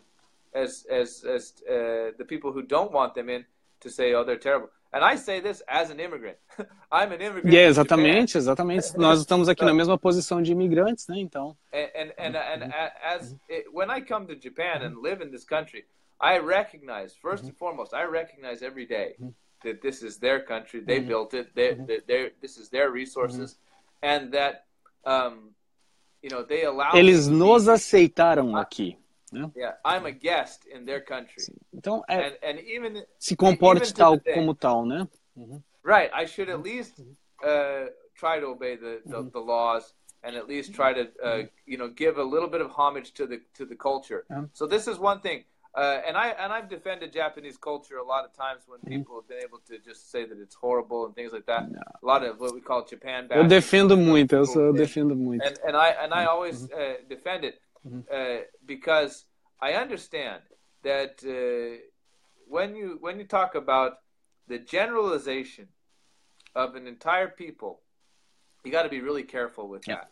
[0.53, 3.45] as as as uh, the people who don't want them in
[3.81, 6.37] to say oh they're terrible and I say this as an immigrant
[6.91, 7.69] I'm an immigrant Japan.
[7.69, 8.97] exatamente, exatamente.
[8.97, 11.19] Nós estamos aqui na mesma posição de imigrantes, né?
[11.19, 11.55] Então.
[11.71, 15.45] and and and, and as it, when I come to Japan and live in this
[15.45, 15.85] country
[16.19, 19.15] I recognize 1st and foremost I recognize every day
[19.63, 23.57] that this is their country they built it they they they're, this is their resources
[24.01, 24.65] and that
[25.05, 25.51] um,
[26.21, 28.97] you know they allow Eles nos aceitaram aqui.
[29.55, 31.43] Yeah, I'm a guest in their country,
[31.73, 35.07] Então, é, and and even se comporte even tal day- como tal, né?
[35.83, 36.99] right, I should at least
[37.43, 39.93] uh, try to obey the, the, the laws
[40.23, 43.25] and at least try to uh, you know give a little bit of homage to
[43.25, 44.25] the to the culture.
[44.29, 44.45] Yeah.
[44.53, 48.25] So this is one thing, uh, and I and I've defended Japanese culture a lot
[48.25, 51.31] of times when people have been able to just say that it's horrible and things
[51.31, 51.69] like that.
[52.03, 53.47] A lot of what we call Japan Eu bashing.
[53.47, 55.41] defendo muito, eu, sou, eu defendo muito.
[55.41, 58.01] and and I and I always uh, defend it Mm-hmm.
[58.11, 59.25] uh, because
[59.61, 60.41] I understand
[60.83, 61.77] that uh,
[62.47, 63.93] when you when you talk about
[64.47, 65.67] the generalization
[66.55, 67.79] of an entire people,
[68.65, 69.95] you got to be really careful with Yeah.
[69.95, 70.11] that.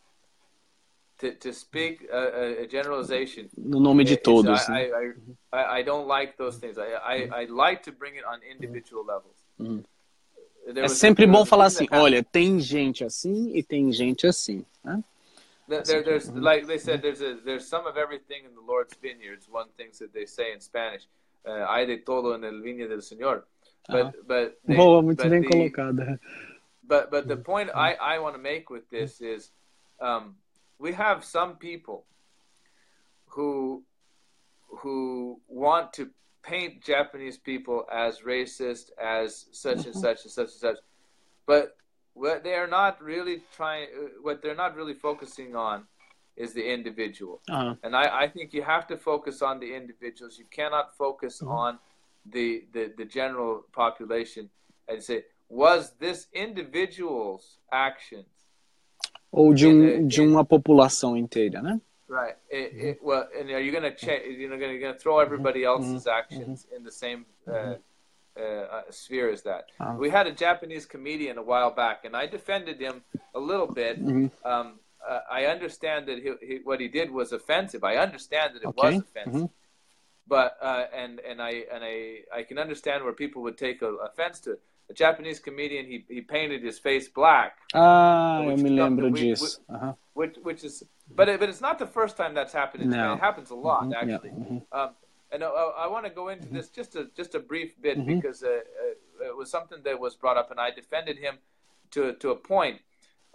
[1.19, 4.91] To to speak a, a- generalization, No nome de eh, it's- todos, I.
[5.01, 5.13] I,
[5.51, 6.77] I, I don't like those things.
[6.77, 7.33] I, I, mm-hmm.
[7.33, 9.11] I like to bring it on individual mm-hmm.
[9.11, 9.37] levels.
[9.59, 9.83] Uhum.
[10.73, 14.63] There É sempre bom falar assim, olha, tem gente assim e tem gente assim.
[14.83, 15.01] Né?
[15.67, 18.95] There, there- there's like they said, there's a there's some of everything in the Lord's
[18.95, 19.47] vineyards.
[19.49, 21.03] One things that they say in Spanish,
[21.45, 23.43] uh, "Hay de todo en el viña del Señor."
[23.89, 26.19] But but they, Boa, muito but bem the, colocada.
[26.83, 29.51] But but the point I I want to make with this is,
[29.99, 30.35] um,
[30.79, 32.05] we have some people
[33.27, 33.83] who
[34.69, 36.09] who want to
[36.43, 40.77] paint Japanese people as racist, as such and such and such and such,
[41.45, 41.75] but
[42.17, 45.85] what they are not really trying, uh, what they're not really focusing on,
[46.35, 47.41] is the individual.
[47.49, 47.77] Aham.
[47.83, 50.37] And I, I think you have to focus on the individuals.
[50.37, 51.79] You cannot focus on
[52.25, 54.49] the, the, the general population
[54.87, 58.27] and say, was this individual's actions
[59.31, 61.81] Ou de, um, de uma população inteira, né?
[62.07, 62.35] right?
[62.49, 64.37] It, it, well, and are you going to change?
[64.37, 67.75] You know, going to throw everybody else's actions in the same uh,
[68.39, 68.43] uh,
[68.75, 69.65] uh, sphere is that?
[69.79, 69.95] Ah.
[69.95, 73.03] We had a Japanese comedian a while back, and I defended him
[73.33, 74.03] a little bit.
[74.03, 74.31] Mhm.
[74.45, 77.83] Um, uh, I understand that he, he, what he did was offensive.
[77.83, 78.95] I understand that it Okay.
[78.97, 79.49] was offensive.
[80.27, 81.95] but uh, and and I and I
[82.39, 84.61] I can understand where people would take a, offense to it.
[84.89, 89.11] A Japanese comedian, he he painted his face black, Ah, Which me stuff lembro that
[89.13, 89.95] we- disso.
[90.13, 90.83] Which which is
[91.19, 92.83] but it, but it's not the first time that's happened.
[92.83, 93.13] In No.
[93.13, 94.29] It happens a lot Mhm, yeah, actually.
[94.31, 94.61] mhm.
[94.77, 94.89] Um,
[95.31, 98.43] and I, I want to go into this just a just a brief bit because
[98.43, 101.39] uh, uh, it was something that was brought up, and I defended him
[101.91, 102.81] to to a point.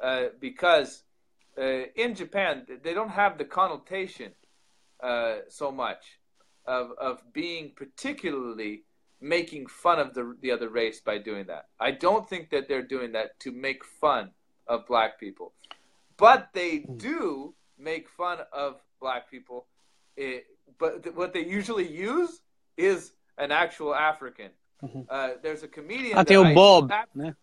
[0.02, 1.04] uh, because
[1.58, 4.32] uh, in Japan they don't have the connotation
[5.02, 6.18] uh, so much
[6.66, 8.84] of of being particularly
[9.20, 11.68] making fun of the the other race by doing that.
[11.78, 14.30] I don't think that they're doing that to make fun
[14.66, 15.52] of black people,
[16.16, 19.66] but they do make fun of black people.
[20.16, 20.46] It,
[20.78, 22.40] but th- what they usually use
[22.76, 24.50] is an actual African.
[25.08, 26.16] Uh, there's a comedian.
[26.16, 27.34] That tem o I Bob, ab- né?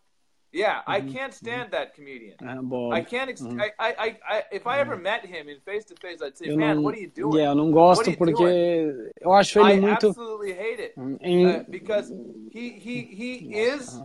[0.51, 2.35] Yeah, I can't stand that comedian.
[2.41, 2.91] Ah, Bob.
[2.93, 3.29] I can't.
[3.29, 6.35] Ex- I, I, I, I, if I ever met him in face to face, I'd
[6.37, 8.17] say, Eu "Man, não, what are you doing?" yeah, eu não What gosto are you
[8.17, 9.11] porque doing?
[9.21, 12.11] eu acho ele I muito absolutely hate it em, uh, because
[12.51, 14.01] he he he is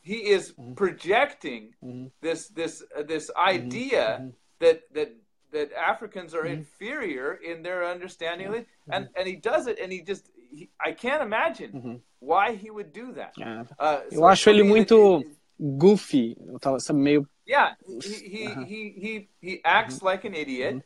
[0.00, 1.74] he is projecting
[2.22, 5.10] this this uh, this idea that that
[5.54, 6.60] that Africans are mm-hmm.
[6.60, 10.24] inferior in their understanding of it, and and he does it, and he just
[10.56, 11.96] he, I can't imagine mm-hmm.
[12.20, 13.32] why he would do that.
[13.40, 17.26] Ah, Uh, eu so acho for ele muito it- it- goofy, eu tava, sabe, meio
[17.46, 18.64] Yeah, he he uh-huh.
[18.70, 19.12] he he,
[19.46, 20.06] he acts mm-hmm.
[20.10, 20.82] like an idiot,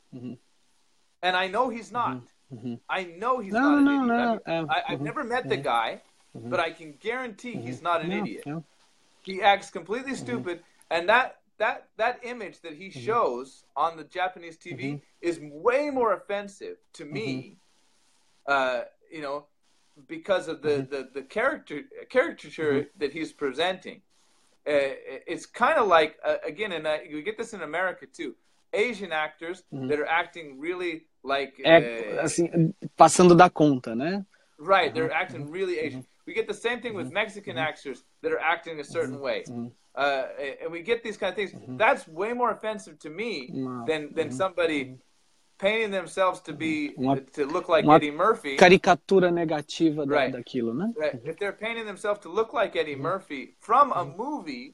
[1.22, 2.22] and I know he's not.
[2.88, 4.06] I know he's No, not an no, idiot.
[4.08, 6.00] no, I mean, um, I, I've never met the guy,
[6.34, 8.44] but I can guarantee he's not an idiot.
[9.22, 10.56] He acts completely stupid,
[10.90, 11.26] and that
[11.58, 17.04] that that image that he shows on the Japanese TV is way more offensive to
[17.04, 17.58] me.
[18.46, 18.82] Uh,
[19.12, 19.46] you know,
[20.06, 24.02] because of the the, the character caricature that he's presenting.
[24.66, 24.92] Uh,
[25.26, 28.34] it's kind of like uh, again, and uh, you get this in America too.
[28.74, 34.24] Asian actors that are acting really like É uh, assim, passando da conta, né?
[34.58, 36.04] Right, they're acting really Asian.
[36.26, 39.44] We get the same thing with Mexican actors that are acting a certain way,
[39.98, 40.28] uh,
[40.62, 41.52] and we get these kind of things.
[41.76, 43.84] That's way more offensive to me Wow.
[43.86, 44.96] than than somebody
[45.58, 48.56] painting themselves to be Uma- to look like Eddie Murphy.
[48.56, 50.32] Caricatura negativa da, Right.
[50.32, 50.92] daquilo, né?
[50.96, 54.72] Right, If they're painting themselves to look like Eddie Murphy from a movie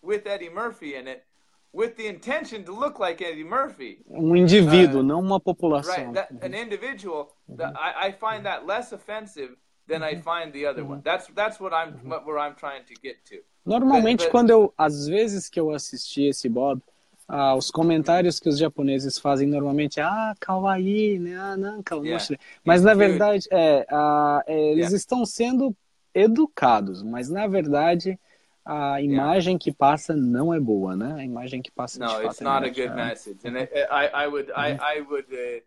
[0.00, 1.24] with Eddie Murphy in it,
[1.72, 5.88] with the intention to look like Eddie Murphy, Um indivíduo, Uh, não uma população.
[5.96, 9.56] right that, an individual I, I find that less offensive
[9.88, 11.00] than I find the other one.
[11.02, 15.06] That's that's what i'm what, where i'm trying to get to Normalmente, quando eu, às
[15.06, 16.82] vezes que eu assisti esse Bob,
[17.28, 21.36] ah, os comentários que os japoneses fazem normalmente, ah, kawaii, né?
[21.36, 22.08] Ah, não, kawaii.
[22.10, 22.36] Yeah.
[22.64, 24.96] Mas na verdade, é, ah, é, eles Yeah.
[24.96, 25.74] estão sendo
[26.14, 28.18] educados, mas na verdade
[28.64, 31.14] a imagem que passa não é boa, né?
[31.18, 32.88] A imagem que passa de no fato it's é not a negativa.
[32.88, 35.62] good message and I, I, I would I, I would uh,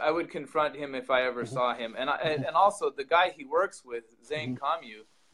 [0.00, 3.30] I would confront him if I ever saw him and I, and also the guy
[3.36, 4.56] he works with Zane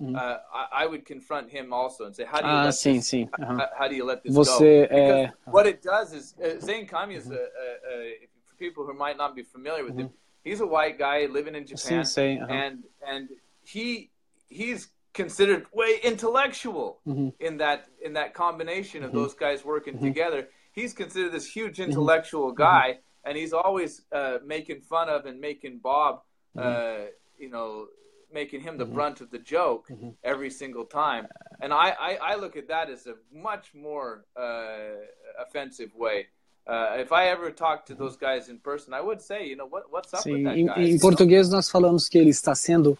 [0.00, 2.74] Comyu uh, I, I would confront him also and say how do you Ah, let
[2.74, 3.28] sim, this, sim.
[3.38, 3.66] how, uh-huh.
[3.78, 4.94] how do you let this Você, go?
[4.94, 5.50] Because é, uh-huh.
[5.50, 7.34] what it does is uh, Zane Comyu is mm-hmm.
[7.34, 10.48] a, a, a, for people who might not be familiar with him mm-hmm.
[10.48, 12.38] he's a white guy living in Sim, Japan sei.
[12.38, 12.50] aham.
[12.50, 13.28] and and
[13.64, 14.10] he
[14.48, 17.00] he's considered way intellectual
[17.40, 20.48] in that in that combination of those guys working together.
[20.72, 25.80] He's considered this huge intellectual guy, and he's always uh, making fun of and making
[25.82, 26.22] Bob,
[26.56, 27.06] uh,
[27.38, 27.86] you know,
[28.32, 29.90] making him the brunt of the joke
[30.22, 31.26] every single time.
[31.60, 36.26] And I, I, I look at that as a much more uh, offensive way.
[36.66, 39.66] Uh, if I ever talked to those guys in person, I would say, you know,
[39.66, 40.82] what, what's up with Sim, that em, guy?
[40.82, 42.96] em português nós falamos que ele está sendo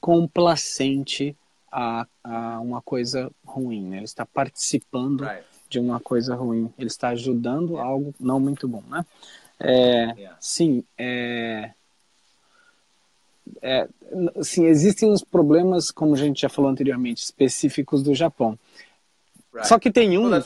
[0.00, 1.36] complacente
[1.70, 3.96] a, a uma coisa ruim, né?
[3.98, 5.44] Ele está participando Right.
[5.68, 6.72] de uma coisa ruim.
[6.78, 9.04] Ele está ajudando algo não muito bom, né?
[9.60, 10.36] É, Yeah.
[10.40, 11.72] Sim, é,
[13.62, 13.88] é,
[14.42, 18.58] sim, existem uns problemas, como a gente já falou anteriormente, específicos do Japão.
[19.52, 19.68] Right.
[19.68, 20.42] Só que tem um, Well,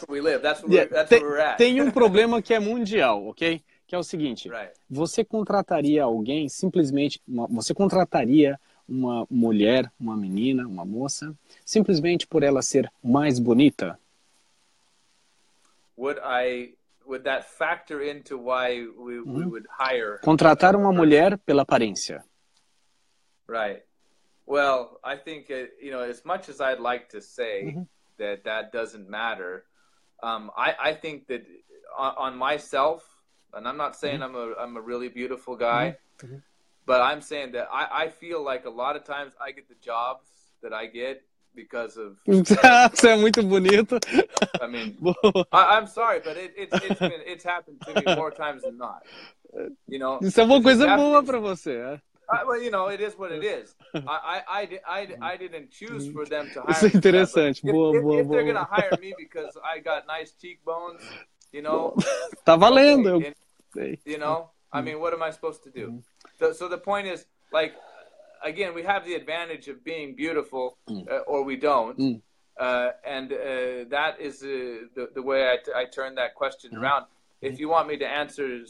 [0.68, 1.22] Yeah, tem,
[1.58, 3.60] tem um problema que é mundial, ok?
[3.86, 4.72] Que é o seguinte: Right.
[4.88, 8.58] você contrataria alguém simplesmente, uma- você contrataria
[8.88, 11.34] uma mulher, uma menina, uma moça,
[11.64, 13.98] simplesmente por ela ser mais bonita?
[15.96, 16.74] Would I?
[17.04, 20.18] Would that factor into why we, we would hire?
[20.22, 22.24] Contratar uma mulher pela aparência.
[23.46, 23.82] Right.
[24.46, 27.82] Well, I think uh, you know, as much as I'd like to say mm-hmm.
[28.18, 29.64] that that doesn't matter,
[30.22, 31.46] um, I I think that
[31.96, 33.04] on, on myself,
[33.54, 34.36] and I'm not saying mm-hmm.
[34.36, 36.36] I'm a I'm a really beautiful guy, mm-hmm.
[36.86, 39.76] but I'm saying that I I feel like a lot of times I get the
[39.80, 40.28] jobs
[40.62, 41.22] that I get
[41.54, 43.98] because of Você é muito bonito.
[44.60, 44.96] I mean
[45.52, 48.76] I, I'm sorry, but it, it, it's been it's happened to me more times than
[48.76, 49.02] not.
[49.86, 52.00] You know, Isso é uma coisa boa para você.
[52.32, 53.74] I, well, you know, it is what it is.
[53.94, 56.70] I, I, I, I, I didn't choose for them to hire.
[56.70, 57.50] Isso é me.
[57.50, 61.02] If, Boa, if, boa, if they're gonna hire me because I got nice cheekbones,
[61.52, 61.94] you know,
[62.46, 63.16] Tá valendo.
[63.16, 63.34] Okay,
[63.76, 66.02] and, you know, I mean, what am I supposed to do?
[66.38, 67.74] So, so the point is, like,
[68.42, 71.98] again, we have the advantage of being beautiful, uh, or we don't.
[71.98, 72.22] Mm.
[72.58, 73.36] uh, and uh,
[73.88, 74.46] that is uh,
[74.94, 76.82] the, the way I, t- I turn that question mm-hmm.
[76.82, 77.06] around.
[77.40, 78.60] If you want me to answer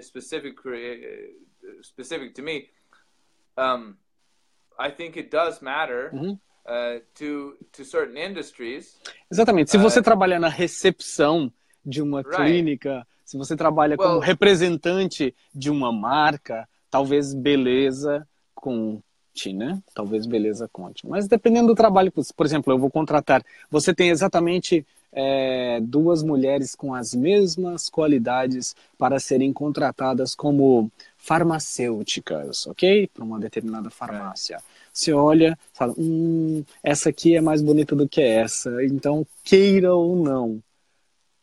[0.00, 0.76] specific uh,
[1.80, 2.68] specific to me,
[3.56, 3.94] um,
[4.78, 6.10] I think it does matter.
[6.12, 6.34] Mm-hmm.
[6.66, 9.00] Uh, to, to certain industries.
[9.30, 9.70] Exatamente.
[9.70, 11.50] Se você uh, trabalha na recepção
[11.84, 12.36] de uma right.
[12.36, 19.82] clínica, se você trabalha well, como representante de uma marca, talvez beleza conte, né?
[19.94, 21.06] Talvez beleza conte.
[21.08, 23.42] Mas dependendo do trabalho, por exemplo, eu vou contratar.
[23.70, 30.90] Você tem exatamente é, duas mulheres com as mesmas qualidades para serem contratadas como
[31.20, 33.06] farmacêuticas, ok?
[33.08, 34.58] Para uma determinada farmácia.
[34.92, 40.16] Você olha, fala, hum, essa aqui é mais bonita do que essa, então queira ou
[40.16, 40.62] não.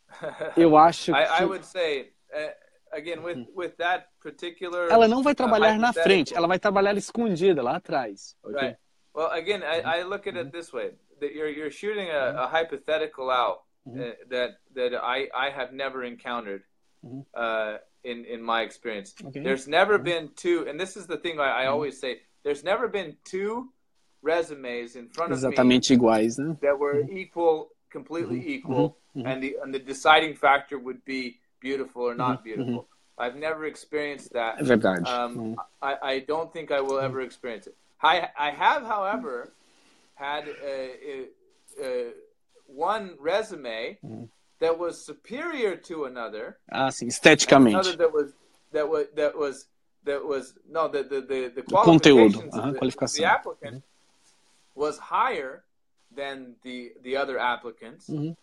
[0.56, 1.18] Eu acho que.
[1.18, 2.52] I, I would say, uh,
[2.92, 4.90] again, with, with that particular.
[4.90, 8.36] Ela não vai trabalhar uh, na frente, ela vai trabalhar escondida lá atrás.
[8.42, 8.68] Okay?
[8.68, 8.78] Right.
[9.14, 12.46] Well, again, I, I look at it this way: that you're you're shooting a, a
[12.48, 16.62] hypothetical out uh, that that I I have never encountered.
[17.32, 19.14] Uh, in in my experience.
[19.24, 19.40] Okay.
[19.40, 20.04] There's never mm-hmm.
[20.04, 21.72] been two, and this is the thing I, I mm-hmm.
[21.72, 22.20] always say.
[22.44, 23.70] There's never been two
[24.22, 26.60] resumes in front of me iguais, né?
[26.60, 27.16] that were mm-hmm.
[27.18, 28.48] equal, completely mm-hmm.
[28.48, 29.26] equal, mm-hmm.
[29.26, 32.88] and the and the deciding factor would be beautiful or not beautiful.
[33.18, 34.62] I've never experienced that.
[34.62, 35.06] verdade.
[35.06, 37.76] Um, I, I don't think I will ever experience it.
[38.00, 39.52] I I have, however,
[40.14, 41.26] had a, a,
[41.82, 42.10] a
[42.66, 43.98] one resume
[44.60, 46.58] that was superior to another.
[46.70, 47.74] Ah, sim, esteticamente.
[47.74, 48.32] Another that was
[48.72, 49.66] that was that was
[50.04, 54.80] that was no the the the, the qualifications uh -huh, the, the, applicant mm -hmm.
[54.82, 55.64] was higher
[56.16, 58.08] than the the other applicants.
[58.08, 58.36] Mm -hmm.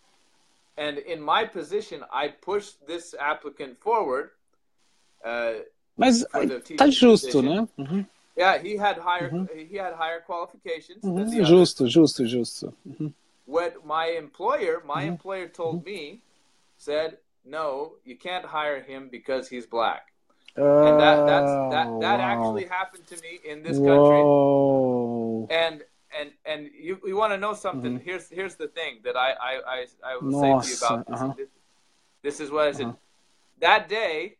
[0.78, 4.30] And in my position, I pushed this applicant forward.
[5.24, 5.64] Uh,
[5.96, 6.24] Mas
[6.76, 7.66] tá justo, né?
[7.78, 8.06] Uhum.
[8.36, 9.30] Yeah, he had higher
[9.72, 11.02] he had higher qualifications.
[11.02, 11.44] Uhum.
[11.44, 12.74] Justo, justo, justo.
[13.46, 15.08] What my employer, my mm-hmm.
[15.08, 15.90] employer told mm-hmm.
[15.90, 16.20] me,
[16.76, 20.12] said, no, you can't hire him because he's black.
[20.58, 22.48] Uh, and that that's, that that wow.
[22.48, 25.46] actually happened to me in this Whoa.
[25.48, 25.56] country.
[25.56, 25.84] And
[26.18, 27.96] and and you, you want to know something?
[27.96, 28.04] Mm-hmm.
[28.04, 30.66] Here's here's the thing that I I I, I will Nossa.
[30.68, 31.20] say to you about this.
[31.20, 31.34] Uh-huh.
[31.36, 31.48] this.
[32.22, 32.40] this.
[32.40, 32.86] is what I said.
[32.86, 32.96] Uh-huh.
[33.60, 34.36] That day,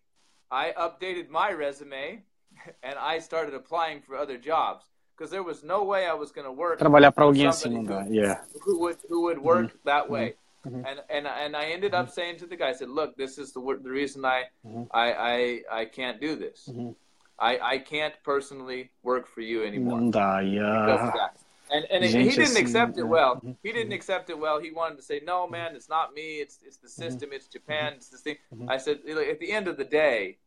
[0.51, 2.23] I updated my resume,
[2.83, 6.47] and I started applying for other jobs because there was no way I was going
[6.47, 6.79] to work.
[6.79, 8.07] Trabalhar para alguém assim não dá.
[8.09, 8.41] Yeah.
[8.65, 9.85] Who would who would work mm-hmm.
[9.85, 10.35] that way?
[10.67, 10.85] Mm-hmm.
[10.85, 13.53] And and and I ended up saying to the guy, I said, "Look, this is
[13.53, 14.85] the the reason I mm-hmm.
[14.91, 16.69] I, I I can't do this.
[16.69, 16.91] Mm-hmm.
[17.39, 21.31] I I can't personally work for you anymore." Não dá, yeah.
[21.69, 23.37] And and it, he didn't accept it well.
[23.37, 23.53] Mm-hmm.
[23.63, 24.61] He didn't accept it well.
[24.61, 26.41] He wanted to say, "No, man, it's not me.
[26.41, 27.03] It's it's the mm-hmm.
[27.03, 27.31] system.
[27.33, 27.95] It's Japan.
[27.97, 28.37] It's this thing."
[28.69, 30.39] I said, "At the end of the day."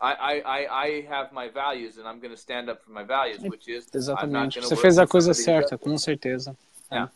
[0.00, 3.40] I, I, I have my values and I'm going to stand up for my values,
[3.40, 4.60] which is Exatamente.
[4.60, 6.56] Você fez a coisa certa, com certeza.
[6.90, 7.08] Yeah.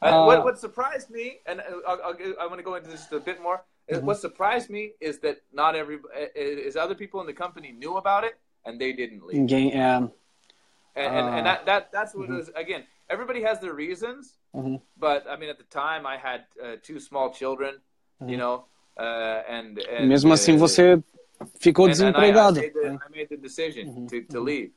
[0.00, 2.00] Uh, what, what surprised me, and I'll,
[2.40, 3.62] I'll, to go into this a bit more.
[3.90, 4.06] Mm-hmm.
[4.06, 5.98] What surprised me is that not every
[6.34, 9.40] is other people in the company knew about it and they didn't leave.
[9.40, 10.12] Um,
[10.94, 12.34] and, and, and, that, that that's what mm-hmm.
[12.34, 12.50] it was.
[12.54, 14.76] Again, everybody has their reasons, mm-hmm.
[14.98, 17.80] but I mean, at the time, I had uh, two small children,
[18.20, 18.38] you mm-hmm.
[18.38, 18.64] know,
[18.96, 21.02] uh, and, and mesmo assim você
[21.58, 22.58] ficou and, desempregado.
[22.58, 24.06] And I, I, the, uhum.
[24.06, 24.72] to, to leave.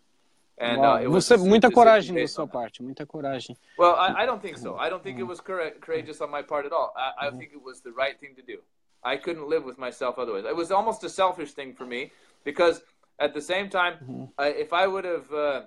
[0.57, 0.95] And, wow.
[0.95, 3.57] uh, Você, muita coragem da sua parte, muita coragem.
[3.77, 4.77] Well, I, I, don't think so.
[4.77, 6.93] I don't think it was courageous on my part at all.
[6.95, 8.59] I, I think it was the right thing to do.
[9.03, 10.45] I couldn't live with myself otherwise.
[10.45, 12.11] It was almost a selfish thing for me
[12.45, 12.81] because
[13.19, 14.29] at the same time, uhum.
[14.39, 15.31] uh, if I would have.
[15.31, 15.63] Uh,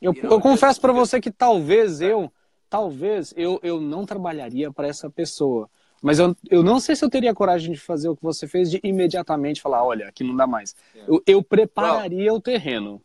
[0.00, 2.30] eu, you know, eu confesso para você que talvez eu,
[2.70, 5.68] talvez eu, eu não trabalharia para essa pessoa.
[6.04, 8.70] Mas eu, eu não sei se eu teria coragem de fazer o que você fez,
[8.70, 10.76] de imediatamente falar, olha, aqui não dá mais.
[10.94, 11.10] Yeah.
[11.10, 13.02] Eu, eu, prepararia well, o terreno.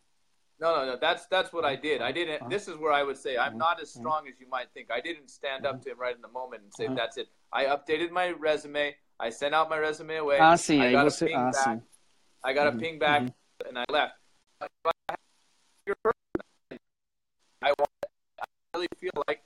[0.60, 0.98] No, no, no.
[0.98, 2.02] That's that's what I did.
[2.02, 2.42] I didn't.
[2.42, 2.50] Uh-huh.
[2.50, 4.92] This is where I would say I'm not as strong as you might think.
[4.92, 7.30] I didn't stand up to him right in the moment and say that's it.
[7.54, 8.94] I updated my resume.
[9.18, 10.38] I sent out my resume away.
[10.38, 10.82] Ah, sim.
[10.82, 11.24] I got você...
[11.24, 11.64] a ping ah, back.
[11.64, 11.82] Sim.
[12.44, 13.70] I got a ping back mm-hmm.
[13.70, 14.16] and I left.
[17.62, 17.72] I
[18.76, 19.42] really feel like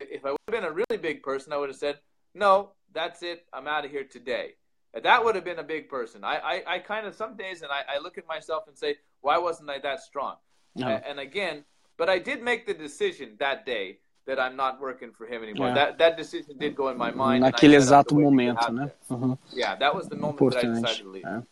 [0.00, 2.00] if I would have been a really big person, I would have said,
[2.34, 3.44] no, that's it.
[3.52, 4.54] I'm out of here today.
[5.02, 6.22] That would have been a big person.
[6.22, 8.96] I, I, I kind of some days and I, I look at myself and say,
[9.20, 10.36] why wasn't I that strong?
[10.76, 10.86] No.
[10.86, 11.64] And again,
[11.96, 15.68] but I did make the decision that day that I'm not working for him anymore.
[15.68, 15.74] Yeah.
[15.74, 17.42] That that decision did go in my mind.
[17.42, 18.90] Naquele exato momento, né?
[19.10, 19.36] Uhum.
[19.52, 20.66] Yeah, that was the moment Importante.
[20.66, 21.26] that I decided to leave.
[21.26, 21.42] É.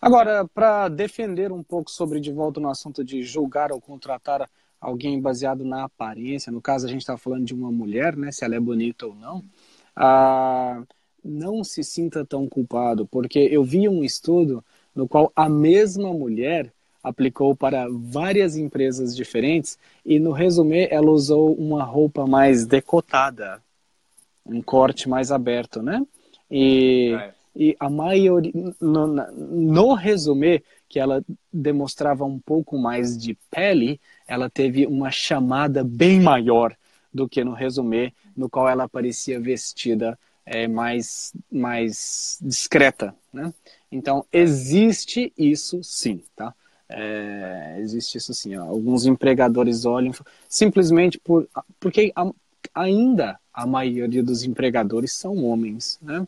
[0.00, 4.48] Agora, para defender um pouco sobre de volta no assunto de julgar ou contratar
[4.80, 8.30] alguém baseado na aparência, no caso a gente está falando de uma mulher, né?
[8.30, 9.42] Se ela é bonita ou não.
[9.96, 10.82] Ah,
[11.24, 14.62] não se sinta tão culpado, porque eu vi um estudo
[14.94, 16.72] no qual a mesma mulher
[17.02, 23.62] aplicou para várias empresas diferentes e no resumê ela usou uma roupa mais decotada,
[24.44, 26.04] um corte mais aberto, né?
[26.50, 27.34] E, right.
[27.56, 31.22] e a maioria, no, no resumê, que ela
[31.52, 36.74] demonstrava um pouco mais de pele, ela teve uma chamada bem maior
[37.14, 43.54] do que no resumê, no qual ela aparecia vestida é, mais, mais discreta, né?
[43.90, 46.52] Então, existe isso sim, tá?
[46.88, 48.56] É, existe isso sim.
[48.56, 48.64] Ó.
[48.64, 50.12] Alguns empregadores olham
[50.48, 52.30] simplesmente por, porque a,
[52.74, 56.26] ainda a maioria dos empregadores são homens, né?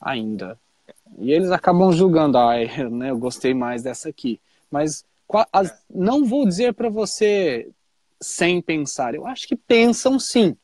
[0.00, 0.58] Ainda.
[1.18, 2.54] E eles acabam julgando, ah,
[2.90, 4.40] né, eu gostei mais dessa aqui.
[4.70, 5.04] Mas
[5.52, 7.68] as, não vou dizer para você
[8.22, 9.14] sem pensar.
[9.14, 10.56] Eu acho que pensam sim.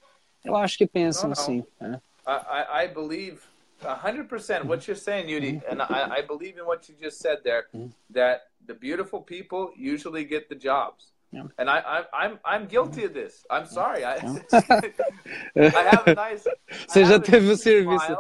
[0.44, 1.64] Eu acho que pensam sim.
[1.80, 2.01] Né?
[2.26, 3.40] I, I believe
[3.82, 7.66] 100% what you're saying, Yudi, and I, I believe in what you just said there,
[8.10, 11.12] that the beautiful people usually get the jobs.
[11.30, 11.44] Yeah.
[11.59, 13.44] And I, I, I'm, I'm guilty of this.
[13.51, 14.05] I'm sorry.
[14.05, 14.14] I,
[14.52, 16.44] I have a nice.
[16.89, 18.16] Você já teve o serviço.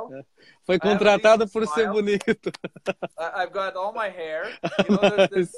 [0.64, 2.52] Foi contratado por ser bonito.
[3.16, 4.52] I've got all my hair.
[4.86, 5.50] You know, this,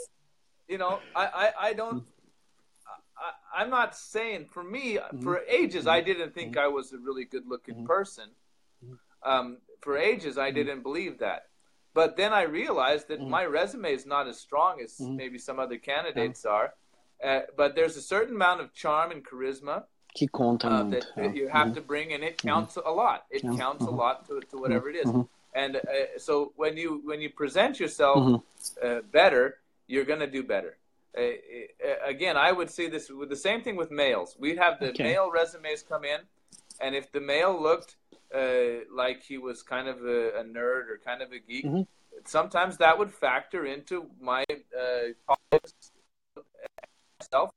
[0.69, 2.05] you know I, I, I don't.
[3.55, 7.47] I'm not saying for me, for ages, I didn't think I was a really good
[7.49, 8.31] looking person.
[9.23, 11.47] Um, for ages, I didn't believe that.
[11.93, 15.77] But then I realized that my resume is not as strong as maybe some other
[15.77, 16.75] candidates are.
[17.23, 19.85] Uh, but there's a certain amount of charm and charisma
[20.73, 23.27] uh, that, that, you have to bring, and it counts a lot.
[23.31, 25.11] It counts a lot to, to whatever it is.
[25.55, 25.81] And uh,
[26.19, 28.43] so when you when you present yourself
[28.83, 29.59] uh, better,
[29.89, 30.77] you're going to do better.
[31.15, 34.37] Again, I would say this with the same thing with males.
[34.39, 35.03] We'd have the okay.
[35.05, 36.21] male resumes come in,
[36.81, 37.97] and if the male looked
[38.35, 41.83] uh, like he was kind of a, a, nerd or kind of a geek, mm-hmm.
[42.25, 45.59] sometimes that would factor into my uh,
[47.31, 47.51] self.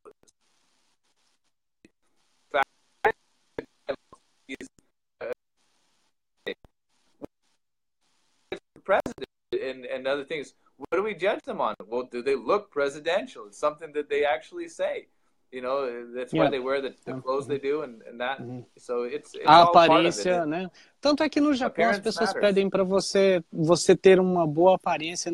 [8.84, 10.54] President and, and other things.
[10.90, 11.76] What do we judge them on?
[11.88, 13.48] Well, do they look presidential?
[13.48, 15.08] It's something that they actually say.
[15.52, 16.50] You know, that's why yeah.
[16.50, 18.42] they wear the, the clothes they do and, and that.
[18.42, 18.62] Mm-hmm.
[18.76, 20.72] So it's, it's a aparência, né?
[21.00, 22.42] Tanto é que no Japão as pessoas matters.
[22.42, 25.32] pedem para você você ter uma boa aparência,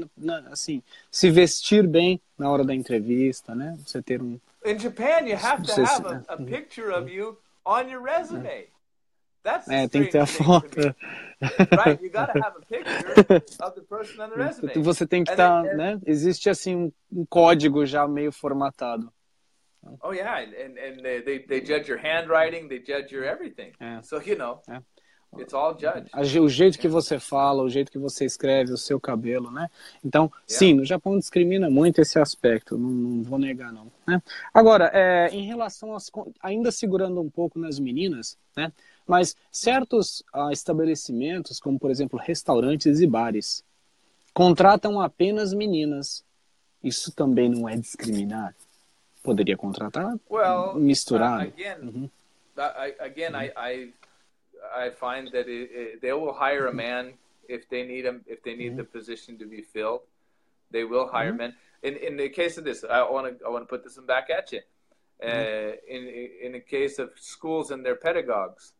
[0.51, 3.77] assim, se vestir bem na hora da entrevista, né?
[3.85, 7.87] Você ter um In Japan, you have to have a, a picture of you on
[7.87, 8.67] your resume.
[9.43, 10.95] That's é, tem que ter a foto.
[11.39, 12.01] right?
[12.01, 14.83] You gotta have a picture of the person on the resume.
[14.83, 15.99] Você tem que estar, tá, né?
[16.05, 19.11] Existe assim um código já meio formatado.
[20.01, 23.71] Oh yeah, and and they they judge your handwriting, they judge your everything.
[23.79, 24.01] É.
[24.01, 24.81] So you know, é.
[25.39, 26.11] it's all judged.
[26.39, 29.69] O jeito que você fala, o jeito que você escreve, o seu cabelo, né?
[30.03, 30.43] Então, yeah.
[30.47, 32.77] sim, no Japão discrimina muito esse aspecto.
[32.77, 33.89] Não, não vou negar não.
[34.05, 34.21] Né?
[34.53, 36.11] Agora, é, em relação às,
[36.41, 38.73] ainda segurando um pouco nas meninas, né?
[39.09, 43.65] Mas certos ah, estabelecimentos, como por exemplo restaurantes e bares,
[44.35, 46.23] contratam apenas meninas.
[46.83, 48.55] Isso também não é discriminar?
[49.23, 50.15] Poderia contratar?
[50.29, 51.39] Well, misturar.
[51.39, 52.09] Uh, again, mm-hmm.
[52.55, 53.93] I, again, I, I,
[54.75, 57.13] I find that it, it, they will hire a man
[57.47, 58.77] if they need him, if they need mm-hmm.
[58.77, 60.01] the position to be filled.
[60.69, 61.37] They will hire mm-hmm.
[61.37, 61.55] men.
[61.81, 64.05] In in the case of this, I want to I want to put this one
[64.05, 64.61] back at you.
[65.21, 65.95] Uh, mm-hmm.
[65.95, 68.73] in in the case of schools and their pedagogues,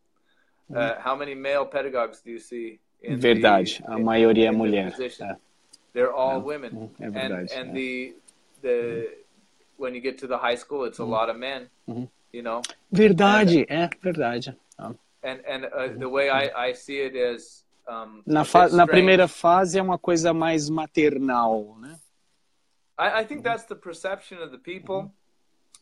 [0.69, 1.01] uh, mm-hmm.
[1.01, 2.79] how many male pedagogues do you see?
[3.01, 4.93] In verdade, the, a maioria é mulher.
[4.99, 5.37] É.
[5.93, 6.91] They're all women.
[6.99, 7.53] É verdade.
[7.53, 8.15] And, and the
[8.61, 9.09] the
[9.77, 11.69] when you get to the high school, it's a lot of men.
[12.31, 12.61] You know.
[12.91, 14.55] Verdade, and, é verdade.
[14.77, 14.93] Ah.
[15.23, 17.65] And and uh, the way I, I see it is.
[17.87, 21.97] Um, na, na primeira fase é uma coisa mais maternal, né?
[22.99, 25.11] I, I think that's the perception of the people.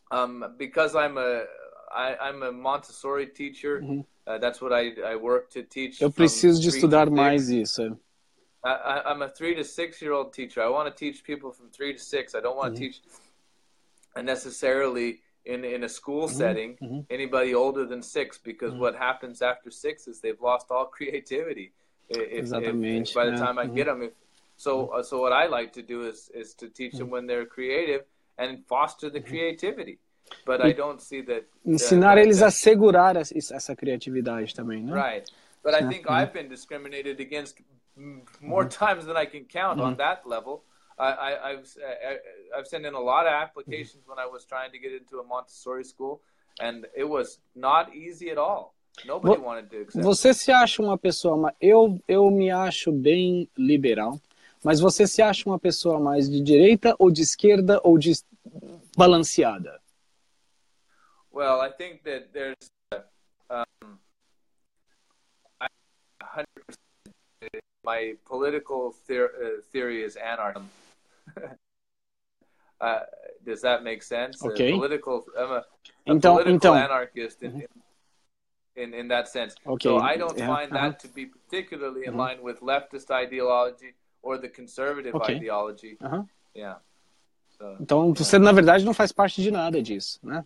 [0.09, 1.43] Um, because I'm a
[1.91, 3.81] I, I'm a Montessori teacher.
[3.81, 4.01] Mm-hmm.
[4.25, 6.01] Uh, that's what I, I work to teach.
[6.01, 7.97] Eu preciso de estudar mais isso.
[8.63, 10.61] I, I'm a three to six year old teacher.
[10.61, 12.35] I want to teach people from three to six.
[12.35, 12.91] I don't want to mm-hmm.
[12.91, 13.01] teach
[14.23, 16.37] necessarily in in a school mm-hmm.
[16.37, 16.99] setting mm-hmm.
[17.09, 21.71] anybody older than six because what happens after six is they've lost all creativity.
[22.09, 24.11] If, if, if by the time I get them, if,
[24.55, 27.45] so uh, so what I like to do is is to teach them when they're
[27.45, 28.03] creative
[28.37, 29.99] and foster the creativity.
[30.45, 31.45] But I don't see that.
[31.65, 34.93] Ensinar eles a segurar essa criatividade também, né?
[34.93, 35.31] Right.
[35.63, 37.57] But I think I've been discriminated against
[38.41, 40.63] more times than I can count on that level.
[40.99, 41.65] I, have
[42.57, 45.23] I've sent in a lot of applications when I was trying to get into a
[45.23, 46.21] Montessori school,
[46.59, 48.73] and it was not easy at all.
[49.05, 50.03] Nobody wanted to accept.
[50.03, 54.19] Você se acha uma pessoa, eu eu me acho bem liberal,
[54.63, 58.13] mas você se acha uma pessoa mais de direita ou de esquerda ou de
[58.97, 59.79] balanceada?
[61.37, 62.55] Well, I think that there's
[63.51, 63.99] um,
[65.61, 65.67] I,
[67.83, 70.67] my political ther- uh, theory is anarchism.
[72.81, 72.99] uh,
[73.45, 74.43] does that make sense?
[74.43, 74.71] Okay.
[74.71, 75.63] A political, I'm a, a
[76.07, 77.67] Então, political então, anarchist in,
[78.75, 79.53] in, in that sense.
[79.63, 79.89] Okay.
[79.89, 80.89] So I don't Yeah, find uh-huh.
[80.89, 83.93] that to be particularly in line with leftist ideology
[84.23, 85.35] or the conservative Okay.
[85.35, 85.99] ideology.
[86.01, 86.27] Aham.
[86.55, 86.77] Yeah.
[87.59, 90.43] So, então você na verdade não faz parte de nada disso, né?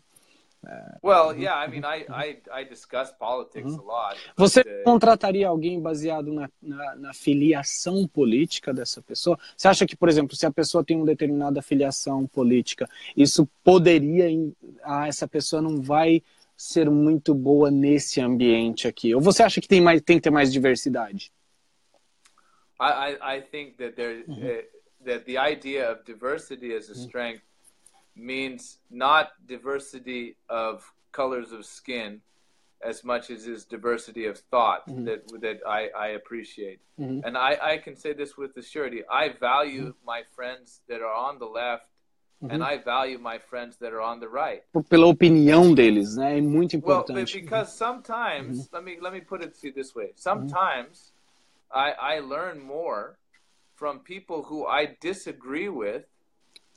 [4.36, 9.40] Você uh, contrataria alguém baseado na, na, na filiação política dessa pessoa?
[9.58, 14.28] Você acha que, por exemplo, se a pessoa tem uma determinada filiação política, isso poderia.
[14.84, 16.22] Ah, essa pessoa não vai
[16.56, 19.16] ser muito boa nesse ambiente aqui?
[19.16, 21.32] Ou você acha que tem, mais, tem que ter mais diversidade?
[22.80, 24.46] I, I, I think that there Mm-hmm.
[24.46, 24.62] uh,
[25.06, 27.42] that the idea of diversity as a strength
[28.16, 32.22] means not diversity of colors of skin
[32.84, 35.06] as much as is diversity of thought Mm-hmm.
[35.06, 36.80] that that I, I appreciate.
[37.00, 37.22] Mhm.
[37.26, 39.04] And I, I can say this with the surety.
[39.10, 40.06] I value Mm-hmm.
[40.06, 41.86] my friends that are on the left
[42.50, 44.64] and I value my friends that are on the right.
[44.90, 46.40] Pela opinião deles, né?
[46.40, 47.36] É muito importante.
[47.36, 50.12] Well, because sometimes let me let me put it to you this way.
[50.16, 51.14] Sometimes
[51.72, 53.16] I I learn more
[53.76, 56.04] from people who I disagree with.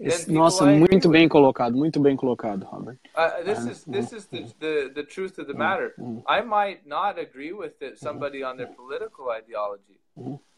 [0.01, 2.99] Esse- nossa, muito bem colocado, muito bem colocado, Robert.
[3.17, 4.59] Uh, this is this is the, mm-hmm.
[4.59, 5.59] the the truth of the mm-hmm.
[5.59, 5.95] matter.
[5.99, 6.21] Mm-hmm.
[6.27, 10.01] I might not agree with it, somebody on their political ideology,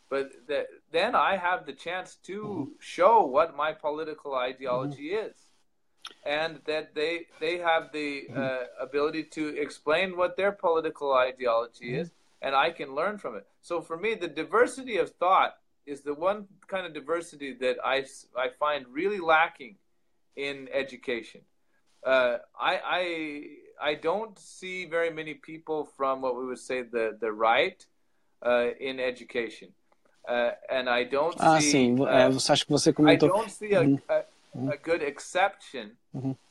[0.09, 5.37] but that, then I have the chance to show what my political ideology is,
[6.25, 12.11] and that they they have the uh, ability to explain what their political ideology is,
[12.41, 13.47] and I can learn from it.
[13.61, 18.05] So for me, the diversity of thought is the one kind of diversity that I,
[18.37, 19.77] I find really lacking
[20.35, 21.41] in education.
[22.05, 22.81] Uh, I,
[23.81, 27.85] I I don't see very many people from what we would say the the right
[28.45, 29.69] uh, in education,
[30.29, 31.71] uh, and I don't Ah, see.
[31.71, 32.01] sim.
[32.01, 34.25] uh, acha que você I don't see a, a,
[34.73, 35.93] a good exception.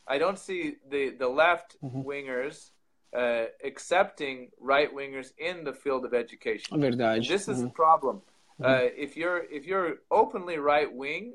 [0.08, 2.72] I don't see the the left wingers
[3.16, 6.80] uh, accepting right wingers in the field of education.
[6.82, 7.28] Verdade.
[7.28, 8.22] This is the problem.
[8.64, 11.34] Uh, if you're if you're openly right wing,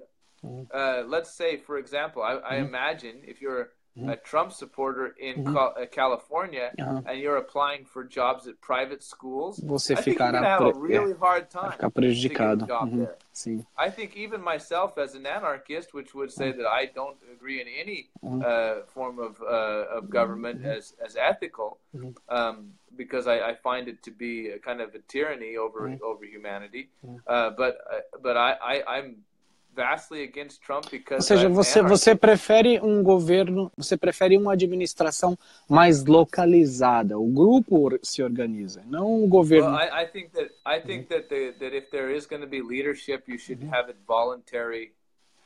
[0.72, 5.74] uh, let's say, for example, I, I imagine if you're a Trump supporter in Cal-
[5.76, 7.02] uh, California Uh-huh.
[7.06, 10.80] and you're applying for jobs at private schools, Você I think you're ficará have pre-
[10.96, 12.66] really hard time ficar to get a prejudicado.
[12.68, 13.16] Uhum, there.
[13.32, 13.66] Sim.
[13.76, 17.68] I think even myself as an anarchist, which would say that I don't agree in
[17.68, 21.78] any uh, form of uh, of government as as ethical,
[22.28, 26.24] um, because I, I find it to be a kind of a tyranny over over
[26.24, 26.90] humanity.
[27.26, 29.29] Uh, but uh, but I, I I'm vastly against Trump
[29.76, 35.38] Ou because seja, você, você prefere um governo, você prefere uma administração
[35.68, 37.18] mais localizada.
[37.18, 39.70] O grupo se organiza, não o governo.
[39.70, 42.48] Well, I, I think that I think that the, that if there is going to
[42.48, 44.92] be leadership, you should have it voluntary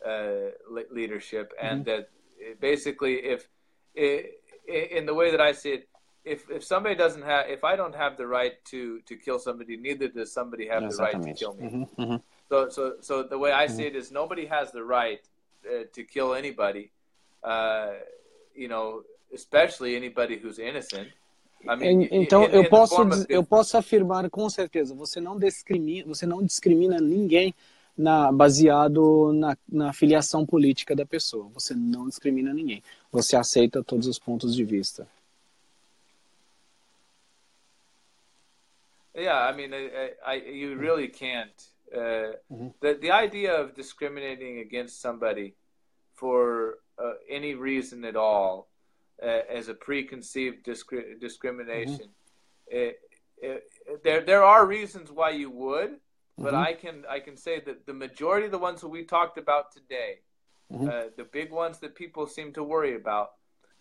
[0.05, 2.09] uh, le- leadership, and that
[2.40, 3.48] uh, basically, if
[3.94, 5.88] in the way that I see it,
[6.24, 9.76] if if somebody doesn't have, if I don't have the right to to kill somebody,
[9.76, 11.64] neither does somebody have the right to kill me.
[11.64, 12.22] Uhum, uhum.
[12.55, 15.20] So so so the way I see it is nobody has the right
[15.66, 16.90] uh, to kill anybody,
[17.43, 17.94] uh,
[18.55, 19.02] you know,
[19.32, 21.09] especially anybody who's innocent.
[21.66, 22.97] I mean, En- Então in- in eu posso
[23.28, 27.55] eu posso afirmar com certeza, você não discrimina, você não discrimina ninguém
[27.97, 31.48] na, baseado na, na filiação política da pessoa.
[31.55, 32.82] Você não discrimina ninguém.
[33.10, 35.06] Você aceita todos os pontos de vista.
[39.16, 41.52] Yeah, I mean, I, I, you really can't.
[41.95, 42.33] Uh,
[42.81, 45.55] the the idea of discriminating against somebody
[46.15, 48.69] for uh, any reason at all
[49.23, 49.27] uh,
[49.59, 52.09] as a preconceived discri- discrimination,
[52.66, 52.99] it,
[53.41, 53.62] it,
[54.03, 56.01] there there are reasons why you would,
[56.39, 59.39] but I can I can say that the majority of the ones that we talked
[59.39, 60.21] about today,
[60.73, 63.29] uh, the big ones that people seem to worry about,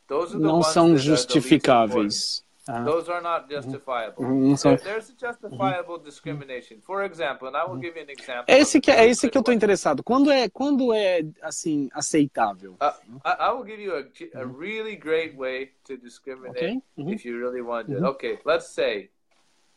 [0.08, 2.44] those are the Não ones são that are the least justificáveis.
[2.66, 3.56] Ah, Those are not mm-hmm.
[3.56, 4.24] justifiable.
[4.24, 4.48] Mm-hmm.
[4.50, 5.28] Não são- There- there's a mm-hmm.
[5.28, 6.80] justifiable discrimination.
[6.82, 8.46] For example, and I will give you an example.
[8.48, 9.56] É esse que é esse que eu one.
[9.56, 10.02] interessado.
[10.02, 12.74] Quando é quando é assim aceitável?
[12.82, 12.94] Uh,
[13.26, 16.82] I, I will give you a, a really great way to discriminate Okay.
[16.98, 17.14] Mhm.
[17.14, 18.06] if you really want to.
[18.12, 19.10] Okay, let's say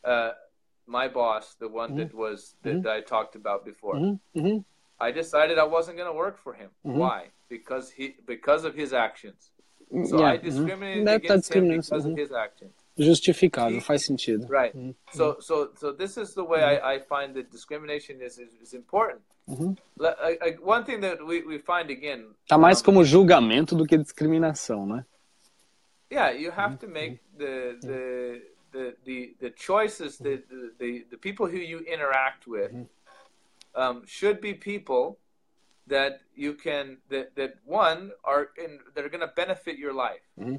[0.04, 0.32] uh,
[0.86, 4.18] my boss, the one that was that I talked about before.
[4.98, 6.70] I decided I wasn't going to work for him.
[6.82, 7.30] Why?
[7.48, 9.50] Because he because of his actions.
[10.06, 10.42] So Yeah, I uhum.
[10.42, 12.12] discriminated Deve tá against him discriminando, because uhum.
[12.12, 12.70] of his.
[12.98, 14.46] Justificável, faz sentido.
[14.48, 14.74] Right.
[15.12, 18.72] So so so this is the way I, I find that discrimination is is, is
[18.72, 19.20] important.
[19.98, 22.34] Le- I- I- one thing that we, we find again.
[22.48, 25.04] Tá mais um, como julgamento do que discriminação, né?
[26.10, 28.42] Yeah, you have to make the the
[28.72, 32.72] the the, the choices that the, the the people who you interact with
[33.74, 35.18] um, should be people
[35.88, 40.22] that you can that that one are in that are going to benefit your life.
[40.40, 40.56] Mm-hmm.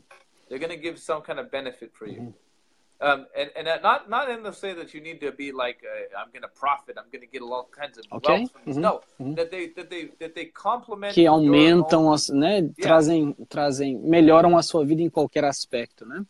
[0.50, 2.34] They're going to give some kind of benefit for you.
[3.00, 6.20] Um, and and not not in the say that you need to be like uh,
[6.20, 8.28] I'm going to profit, I'm going to get all kinds of Ok.
[8.28, 8.78] wealth from this.
[8.78, 8.82] Uhum.
[8.82, 9.36] No, Uhum.
[9.36, 12.68] that they that they that they complement Que aumentam, as, né?
[12.82, 16.26] Trazem, trazem, melhoram a sua vida em qualquer aspecto, né?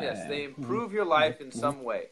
[0.00, 2.10] Yes, they improve your life in some way,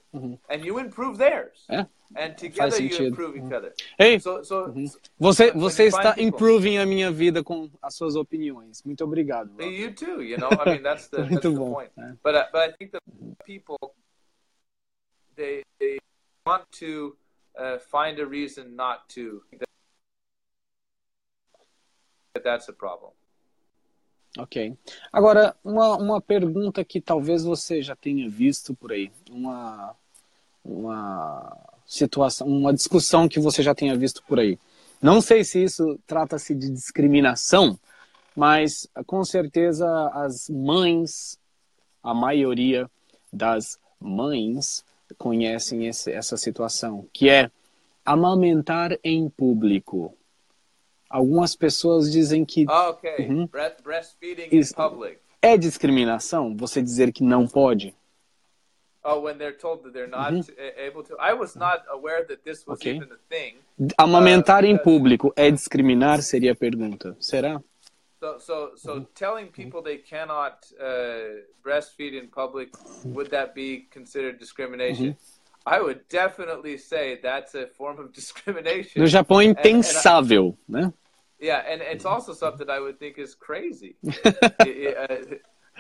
[0.48, 1.84] and you improve theirs, É,
[2.16, 3.08] and together you sentido.
[3.08, 3.72] improve each other.
[3.98, 4.72] Ei, So so
[5.18, 8.82] você, você you está improving a minha vida com as suas opiniões.
[8.84, 9.50] Muito obrigado.
[9.60, 9.78] Hey, Rob.
[9.82, 10.22] you too.
[10.22, 11.72] You know, I mean, that's the, that's Muito the bom.
[11.72, 11.90] point.
[11.98, 12.12] É.
[12.22, 13.02] But uh, but I think that
[13.44, 13.76] people
[15.36, 15.98] they they
[16.46, 17.16] want to
[17.58, 19.42] uh, find a reason not to.
[22.34, 23.12] That that's a problem.
[24.36, 24.76] Ok.
[25.12, 29.12] Agora, uma, uma pergunta que talvez você já tenha visto por aí.
[29.30, 29.94] Uma,
[30.64, 34.58] uma situação, uma discussão que você já tenha visto por aí.
[35.02, 37.78] Não sei se isso trata-se de discriminação,
[38.34, 41.38] mas com certeza as mães,
[42.02, 42.90] a maioria
[43.32, 44.84] das mães
[45.18, 47.50] conhecem esse, essa situação, que é
[48.04, 50.16] amamentar em público.
[51.08, 53.46] Algumas pessoas dizem que Okay, Mhm.
[53.46, 55.18] Breast, breastfeeding in public.
[55.40, 57.94] é discriminação você dizer que não pode.
[59.04, 60.42] Oh, when they're told that they're not uh,
[60.78, 61.14] able to.
[61.20, 62.96] I was not aware that this was Okay.
[62.96, 63.56] even a thing.
[63.98, 66.22] Amamentar Ah, em público é discriminar?
[66.22, 67.14] Seria a pergunta.
[67.20, 67.62] Será?
[68.20, 69.06] So, so, so Mm-hmm.
[69.14, 72.70] telling people they cannot uh, breastfeed in public
[73.04, 75.10] would that be considered discrimination?
[75.12, 75.18] Mm-hmm.
[75.66, 79.02] I would definitely say that's a form of discrimination.
[79.02, 80.90] No Japão é impensável, né?
[81.38, 83.96] Yeah, and it's also something I would think is crazy.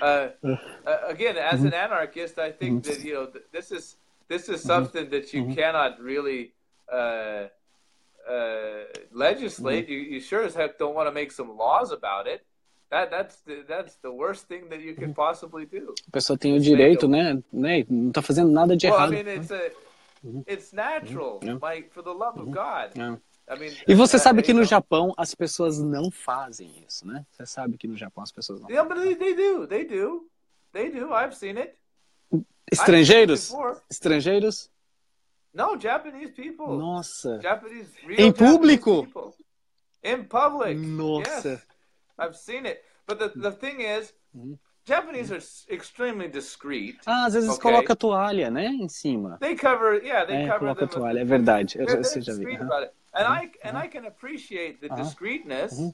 [0.00, 0.04] uh,
[0.42, 0.56] uh,
[0.86, 1.66] uh, again, as Mm-hmm.
[1.68, 3.96] an anarchist, I think that you know th- this is
[4.28, 5.54] this is something that you Mm-hmm.
[5.54, 6.52] cannot really
[6.92, 7.46] uh,
[8.28, 9.84] uh, legislate.
[9.84, 9.92] Mm-hmm.
[9.92, 12.44] You, you sure as heck don't want to make some laws about it.
[12.90, 15.02] That that's the, that's the worst thing that you Mm-hmm.
[15.12, 15.94] can possibly do.
[16.08, 17.42] A pessoa tem o direito, né?
[17.52, 17.84] né?
[17.88, 19.70] Não tá fazendo nada de Well, I mean, it's a
[20.46, 21.40] it's natural.
[21.42, 21.58] Yeah.
[21.60, 22.96] Like for the love of God.
[22.96, 23.18] É.
[23.86, 27.26] E você sabe you que no know- Japão as pessoas não fazem isso, né?
[27.30, 28.70] Você sabe que no Japão as pessoas não.
[28.70, 29.66] Yeah, but they, do.
[29.66, 30.28] They do.
[30.72, 31.12] They do.
[31.14, 31.74] I've seen it.
[32.70, 33.50] Estrangeiros?
[33.50, 33.76] Before.
[33.90, 34.70] Estrangeiros?
[35.52, 36.76] No, Japanese people.
[36.78, 37.40] Nossa.
[37.40, 37.90] Japanese.
[38.02, 39.04] Real Em Japanese público?
[39.06, 39.34] people.
[40.02, 40.74] In public.
[40.80, 41.48] Nossa.
[41.50, 41.66] Yes,
[42.18, 42.82] I've seen it.
[43.06, 44.54] But the, the thing is, Mm-hmm.
[44.84, 45.40] Japanese are
[45.72, 46.98] extremely discreet.
[47.06, 47.62] Ah, às vezes Ok.
[47.62, 48.66] coloca toalha, né?
[48.66, 49.38] Em cima.
[49.40, 50.98] They cover, yeah, they É, cover coloca them.
[50.98, 51.78] toalha, é verdade.
[51.78, 52.92] Eu, eu, já about it.
[53.14, 55.02] And I and I can appreciate the Uh-huh.
[55.02, 55.72] discreetness.
[55.78, 55.90] Mm-hmm.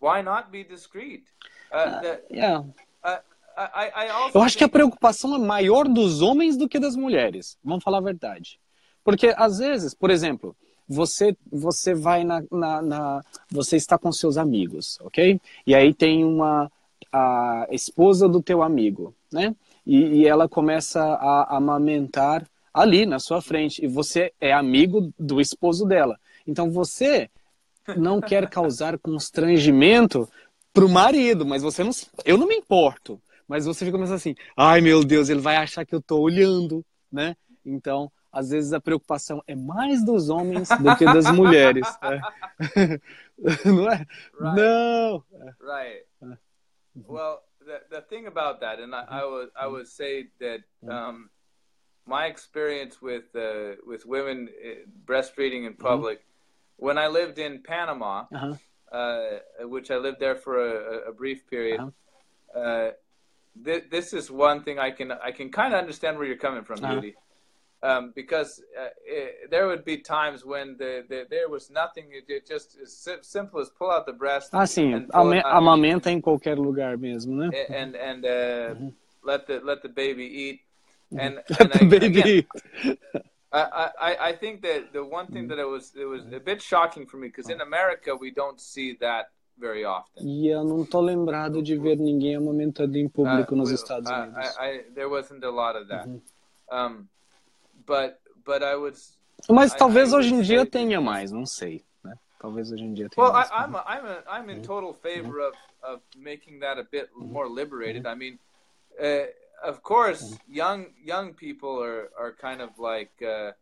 [0.00, 1.24] Why not be discreet?
[1.72, 2.58] Uh, the, Yeah.
[3.04, 3.18] uh,
[3.56, 6.96] I, I also Eu acho que a preocupação é maior dos homens do que das
[6.96, 7.56] mulheres.
[7.64, 8.58] Vamos falar a verdade.
[9.04, 10.56] Porque às vezes, por exemplo,
[10.88, 15.40] você você vai na, na, na- você está com seus amigos, ok?
[15.66, 16.70] E aí tem uma
[17.12, 19.54] a esposa do teu amigo, né?
[19.86, 25.40] E, e ela começa a amamentar ali na sua frente e você é amigo do
[25.40, 26.18] esposo dela.
[26.46, 27.30] Então você
[27.96, 30.28] não quer causar constrangimento
[30.72, 31.90] pro marido, mas você não,
[32.24, 33.20] eu não me importo.
[33.46, 36.84] Mas você fica pensando assim, ai meu Deus, ele vai achar que eu tô olhando,
[37.10, 37.36] né?
[37.64, 41.86] Então, às vezes a preocupação é mais dos homens do que das mulheres.
[42.02, 43.00] é.
[43.68, 44.06] Não é?
[44.38, 44.56] Right.
[44.56, 45.24] Não.
[45.60, 46.04] Right.
[46.22, 46.36] Uh,
[47.08, 51.30] Well, the the thing about that, and I, I would I would say that um,
[52.06, 56.20] my experience with uh, with women uh, breastfeeding in public,
[56.86, 58.58] when I lived in Panama, Aham.
[58.90, 61.80] uh, which I lived there for a, a brief period.
[61.80, 62.60] Uh-huh.
[62.60, 62.90] Uh,
[63.66, 66.64] th- this is one thing I can I can kind of understand where you're coming
[66.68, 66.94] from, Uh-huh.
[67.00, 67.14] Yudi.
[67.90, 68.50] Um, because
[68.80, 72.68] uh, it, there would be times when the, the, there was nothing, it, it just
[72.80, 75.56] as sim- simple as pull out the breast Ah, sim, and pull ame- it out
[75.60, 77.48] amamenta em qualquer lugar mesmo, né?
[77.82, 78.74] and and uh,
[79.30, 80.58] let the let the baby eat.
[81.24, 82.06] And, Let and the I, baby.
[82.06, 82.96] again,
[83.52, 86.62] I, I I think that the one thing that it was it was a bit
[86.62, 89.26] shocking for me because in America we don't see that
[89.58, 90.26] very often.
[90.26, 94.56] E eu não tô lembrado de ver ninguém amamentando em público Uh, nos Estados Unidos.
[94.58, 96.06] I, I, there wasn't a lot of that.
[96.08, 96.74] Mm-hmm.
[96.74, 97.08] Um,
[97.86, 99.18] but but I was
[99.50, 101.84] Mas I- talvez hoje em dia tenha mais, não sei.
[102.02, 102.14] Né?
[102.40, 103.34] Talvez hoje em dia tenha well.
[103.34, 103.50] Mais.
[103.50, 107.48] I'm a, I'm a, I'm in total favor of of making that a bit more
[107.48, 108.06] liberated.
[108.06, 108.38] I mean,
[108.98, 109.26] uh,
[109.64, 110.54] of course, Mm-hmm.
[110.62, 113.52] young young people are are kind of like uh,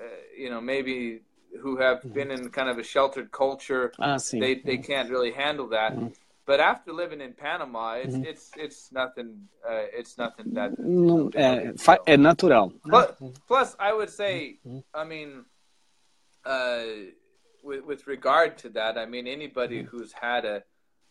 [0.00, 0.04] uh,
[0.36, 1.20] you know maybe
[1.62, 2.14] who have Mm-hmm.
[2.18, 3.92] been in kind of a sheltered culture.
[3.98, 4.18] Ah.
[4.32, 5.92] They they can't really handle that.
[5.94, 6.08] Mm-hmm.
[6.46, 9.48] But after living in Panama, it's it's it's nothing.
[9.68, 10.70] Uh, it's nothing that.
[10.78, 12.70] Não, that é, fa- é natural.
[12.90, 13.06] Plus,
[13.48, 14.80] plus, I would say, Mm-hmm.
[14.94, 15.30] I mean,
[16.44, 16.84] uh,
[17.62, 19.96] with, with regard to that, I mean, anybody Mm-hmm.
[19.96, 20.62] who's had a,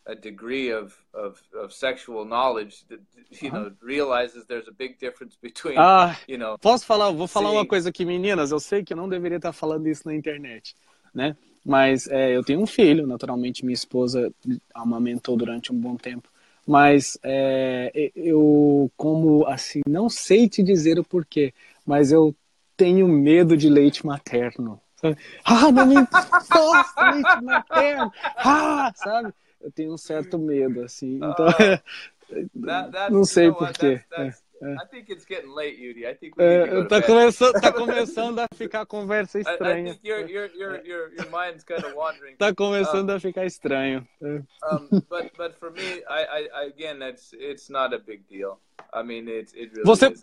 [0.05, 2.99] a degree of, of, of sexual knowledge, that,
[3.41, 7.11] you know, realizes there's a big difference between, Ah, you know, posso falar?
[7.11, 7.55] Vou falar Sim.
[7.55, 8.51] uma coisa aqui, meninas.
[8.51, 10.75] Eu sei que eu não deveria estar falando isso na internet,
[11.13, 11.35] né?
[11.65, 14.34] Mas é, eu tenho um filho, naturalmente minha esposa
[14.73, 16.27] amamentou durante um bom tempo.
[16.67, 21.53] Mas é, eu, como assim, não sei te dizer o porquê,
[21.85, 22.35] mas eu
[22.75, 24.80] tenho medo de leite materno.
[24.99, 25.17] sabe?
[25.45, 28.11] Ah, não me encosta leite materno!
[28.38, 29.34] Ah, sabe?
[29.64, 31.15] Eu tenho um certo medo, assim.
[31.15, 31.81] Então, that,
[33.11, 34.02] não you sei know porquê.
[34.10, 34.76] that's- that's- É, é.
[34.76, 36.06] I think it's getting late, Yudi.
[36.06, 39.38] I think we need to go É, to tá, começando, tá começando a ficar conversa
[39.38, 39.94] I, I estranha.
[39.94, 42.38] think your, your, your, your, your mind's kind of wandering.
[42.38, 44.07] Tá começando a ficar estranho.
[44.22, 44.27] É.
[44.72, 48.57] Um, but but for me, I, I, I again, it's it's not a big deal.
[48.94, 50.14] I mean, it's it really Você,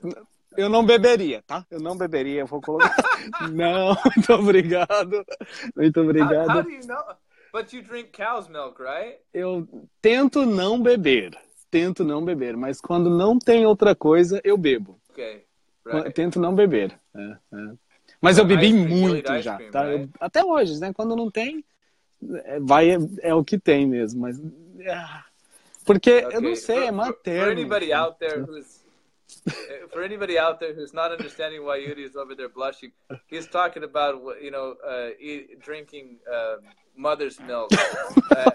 [0.57, 1.67] eu não beberia, tá?
[1.71, 2.97] Eu não beberia, eu vou colocar.
[3.53, 5.23] não, muito obrigado.
[5.77, 6.63] Muito How, how obrigado.
[6.63, 7.05] do you know?
[7.53, 9.19] But you drink cow's milk, right?
[9.35, 9.67] Eu
[10.01, 11.37] tento não beber.
[11.71, 15.01] Tento não beber, mas quando não tem outra coisa, eu bebo.
[15.11, 15.45] Okay,
[15.87, 16.13] Eu right.
[16.13, 16.99] Tento não beber.
[17.15, 17.73] é, é.
[18.21, 19.57] Mas eu bebi cream, muito já.
[19.57, 19.87] cream, tá?
[19.87, 20.11] Eu- right?
[20.21, 20.93] até hoje, né?
[20.93, 21.65] Quando não tem,
[22.45, 24.21] é, vai, é, é o que tem mesmo.
[24.21, 24.41] Mas,
[24.89, 25.25] ah,
[25.85, 27.45] porque eu não Okay, sei, for, é materno.
[27.45, 28.80] For anybody out there who's
[29.93, 32.93] for anybody out there who's not understanding why Yudi is over there blushing,
[33.27, 36.57] he's talking about you know uh, eat, drinking uh,
[36.97, 37.71] mother's milk
[38.31, 38.51] uh,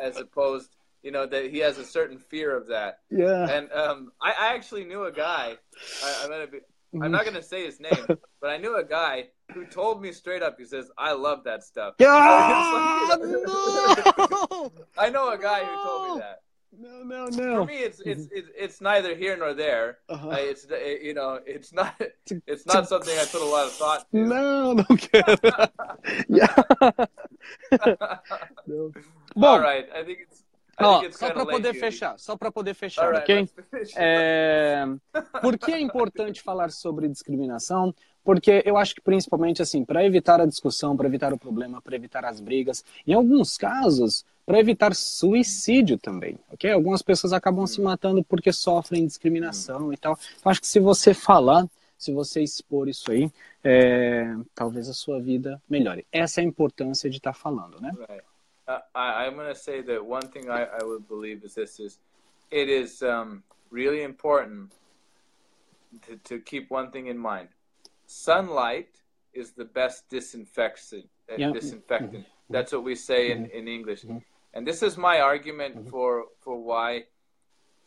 [0.00, 2.98] as opposed you know that he has a certain fear of that.
[3.10, 3.48] Yeah.
[3.48, 5.56] And um, I, I actually knew a guy.
[6.04, 6.58] I, I'm gonna be.
[7.00, 8.06] I'm not gonna say his name,
[8.40, 10.56] but I knew a guy who told me straight up.
[10.58, 14.72] He says, "I love that stuff." Ah, no!
[14.98, 16.40] I know a guy who told me that.
[16.78, 17.64] No, no, For no.
[17.64, 19.98] me, it's it's it's, it's neither here nor there.
[20.08, 20.28] Uh-huh.
[20.28, 20.66] Uh, it's
[21.02, 21.94] you know, it's not
[22.46, 24.16] it's not something I put a lot of thought to.
[24.16, 25.36] Não, não quero.
[26.28, 26.54] Yeah.
[28.66, 28.92] Não.
[29.34, 30.44] Bom, All right, I think it's.
[30.78, 33.48] Ó, só para poder fechar, só para poder fechar, right, ok?
[33.96, 34.84] É,
[35.40, 37.94] por que é importante falar sobre discriminação?
[38.22, 41.96] Porque eu acho que principalmente assim, para evitar a discussão, para evitar o problema, para
[41.96, 46.70] evitar as brigas, em alguns casos, para evitar suicídio também, ok?
[46.70, 50.16] Algumas pessoas acabam se matando porque sofrem discriminação e tal.
[50.44, 51.68] Eu acho que se você falar,
[51.98, 53.28] se você expor isso aí,
[53.64, 56.06] é, talvez a sua vida melhore.
[56.12, 57.92] Essa é a importância de estar falando, né?
[58.08, 58.22] Right.
[58.68, 61.78] Uh, I, I'm going to say that one thing I, I would believe is this:
[61.78, 62.00] is
[62.50, 64.72] it is um, really important
[66.02, 67.48] to, to keep one thing in mind.
[68.06, 68.88] Sunlight
[69.32, 71.08] is the best disinfectant.
[71.36, 71.52] Yeah.
[71.52, 72.26] Disinfectant.
[72.50, 74.04] That's what we say in, in English.
[74.56, 75.90] And this is my argument mm-hmm.
[75.90, 77.04] for for why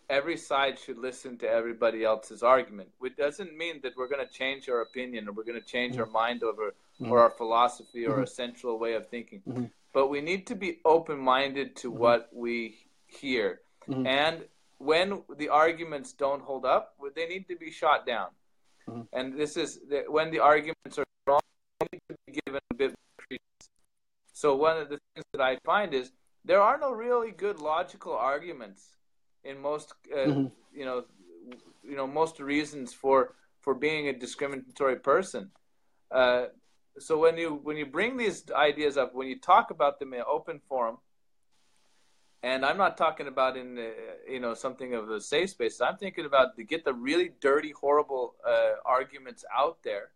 [0.07, 2.89] every side should listen to everybody else's argument.
[3.01, 5.97] It doesn't mean that we're going to change our opinion or we're going to change
[5.97, 6.13] our mm-hmm.
[6.13, 7.11] mind over mm-hmm.
[7.11, 9.41] or our philosophy or a central way of thinking.
[9.93, 12.77] But we need to be open minded to what we
[13.07, 13.61] hear.
[14.05, 14.45] And
[14.77, 18.29] when the arguments don't hold up, they need to be shot down.
[19.11, 21.41] And this is the, when the arguments are wrong,
[21.79, 23.63] they need to be given a bit more credence.
[24.33, 26.11] So one of the things that I find is
[26.45, 28.95] there are no really good logical arguments
[29.43, 30.25] in most, uh,
[30.73, 31.05] you know,
[31.83, 35.51] you know, most reasons for for being a discriminatory person.
[36.11, 36.45] Uh,
[36.97, 40.19] so when you when you bring these ideas up, when you talk about them in
[40.19, 40.97] an open forum,
[42.41, 43.81] and I'm not talking about in uh,
[44.29, 45.81] you know something of a safe space.
[45.81, 50.09] I'm thinking about to get the really dirty, horrible uh, arguments out there,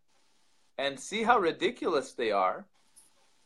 [0.78, 2.66] and see how ridiculous they are.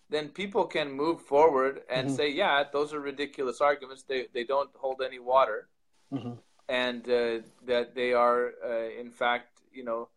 [0.10, 4.04] Then people can move forward and say, "Yeah, those are ridiculous arguments.
[4.04, 5.68] They they don't hold any water."
[6.14, 6.38] Mhm.
[6.70, 10.10] and uh, that they are, uh, in fact, you know,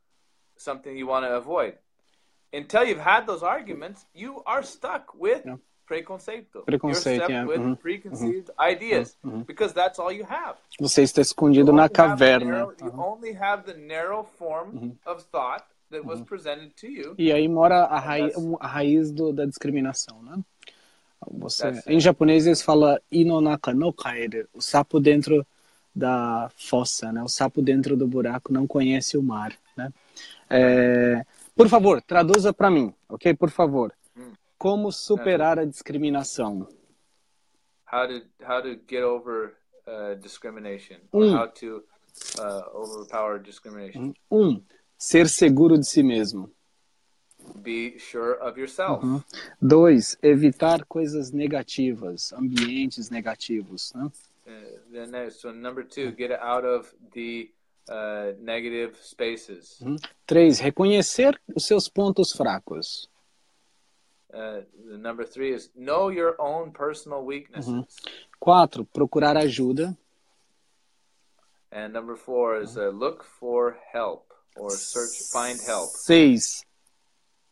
[0.57, 1.79] something you want to avoid.
[2.53, 5.57] Until you've had those arguments, you are stuck with Yeah.
[5.87, 6.63] preconceito.
[6.63, 7.45] Preconceito, You're stuck yeah.
[7.45, 7.79] with Mhm.
[7.81, 10.57] preconceived ideas because that's all you have.
[10.81, 12.45] Você está escondido na only have the caverna.
[12.51, 17.15] narrow- You only have the narrow form of thought that was presented to you.
[17.19, 20.39] E aí mora a, raiz, a raiz do, da discriminação, né?
[21.33, 25.47] Você, em japonês eles falam inonaka no kaeru, o sapo dentro
[25.95, 27.23] da fossa, né?
[27.23, 29.93] O sapo dentro do buraco não conhece o mar, né?
[30.49, 33.35] É, por favor, traduza para mim, ok?
[33.35, 33.93] Por favor.
[34.17, 34.33] Hum.
[34.57, 36.67] Como superar a discriminação?
[37.93, 39.55] How to how to get over
[39.87, 41.35] uh, discrimination, or Mm.
[41.35, 41.83] how to
[42.39, 44.15] uh, overpower discrimination.
[44.31, 44.63] Um,
[45.01, 46.51] ser seguro de si mesmo.
[47.57, 49.03] Be sure of yourself.
[49.61, 54.11] Dois, evitar coisas negativas, ambientes negativos, né?
[54.47, 57.51] Uh, then next, so number two, get out of the
[57.89, 59.81] uh, negative spaces.
[60.27, 63.09] Três, reconhecer os seus pontos fracos.
[64.35, 67.85] uh, number three is know your own personal weaknesses.
[68.39, 69.97] Quatro, procurar ajuda.
[71.73, 75.91] And number four is uh, look for help or search, find help.
[75.91, 76.65] Seis,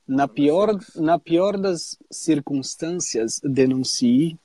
[0.07, 4.39] na pior, na pior das circunstâncias, denuncie.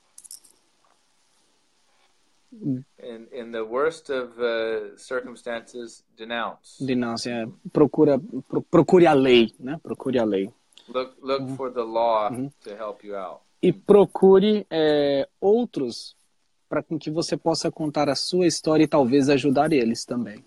[2.52, 6.84] In, in the worst of uh, circumstances, denounce.
[6.84, 8.18] Denúncia, é, procura,
[8.48, 9.78] pro- procure a lei, né?
[9.82, 10.50] Procure a lei.
[10.88, 12.30] Look, look for the law
[12.62, 13.40] to help you out.
[13.60, 16.14] E procure é, outros
[16.68, 20.44] para com que você possa contar a sua história e talvez ajudar eles também.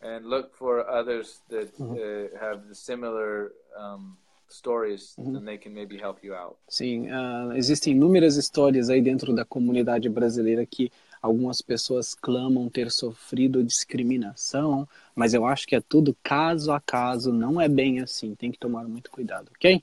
[0.00, 4.16] And look for others that uh, have the similar um,
[4.48, 6.56] stories, then they can maybe help you out.
[6.68, 12.92] Sim, ah, existem inúmeras histórias aí dentro da comunidade brasileira que algumas pessoas clamam ter
[12.92, 18.36] sofrido discriminação, mas eu acho que é tudo caso a caso, não é bem assim,
[18.36, 19.82] tem que tomar muito cuidado, ok?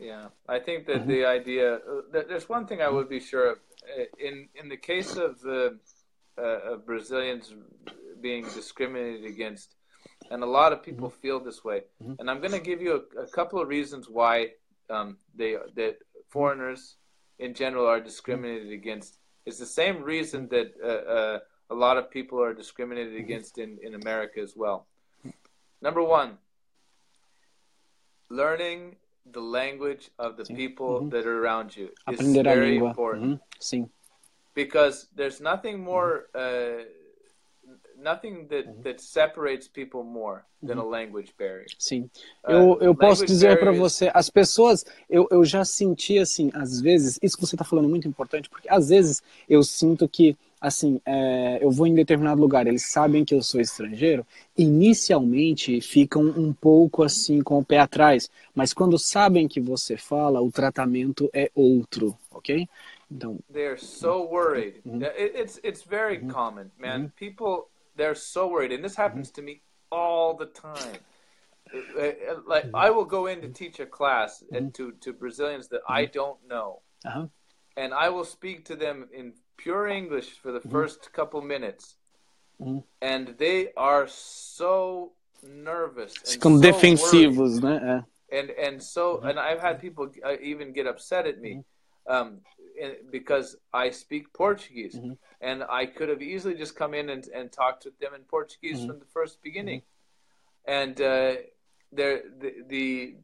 [0.00, 1.76] Yeah, I think that the idea.
[1.86, 3.58] Uh, th- there's one thing I would be sure of.
[3.84, 5.76] Uh, In in the case of the
[6.38, 7.54] uh, of Brazilians
[8.20, 9.74] being discriminated against,
[10.30, 11.82] and a lot of people feel this way.
[12.18, 14.52] And I'm going to give you a, a couple of reasons why
[14.90, 15.98] um, they that
[16.28, 16.96] foreigners
[17.38, 19.18] in general are discriminated against.
[19.44, 21.38] It's the same reason that uh, uh,
[21.70, 24.86] a lot of people are discriminated against in, in America as well.
[25.80, 26.38] Number one,
[28.30, 28.96] learning
[29.30, 33.40] the language of the people that are around you is Aprender very important.
[33.58, 33.90] Sim,
[34.54, 36.84] because there's nothing more uh,
[38.02, 41.66] nothing that that separates people more than a language barrier.
[41.78, 42.10] Sim.
[42.44, 46.80] Uh, Eu, eu posso dizer para você, as pessoas, eu, eu já senti assim, às
[46.80, 50.36] vezes, isso que você está falando é muito importante, porque às vezes eu sinto que,
[50.60, 54.26] assim, é, eu vou em determinado lugar, eles sabem que eu sou estrangeiro,
[54.56, 60.40] inicialmente ficam um pouco assim com o pé atrás, mas quando sabem que você fala,
[60.40, 62.68] o tratamento é outro, ok?
[63.12, 64.82] Então, they're so worried.
[64.84, 67.12] It- it's it's very common man.
[67.16, 69.60] People they're so worried and this happens to me
[69.90, 70.96] all the time.
[71.72, 75.12] Uh, uh, uh like i will go in to teach a class and to to
[75.12, 76.80] brazilians that i don't know.
[77.04, 77.30] Aham,
[77.76, 81.96] and I will speak to them in pure English for the first couple minutes,
[83.00, 85.12] and they are so
[85.42, 87.76] nervous and ficam so defensivos, né?
[87.76, 87.80] É.
[87.80, 88.04] worried.
[88.32, 91.64] and and so and I've had people uh, even get upset at me.
[92.06, 92.40] Um,
[93.10, 94.96] because I speak Portuguese,
[95.40, 98.78] and I could have easily just come in and, and talked with them in Portuguese
[98.86, 99.82] from the first beginning,
[100.66, 101.34] and uh,
[101.92, 103.16] there the, the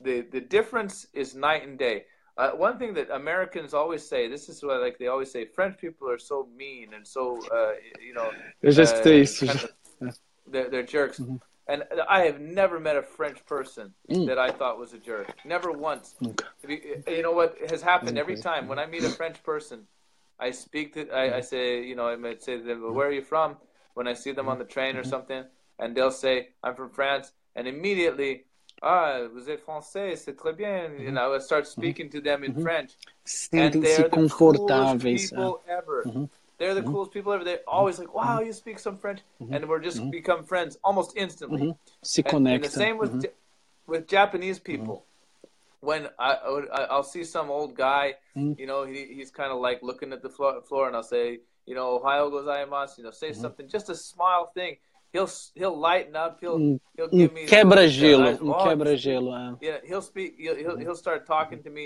[0.00, 2.04] the the difference is night and day.
[2.38, 5.76] Uh, one thing that Americans always say, this is what like they always say, French
[5.78, 8.30] people are so mean and so uh, you know
[8.92, 9.02] uh,
[9.46, 11.20] kind of- they're, they're jerks.
[11.68, 14.26] And I have never met a French person Mm.
[14.26, 15.32] that I thought was a jerk.
[15.44, 16.16] Never once.
[16.62, 19.86] If you, you know what has happened every time when I meet a French person,
[20.40, 21.44] I speak to, I, I mm.
[21.44, 23.56] say, you know, I might say to them, well, "Where are you from?"
[23.94, 25.10] When I see them on the train or mm-hmm.
[25.10, 25.44] something,
[25.78, 28.44] and they'll say, "I'm from France," and immediately,
[28.82, 30.90] ah, vous êtes français, c'est très bien.
[30.98, 31.14] You mm-hmm.
[31.14, 31.80] know, I start mm-hmm.
[31.80, 32.92] speaking to them in French,
[33.52, 35.78] and they're the coolest people ah.
[35.78, 36.28] ever.
[36.62, 36.92] They're the mm-hmm.
[36.92, 37.42] coolest people ever.
[37.42, 38.46] They're always like, "Wow, mm-hmm.
[38.46, 39.52] you speak some French," mm-hmm.
[39.52, 41.74] and we're just become friends almost instantly.
[42.02, 43.26] Se And, and the same with
[43.88, 45.04] with Japanese people.
[45.80, 48.14] When I, I would- I- I'll see some old guy,
[48.60, 51.40] you know, he, he's kind of like looking at the floor, floor, and I'll say,
[51.66, 54.76] you know, Ohayo gozaimasu, you know, say something, just a smile thing.
[55.12, 56.38] He'll he'll lighten up.
[56.40, 59.58] He'll he'll Um give me quebra-gelo, um "Oh, quebra-gelo.
[59.60, 59.80] yeah, um.
[59.88, 60.36] he'll speak.
[60.38, 61.84] He'll he'll, he'll start talking to me.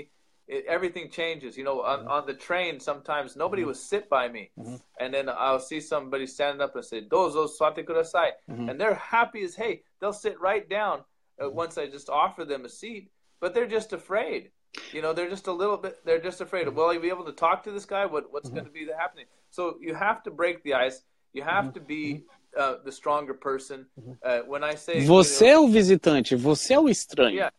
[0.48, 1.56] It, everything changes.
[1.56, 2.08] You know, on, mm-hmm.
[2.08, 3.68] on the train, sometimes nobody mm-hmm.
[3.68, 4.76] will sit by me, mm-hmm.
[5.00, 9.42] and then I'll see somebody standing up and say, "Dozo suwatte kudasai," and they're happy
[9.42, 9.82] as hey.
[10.00, 11.00] They'll sit right down
[11.42, 13.10] uh, once I just offer them a seat,
[13.40, 14.50] but they're just afraid.
[14.92, 16.04] You know, they're just a little bit.
[16.04, 16.68] They're just afraid.
[16.68, 18.06] Of will I be able to talk to this guy?
[18.06, 19.26] What what's going to be the happening?
[19.50, 21.02] So you have to break the ice.
[21.32, 22.24] You have to be
[22.56, 23.86] uh, the stronger person.
[24.22, 27.36] Uh, when I say you know, Você é o visitante, você é o estranho.
[27.36, 27.52] Yeah.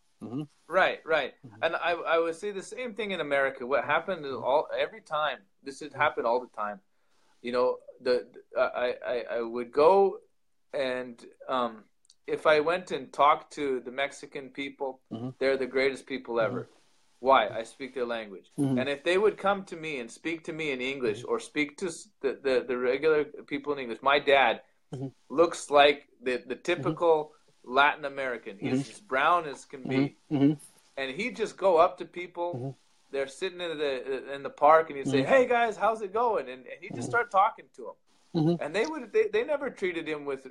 [0.68, 1.34] Right, right.
[1.46, 1.62] Mm-hmm.
[1.62, 3.66] And I I would say the same thing in America.
[3.66, 6.80] What happened is all every time this had happened all the time.
[7.40, 10.18] You know, the, the I, I I would go
[10.74, 11.84] and um
[12.26, 15.30] if I went and talked to the Mexican people, mm-hmm.
[15.38, 16.52] they're the greatest people mm-hmm.
[16.52, 16.68] ever.
[17.20, 17.48] Why?
[17.48, 18.52] I speak their language.
[18.78, 21.76] And if they would come to me and speak to me in English or speak
[21.78, 21.86] to
[22.20, 24.60] the, the, the regular people in English, my dad
[25.28, 27.32] looks like the, the typical
[27.64, 28.56] Latin American.
[28.58, 30.16] He's as brown as can be.
[30.30, 30.58] Mhm.
[30.96, 32.76] And he'd just go up to people.
[33.10, 36.48] They're sitting in the in the park, and he'd say, "Hey guys, how's it going?"
[36.48, 37.94] And, and he'd just start talking to them.
[38.34, 38.58] uhum.
[38.60, 40.44] and they would they, they never treated him with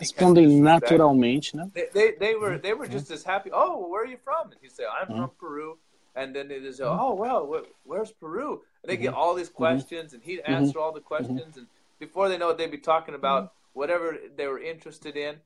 [0.00, 1.70] respondem naturalmente, né?
[1.72, 3.50] They, they, they were they were just as happy.
[3.52, 4.50] Oh, where are you from?
[4.52, 5.78] And he said, I'm from Peru.
[6.14, 8.60] And then they say, oh well, where's Peru?
[8.82, 11.66] And they get all these questions, and he'd answer all the questions, and
[11.98, 15.36] before they know it, they'd be talking about whatever they were interested in,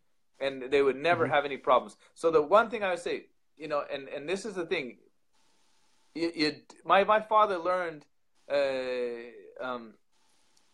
[0.40, 1.96] and they would never have any problems.
[2.14, 3.26] So the one thing I would say,
[3.56, 4.98] you know, and and this is the thing.
[6.14, 6.54] You, you
[6.84, 8.04] my my father learned
[8.50, 9.94] uh, um,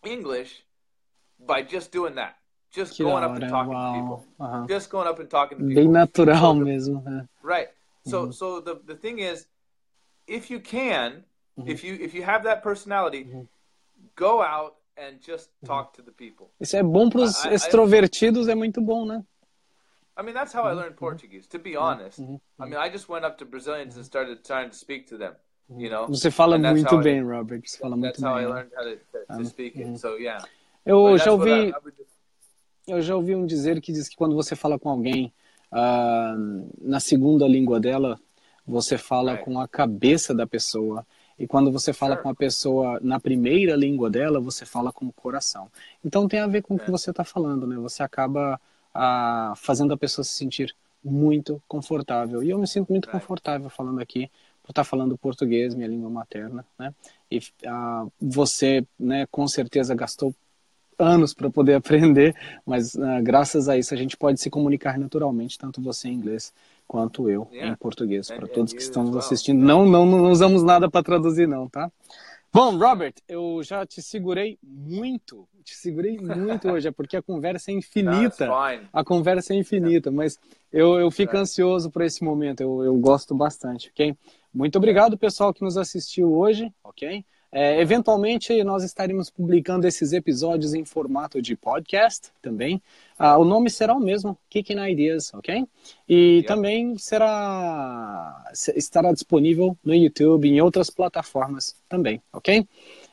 [0.05, 0.65] English
[1.39, 2.37] by just doing that.
[2.73, 3.93] Just que going up and talking wow.
[3.93, 4.27] to people.
[4.41, 4.67] Uh-huh.
[4.67, 5.83] Just going up and talking to people.
[5.83, 7.29] Bem natural so the, mesmo.
[7.43, 7.69] Right.
[8.07, 8.31] So mm-hmm.
[8.33, 9.47] so the the thing is,
[10.27, 11.25] if you can,
[11.59, 11.71] mm-hmm.
[11.71, 13.43] if you if you have that personality, mm-hmm.
[14.17, 15.67] go out and just mm-hmm.
[15.67, 16.51] talk to the people.
[16.61, 19.23] Isso é bom para os extrovertidos, I, é muito bom, né?
[20.23, 20.79] I mean, that's how I mm-hmm.
[20.79, 21.49] learned Portuguese.
[21.49, 22.21] To be honest,
[22.61, 25.35] I mean, I just went up to Brazilians and started trying to speak to them.
[25.69, 26.07] You know.
[26.07, 27.63] Você fala muito bem, I, Robert.
[27.67, 28.23] Você fala muito bem.
[28.23, 29.99] That's how I learned how to, to, to speak it.
[29.99, 30.45] So yeah.
[30.87, 31.73] Eu já ouvi,
[32.87, 35.33] eu já ouvi um dizer que diz que quando você fala com alguém
[35.73, 38.21] uh, na segunda língua dela,
[38.65, 39.45] você fala right.
[39.45, 41.05] com a cabeça da pessoa.
[41.37, 42.23] E quando você fala sure.
[42.23, 45.69] com a pessoa na primeira língua dela, você fala com o coração.
[46.05, 47.77] Então tem a ver com o que você está falando, né?
[47.77, 48.61] Você acaba
[48.95, 50.75] uh, fazendo a pessoa se sentir
[51.05, 52.43] muito confortável.
[52.43, 54.31] E eu me sinto muito confortável falando aqui,
[54.63, 56.95] por estar falando português, minha língua materna, né?
[57.31, 60.35] E uh, você, né, com certeza gastou
[60.99, 65.59] anos para poder aprender, mas uh, graças a isso a gente pode se comunicar naturalmente,
[65.59, 66.53] tanto você em inglês
[66.87, 67.73] quanto eu yeah.
[67.73, 69.65] em português, para todos que estão nos assistindo.
[69.65, 71.91] Não, não, não usamos nada para traduzir não, tá?
[72.55, 77.71] Bom, Robert, eu já te segurei muito, te segurei muito hoje, é porque a conversa
[77.71, 78.47] é infinita.
[78.93, 80.39] A conversa é infinita, mas
[80.71, 84.15] eu, eu fico ansioso por esse momento, eu, eu gosto bastante, ok?
[84.53, 87.25] Muito obrigado, pessoal, que nos assistiu hoje, ok?
[87.55, 92.83] É, eventualmente, nós estaremos publicando esses episódios em formato de podcast também.
[93.19, 95.67] Ah, o nome será o mesmo, Kicking Ideas, ok?
[96.09, 96.49] E yeah.
[96.49, 102.67] também será estará disponível no YouTube e em outras plataformas também, ok?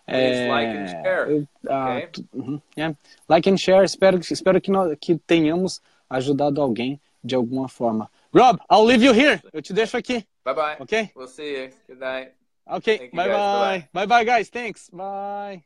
[0.08, 1.32] É, like and share.
[1.32, 2.26] Eu, ah, okay.
[2.34, 2.98] uh -huh, yeah.
[3.28, 3.84] Like and share.
[3.84, 8.10] Espero, espero que, nós, que tenhamos ajudado alguém de alguma forma.
[8.34, 9.42] Rob, I'll leave you here.
[9.52, 10.26] Eu te deixo aqui.
[10.46, 10.76] Bye bye.
[10.80, 11.12] Ok?
[11.16, 11.70] We'll see you.
[11.88, 12.39] Good night.
[12.70, 13.10] Okay.
[13.14, 13.88] Bye bye.
[13.94, 14.50] Bye bye, guys.
[14.50, 14.90] Thanks.
[14.90, 15.64] Bye.